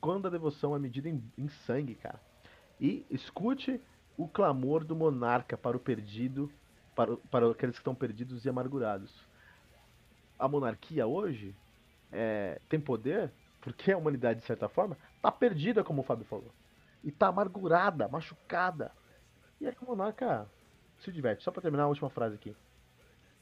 quando 0.00 0.28
a 0.28 0.30
devoção 0.30 0.76
é 0.76 0.78
medida 0.78 1.08
em, 1.08 1.22
em 1.36 1.48
sangue, 1.48 1.96
cara. 1.96 2.20
E 2.78 3.04
escute 3.10 3.80
o 4.16 4.28
clamor 4.28 4.84
do 4.84 4.94
monarca 4.94 5.56
para 5.56 5.76
o 5.76 5.80
perdido, 5.80 6.50
para, 6.94 7.16
para 7.16 7.50
aqueles 7.50 7.74
que 7.74 7.80
estão 7.80 7.94
perdidos 7.94 8.44
e 8.44 8.48
amargurados 8.48 9.12
a 10.38 10.48
monarquia 10.48 11.06
hoje 11.06 11.54
é, 12.12 12.60
tem 12.68 12.80
poder, 12.80 13.30
porque 13.60 13.92
a 13.92 13.98
humanidade, 13.98 14.40
de 14.40 14.46
certa 14.46 14.68
forma, 14.68 14.96
tá 15.22 15.30
perdida, 15.30 15.84
como 15.84 16.00
o 16.00 16.04
Fábio 16.04 16.24
falou. 16.24 16.52
E 17.02 17.10
tá 17.10 17.28
amargurada, 17.28 18.08
machucada. 18.08 18.92
E 19.60 19.66
aí 19.66 19.74
o 19.80 19.86
monarca 19.86 20.46
se 20.98 21.12
diverte. 21.12 21.44
Só 21.44 21.50
pra 21.50 21.62
terminar 21.62 21.84
a 21.84 21.88
última 21.88 22.10
frase 22.10 22.34
aqui. 22.34 22.54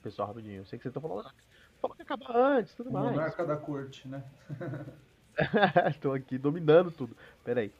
Pessoal, 0.03 0.29
rapidinho. 0.29 0.61
Eu 0.61 0.65
sei 0.67 0.79
que 0.79 0.83
vocês 0.83 0.95
estão 0.95 1.03
falando. 1.03 1.27
Ah, 1.27 1.35
falou 1.81 1.97
que 1.97 2.03
acabar 2.03 2.37
antes, 2.37 2.75
tudo 2.75 2.91
o 2.91 2.93
mais. 2.93 3.11
Monarca 3.11 3.45
da 3.45 3.57
corte, 3.57 4.07
né? 4.07 4.23
Tô 6.01 6.13
aqui 6.13 6.39
dominando 6.39 6.91
tudo. 6.91 7.17
Pera 7.45 7.61
aí. 7.61 7.73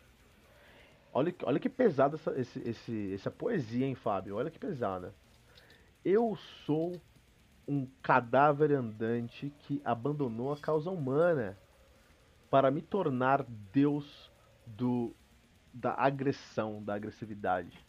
Olha, 1.13 1.35
olha 1.45 1.61
que 1.61 1.69
pesada 1.69 2.17
essa, 2.17 2.33
esse, 2.39 2.59
esse, 2.69 3.15
essa 3.15 3.31
poesia, 3.31 3.87
hein, 3.87 3.95
Fábio? 3.95 4.37
Olha 4.37 4.51
que 4.51 4.59
pesada. 4.59 5.15
Eu 6.05 6.37
sou 6.67 7.01
um 7.67 7.87
cadáver 8.03 8.73
andante 8.73 9.53
que 9.61 9.81
abandonou 9.85 10.53
a 10.53 10.59
causa 10.59 10.91
humana 10.91 11.59
para 12.51 12.71
me 12.71 12.83
tornar 12.83 13.45
Deus 13.73 14.31
do 14.67 15.15
da 15.73 15.93
agressão, 15.95 16.83
da 16.83 16.95
agressividade. 16.95 17.85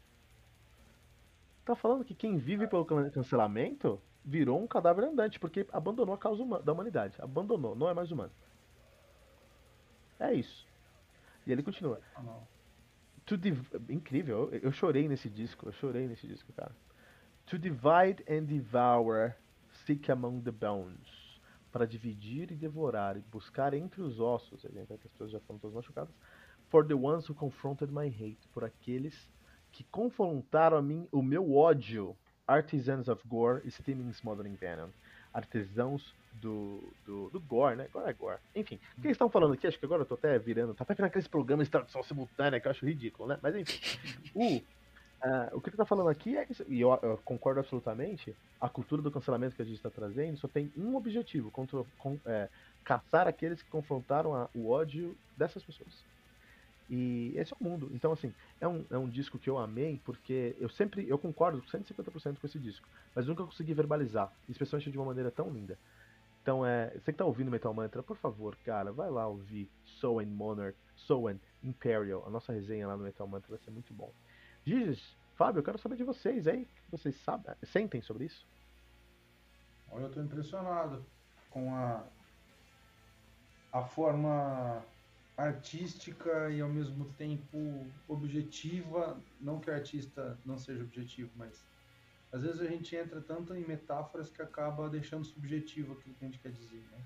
Tá 1.64 1.76
falando 1.76 2.04
que 2.04 2.16
quem 2.16 2.38
vive 2.38 2.68
pelo 2.68 2.86
cancelamento 2.86 4.02
virou 4.24 4.60
um 4.62 4.68
cadáver 4.68 5.04
andante 5.06 5.40
porque 5.40 5.68
abandonou 5.72 6.16
a 6.16 6.18
causa 6.18 6.44
da 6.64 6.74
humanidade, 6.74 7.16
abandonou, 7.20 7.76
não 7.76 7.88
é 7.88 7.94
mais 7.94 8.12
humano. 8.12 8.32
É 10.20 10.34
isso. 10.34 10.68
E 11.46 11.52
ele 11.52 11.62
continua. 11.62 12.02
To 13.26 13.36
Incrível, 13.90 14.50
eu, 14.52 14.60
eu 14.60 14.72
chorei 14.72 15.08
nesse 15.08 15.30
disco, 15.30 15.68
eu 15.68 15.74
chorei 15.74 16.08
nesse 16.08 16.28
disco, 16.28 16.52
cara. 16.54 16.76
To 17.48 17.60
divide 17.60 18.24
and 18.28 18.46
devour 18.46 19.36
Seek 19.86 20.12
among 20.12 20.42
the 20.42 20.52
bones. 20.52 21.08
Para 21.72 21.86
dividir 21.86 22.52
e 22.52 22.56
devorar 22.56 23.18
e 23.18 23.22
buscar 23.32 23.74
entre 23.74 24.02
os 24.02 24.20
ossos. 24.20 24.66
A 24.66 24.70
gente 24.70 24.88
que 24.88 24.94
as 24.94 25.00
pessoas 25.02 25.32
já 25.32 25.40
foram 25.42 25.60
todas 25.60 25.76
machucadas. 25.76 26.14
For 26.70 26.86
the 26.86 26.94
ones 26.94 27.30
who 27.30 27.36
confronted 27.36 27.92
my 27.92 28.08
hate. 28.08 28.48
Por 28.54 28.64
aqueles 28.64 29.14
que 29.72 29.84
confrontaram 29.86 30.78
a 30.78 30.82
mim 30.82 31.08
o 31.12 31.22
meu 31.22 31.56
ódio. 31.56 32.16
Artisans 32.48 33.08
of 33.08 33.28
Gore, 33.28 33.70
Steaming 33.70 34.12
Smothering 34.12 34.56
Venom. 34.56 34.90
Artesãos 35.34 36.14
do, 36.42 36.94
do, 37.06 37.30
do 37.30 37.40
Gore, 37.40 37.76
né? 37.76 37.88
Agora 37.90 38.10
é 38.10 38.14
Gore. 38.14 38.40
Enfim, 38.56 38.80
o 38.98 39.02
que 39.02 39.08
eles 39.08 39.16
estão 39.16 39.30
falando 39.30 39.54
aqui? 39.54 39.68
Acho 39.68 39.80
que 39.80 39.86
agora 39.86 40.04
eu 40.04 40.06
tô 40.06 40.14
até 40.16 40.38
virando. 40.40 40.74
Tá 40.74 40.84
até 40.84 40.94
virando 40.94 41.10
aqueles 41.10 41.28
programas 41.28 41.68
de 41.68 41.72
tradução 41.72 42.04
simultânea 42.04 42.60
que 42.60 42.68
eu 42.68 42.72
acho 42.72 42.86
ridículo, 42.86 43.28
né? 43.28 43.40
Mas 43.42 43.56
enfim. 43.56 43.80
o 44.34 44.62
Uh, 45.26 45.58
o 45.58 45.60
que 45.62 45.70
ele 45.70 45.78
tá 45.78 45.86
falando 45.86 46.08
aqui 46.08 46.38
é 46.38 46.46
e 46.68 46.82
eu, 46.82 47.00
eu, 47.02 47.20
concordo 47.26 47.60
absolutamente, 47.60 48.36
a 48.62 48.70
cultura 48.70 49.02
do 49.02 49.10
cancelamento 49.10 49.56
que 49.56 49.62
a 49.64 49.66
gente 49.66 49.78
está 49.78 49.90
trazendo 49.90 50.38
só 50.38 50.48
tem 50.48 50.72
um 50.78 50.96
objetivo, 50.96 51.50
contra, 51.50 51.84
com, 51.98 52.20
é, 52.28 52.48
caçar 52.84 53.28
aqueles 53.28 53.64
que 53.64 53.70
confrontaram 53.72 54.36
a, 54.36 54.48
o 54.54 54.70
ódio 54.70 55.18
dessas 55.36 55.64
pessoas. 55.64 56.04
E 56.88 57.34
esse 57.36 57.54
é 57.54 57.58
o 57.60 57.64
mundo. 57.64 57.90
Então, 57.92 58.12
assim, 58.12 58.32
é 58.62 58.68
um, 58.68 58.86
é 58.92 58.98
um 59.00 59.10
disco 59.10 59.40
que 59.40 59.50
eu 59.50 59.58
amei, 59.58 60.00
porque 60.06 60.56
eu 60.60 60.70
sempre, 60.70 61.10
eu 61.10 61.18
concordo 61.18 61.60
150% 61.64 62.38
com 62.40 62.46
esse 62.46 62.60
disco, 62.60 62.88
mas 63.16 63.26
nunca 63.26 63.44
consegui 63.44 63.74
verbalizar, 63.74 64.32
especialmente 64.48 64.92
de 64.92 64.98
uma 65.00 65.08
maneira 65.08 65.32
tão 65.32 65.50
linda. 65.50 65.76
Então, 66.44 66.64
é, 66.64 66.92
você 66.92 67.12
que 67.12 67.18
tá 67.18 67.26
ouvindo 67.26 67.50
Metal 67.50 67.74
Mantra, 67.74 68.04
por 68.04 68.18
favor, 68.18 68.56
cara, 68.64 68.92
vai 68.92 69.10
lá 69.10 69.28
ouvir 69.28 69.68
and 70.04 70.28
Monarch, 70.28 70.78
and 71.10 71.40
Imperial, 71.64 72.24
a 72.28 72.30
nossa 72.30 72.54
resenha 72.54 72.86
lá 72.86 72.96
no 72.96 73.04
Metal 73.04 73.28
Mantra 73.28 73.50
vai 73.50 73.58
ser 73.58 73.72
muito 73.72 73.92
bom. 73.92 74.12
Gizes, 74.66 75.16
Fábio, 75.36 75.60
eu 75.60 75.64
quero 75.64 75.78
saber 75.78 75.96
de 75.96 76.04
vocês 76.04 76.48
aí. 76.48 76.64
O 76.64 76.66
que 76.66 76.92
vocês 76.92 77.16
sabem, 77.18 77.54
sentem 77.64 78.02
sobre 78.02 78.26
isso? 78.26 78.48
Olha, 79.92 80.04
eu 80.04 80.08
estou 80.08 80.24
impressionado 80.24 81.06
com 81.52 81.74
a, 81.76 82.04
a 83.72 83.84
forma 83.84 84.84
artística 85.38 86.50
e 86.50 86.62
ao 86.62 86.70
mesmo 86.70 87.06
tempo 87.14 87.86
objetiva. 88.08 89.22
Não 89.40 89.60
que 89.60 89.70
o 89.70 89.74
artista 89.74 90.38
não 90.44 90.58
seja 90.58 90.84
objetivo, 90.84 91.30
mas 91.36 91.64
às 92.32 92.42
vezes 92.42 92.60
a 92.60 92.68
gente 92.68 92.96
entra 92.96 93.22
tanto 93.22 93.54
em 93.54 93.66
metáforas 93.66 94.30
que 94.30 94.42
acaba 94.42 94.90
deixando 94.90 95.26
subjetivo 95.26 95.94
aquilo 95.94 96.16
que 96.16 96.26
a 96.26 96.28
gente 96.28 96.40
quer 96.40 96.52
dizer. 96.52 96.84
Né? 96.92 97.02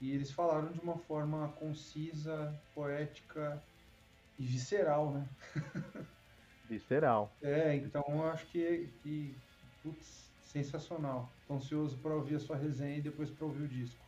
E 0.00 0.12
eles 0.12 0.30
falaram 0.30 0.70
de 0.70 0.78
uma 0.80 0.98
forma 0.98 1.48
concisa, 1.58 2.54
poética 2.74 3.60
e 4.38 4.44
visceral, 4.44 5.12
né? 5.12 5.28
Visceral. 6.68 7.30
É, 7.42 7.74
então 7.76 8.02
eu 8.08 8.24
acho 8.24 8.46
que, 8.46 8.88
que 9.02 9.34
putz, 9.82 10.30
sensacional. 10.40 11.28
Tô 11.46 11.54
ansioso 11.54 11.96
para 11.98 12.14
ouvir 12.14 12.36
a 12.36 12.40
sua 12.40 12.56
resenha 12.56 12.98
e 12.98 13.02
depois 13.02 13.30
para 13.30 13.46
ouvir 13.46 13.64
o 13.64 13.68
disco. 13.68 14.04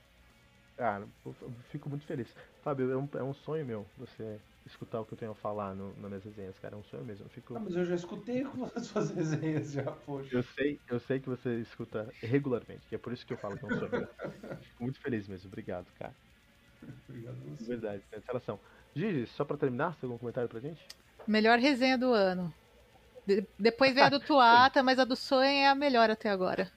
Cara, 0.76 1.06
eu 1.24 1.34
fico 1.70 1.88
muito 1.88 2.04
feliz. 2.04 2.34
Fábio, 2.62 2.90
é 2.90 2.96
um, 2.96 3.08
é 3.14 3.22
um 3.22 3.32
sonho 3.32 3.64
meu 3.64 3.86
você 3.96 4.38
escutar 4.66 5.00
o 5.00 5.06
que 5.06 5.14
eu 5.14 5.18
tenho 5.18 5.32
a 5.32 5.34
falar 5.34 5.74
no, 5.74 5.88
nas 6.00 6.08
minhas 6.08 6.24
resenhas, 6.24 6.58
cara. 6.58 6.74
É 6.74 6.78
um 6.78 6.84
sonho 6.84 7.04
mesmo. 7.04 7.24
Eu 7.24 7.30
fico... 7.30 7.56
Ah, 7.56 7.60
mas 7.60 7.74
eu 7.74 7.84
já 7.84 7.94
escutei 7.94 8.42
as 8.74 8.86
suas 8.86 9.10
resenhas 9.10 9.72
já, 9.72 9.90
poxa. 9.90 10.36
Eu 10.36 10.42
sei, 10.42 10.78
eu 10.88 11.00
sei 11.00 11.20
que 11.20 11.28
você 11.28 11.60
escuta 11.60 12.12
regularmente, 12.20 12.86
que 12.86 12.94
é 12.94 12.98
por 12.98 13.12
isso 13.12 13.26
que 13.26 13.32
eu 13.32 13.38
falo 13.38 13.56
que 13.56 13.64
é 13.64 13.68
um 13.68 13.78
sonho 13.78 13.90
meu. 13.90 14.08
Fico 14.60 14.82
muito 14.82 15.00
feliz 15.00 15.26
mesmo. 15.26 15.48
Obrigado, 15.48 15.90
cara. 15.94 16.14
Obrigado 17.08 17.36
a 17.36 17.56
você. 17.56 17.64
Verdade, 17.64 18.02
tem 18.10 18.20
relação. 18.26 18.60
Gigi, 18.94 19.26
só 19.26 19.44
pra 19.44 19.56
terminar, 19.56 19.94
você 19.94 20.00
tem 20.00 20.08
algum 20.08 20.18
comentário 20.18 20.48
pra 20.48 20.60
gente? 20.60 20.86
Melhor 21.26 21.58
resenha 21.58 21.98
do 21.98 22.12
ano. 22.12 22.52
De 23.26 23.44
depois 23.58 23.94
vem 23.94 24.04
a 24.04 24.08
do 24.08 24.20
Tuata, 24.24 24.82
mas 24.82 24.98
a 24.98 25.04
do 25.04 25.16
Sonho 25.16 25.48
é 25.48 25.66
a 25.66 25.74
melhor 25.74 26.10
até 26.10 26.30
agora. 26.30 26.70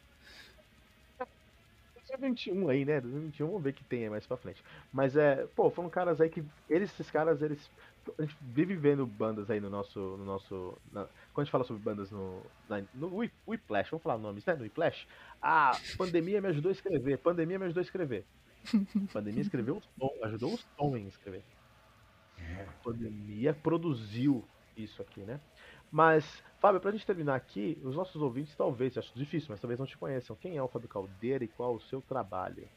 2021 2.17 2.69
aí, 2.69 2.85
né? 2.85 3.01
2021, 3.01 3.47
vamos 3.47 3.63
ver 3.63 3.73
que 3.73 3.83
tem 3.83 4.09
mais 4.09 4.25
pra 4.25 4.37
frente. 4.37 4.63
Mas 4.91 5.15
é, 5.15 5.47
pô, 5.55 5.69
foram 5.69 5.89
caras 5.89 6.19
aí 6.19 6.29
que. 6.29 6.43
Eles, 6.69 6.91
esses 6.91 7.11
caras, 7.11 7.41
eles. 7.41 7.69
A 8.17 8.21
gente 8.23 8.35
vive 8.41 8.75
vendo 8.75 9.05
bandas 9.05 9.49
aí 9.49 9.59
no 9.59 9.69
nosso. 9.69 9.99
No 9.99 10.25
nosso 10.25 10.77
na, 10.91 11.05
quando 11.33 11.41
a 11.41 11.43
gente 11.43 11.51
fala 11.51 11.63
sobre 11.63 11.81
bandas 11.81 12.09
no. 12.09 12.41
Na, 12.67 12.81
no 12.93 13.25
Whiplash, 13.47 13.91
vamos 13.91 14.03
falar 14.03 14.17
nomes, 14.17 14.45
né? 14.45 14.55
No 14.55 14.63
Whiplash. 14.63 15.07
A 15.41 15.77
pandemia 15.97 16.41
me 16.41 16.47
ajudou 16.47 16.69
a 16.69 16.73
escrever. 16.73 17.17
Pandemia 17.19 17.59
me 17.59 17.65
ajudou 17.65 17.81
a 17.81 17.83
escrever. 17.83 18.25
Pandemia 19.13 19.41
escreveu 19.41 19.77
o 19.77 19.81
som, 19.81 20.13
ajudou 20.23 20.53
o 20.53 20.57
som 20.57 20.97
em 20.97 21.07
escrever. 21.07 21.43
É. 22.41 22.63
A 22.63 22.73
pandemia 22.83 23.53
produziu 23.53 24.43
isso 24.75 25.01
aqui, 25.01 25.21
né? 25.21 25.39
Mas, 25.91 26.43
Fábio, 26.59 26.79
pra 26.79 26.91
gente 26.91 27.05
terminar 27.05 27.35
aqui, 27.35 27.79
os 27.83 27.95
nossos 27.95 28.21
ouvintes 28.21 28.55
talvez, 28.55 28.97
acho 28.97 29.13
difícil, 29.17 29.47
mas 29.49 29.59
talvez 29.59 29.79
não 29.79 29.87
te 29.87 29.97
conheçam. 29.97 30.35
Quem 30.35 30.57
é 30.57 30.63
o 30.63 30.67
Fábio 30.67 30.87
Caldeira 30.87 31.43
e 31.43 31.47
qual 31.47 31.75
o 31.75 31.81
seu 31.81 32.01
trabalho? 32.01 32.67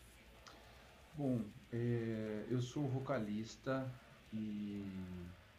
Bom, 1.15 1.45
é, 1.71 2.47
eu 2.49 2.61
sou 2.61 2.89
vocalista 2.89 3.87
e 4.33 4.83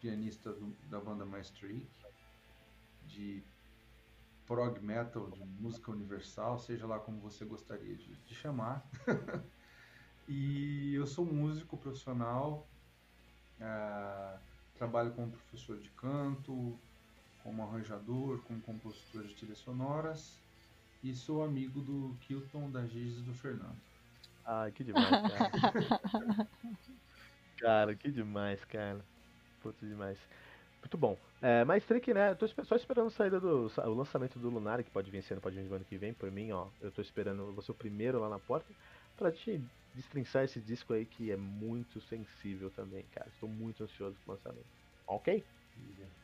pianista 0.01 0.51
do, 0.51 0.75
da 0.89 0.99
banda 0.99 1.25
Maestreak, 1.25 1.87
de 3.05 3.43
prog 4.47 4.79
metal, 4.81 5.29
de 5.29 5.43
música 5.45 5.91
universal, 5.91 6.57
seja 6.57 6.87
lá 6.87 6.99
como 6.99 7.19
você 7.19 7.45
gostaria 7.45 7.95
de, 7.95 8.15
de 8.15 8.35
chamar. 8.35 8.83
e 10.27 10.95
eu 10.95 11.05
sou 11.05 11.23
músico 11.23 11.77
profissional, 11.77 12.67
uh, 13.59 14.39
trabalho 14.75 15.11
como 15.11 15.31
professor 15.31 15.77
de 15.77 15.89
canto, 15.91 16.77
como 17.43 17.63
arranjador, 17.63 18.41
como 18.43 18.61
compositor 18.61 19.23
de 19.23 19.35
trilhas 19.35 19.59
sonoras 19.59 20.41
e 21.03 21.13
sou 21.13 21.43
amigo 21.43 21.81
do 21.81 22.15
Kilton, 22.21 22.71
da 22.71 22.85
Giz 22.85 23.17
e 23.17 23.21
do 23.21 23.33
Fernando. 23.33 23.75
Ai, 24.45 24.71
que 24.71 24.83
demais, 24.83 25.09
cara. 25.09 25.51
cara, 27.59 27.95
que 27.95 28.09
demais, 28.09 28.63
cara. 28.65 29.03
Puta 29.61 29.85
demais. 29.85 30.17
Muito 30.81 30.97
bom. 30.97 31.17
É, 31.41 31.63
mas 31.65 31.85
Trick, 31.85 32.13
né? 32.13 32.31
Eu 32.31 32.35
tô 32.35 32.47
só 32.47 32.75
esperando 32.75 33.07
a 33.07 33.11
saída 33.11 33.39
do 33.39 33.71
o 33.77 33.93
lançamento 33.93 34.39
do 34.39 34.49
Lunar, 34.49 34.83
que 34.83 34.89
pode 34.89 35.11
vir 35.11 35.19
esse 35.19 35.33
ano, 35.33 35.41
pode 35.41 35.55
vir 35.55 35.63
no 35.63 35.75
ano 35.75 35.85
que 35.85 35.97
vem. 35.97 36.13
Por 36.13 36.29
mim, 36.31 36.51
ó, 36.51 36.67
eu 36.81 36.91
tô 36.91 37.01
esperando 37.01 37.53
você 37.53 37.71
o 37.71 37.75
primeiro 37.75 38.19
lá 38.19 38.29
na 38.29 38.39
porta 38.39 38.73
pra 39.17 39.31
te 39.31 39.61
destrinçar 39.93 40.43
esse 40.43 40.59
disco 40.59 40.93
aí 40.93 41.05
que 41.05 41.31
é 41.31 41.37
muito 41.37 42.01
sensível 42.01 42.69
também, 42.71 43.05
cara. 43.13 43.27
Estou 43.33 43.47
muito 43.47 43.83
ansioso 43.83 44.15
pro 44.23 44.33
lançamento. 44.33 44.65
Ok? 45.07 45.43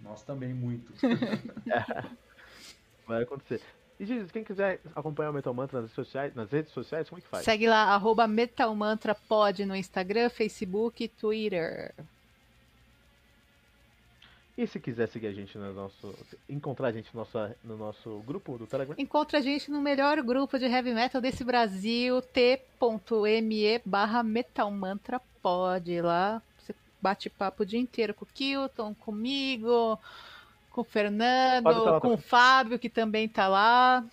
Nós 0.01 0.23
também 0.23 0.53
muito. 0.53 0.91
Vai 3.07 3.23
acontecer. 3.23 3.61
E 3.99 4.05
diz, 4.05 4.31
quem 4.31 4.43
quiser 4.43 4.79
acompanhar 4.95 5.29
o 5.29 5.33
Metal 5.33 5.53
Mantra 5.53 5.81
nas 5.81 5.89
redes 5.89 5.95
sociais, 5.95 6.33
nas 6.33 6.49
redes 6.49 6.71
sociais 6.71 7.09
como 7.09 7.19
é 7.19 7.21
que 7.21 7.27
faz? 7.27 7.43
Segue 7.43 7.67
lá, 7.67 7.93
arroba 7.93 8.27
Metal 8.27 8.73
Mantra 8.73 9.13
Pod 9.13 9.65
no 9.65 9.75
Instagram, 9.75 10.29
Facebook 10.29 11.03
e 11.03 11.07
Twitter. 11.09 11.93
E 14.59 14.67
se 14.67 14.77
quiser 14.77 15.07
seguir 15.07 15.27
a 15.27 15.31
gente 15.31 15.57
no 15.57 15.73
nosso. 15.73 16.13
encontrar 16.49 16.89
a 16.89 16.91
gente 16.91 17.15
no 17.15 17.21
nosso, 17.21 17.37
no 17.63 17.77
nosso 17.77 18.21
grupo 18.27 18.57
do 18.57 18.67
Telegram? 18.67 18.93
Encontra 18.97 19.37
a 19.37 19.41
gente 19.41 19.71
no 19.71 19.79
melhor 19.79 20.21
grupo 20.21 20.59
de 20.59 20.65
heavy 20.65 20.93
metal 20.93 21.21
desse 21.21 21.45
Brasil, 21.45 22.21
t.me 22.21 23.81
barra 23.85 24.21
metalmantrapod. 24.21 26.01
Lá 26.01 26.41
você 26.57 26.75
bate 27.01 27.29
papo 27.29 27.63
o 27.63 27.65
dia 27.65 27.79
inteiro 27.79 28.13
com 28.13 28.25
o 28.25 28.27
Kilton, 28.27 28.93
comigo, 28.95 29.97
com 30.71 30.81
o 30.81 30.83
Fernando, 30.83 32.01
com 32.01 32.15
o 32.15 32.17
Fábio, 32.17 32.77
que 32.77 32.89
também 32.89 33.29
tá 33.29 33.47
lá. 33.47 34.05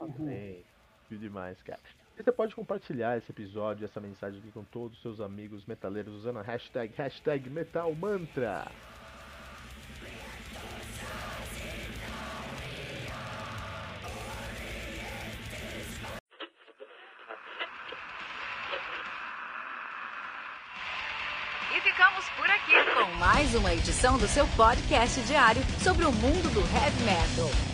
Amém. 0.00 0.64
Que 1.08 1.16
demais, 1.16 1.62
cara. 1.62 1.93
E 2.16 2.22
você 2.22 2.30
pode 2.30 2.54
compartilhar 2.54 3.18
esse 3.18 3.32
episódio, 3.32 3.84
essa 3.84 4.00
mensagem 4.00 4.38
aqui 4.38 4.52
com 4.52 4.62
todos 4.62 4.96
os 4.96 5.02
seus 5.02 5.20
amigos 5.20 5.66
metaleiros 5.66 6.14
usando 6.14 6.38
a 6.38 6.42
hashtag, 6.42 6.94
hashtag 6.96 7.50
MetalMantra. 7.50 8.70
E 21.76 21.80
ficamos 21.80 22.28
por 22.36 22.48
aqui 22.48 22.74
com 22.94 23.18
mais 23.18 23.52
uma 23.56 23.74
edição 23.74 24.16
do 24.18 24.28
seu 24.28 24.46
podcast 24.56 25.20
diário 25.22 25.62
sobre 25.82 26.04
o 26.04 26.12
mundo 26.12 26.48
do 26.54 26.60
heavy 26.60 27.02
metal. 27.02 27.73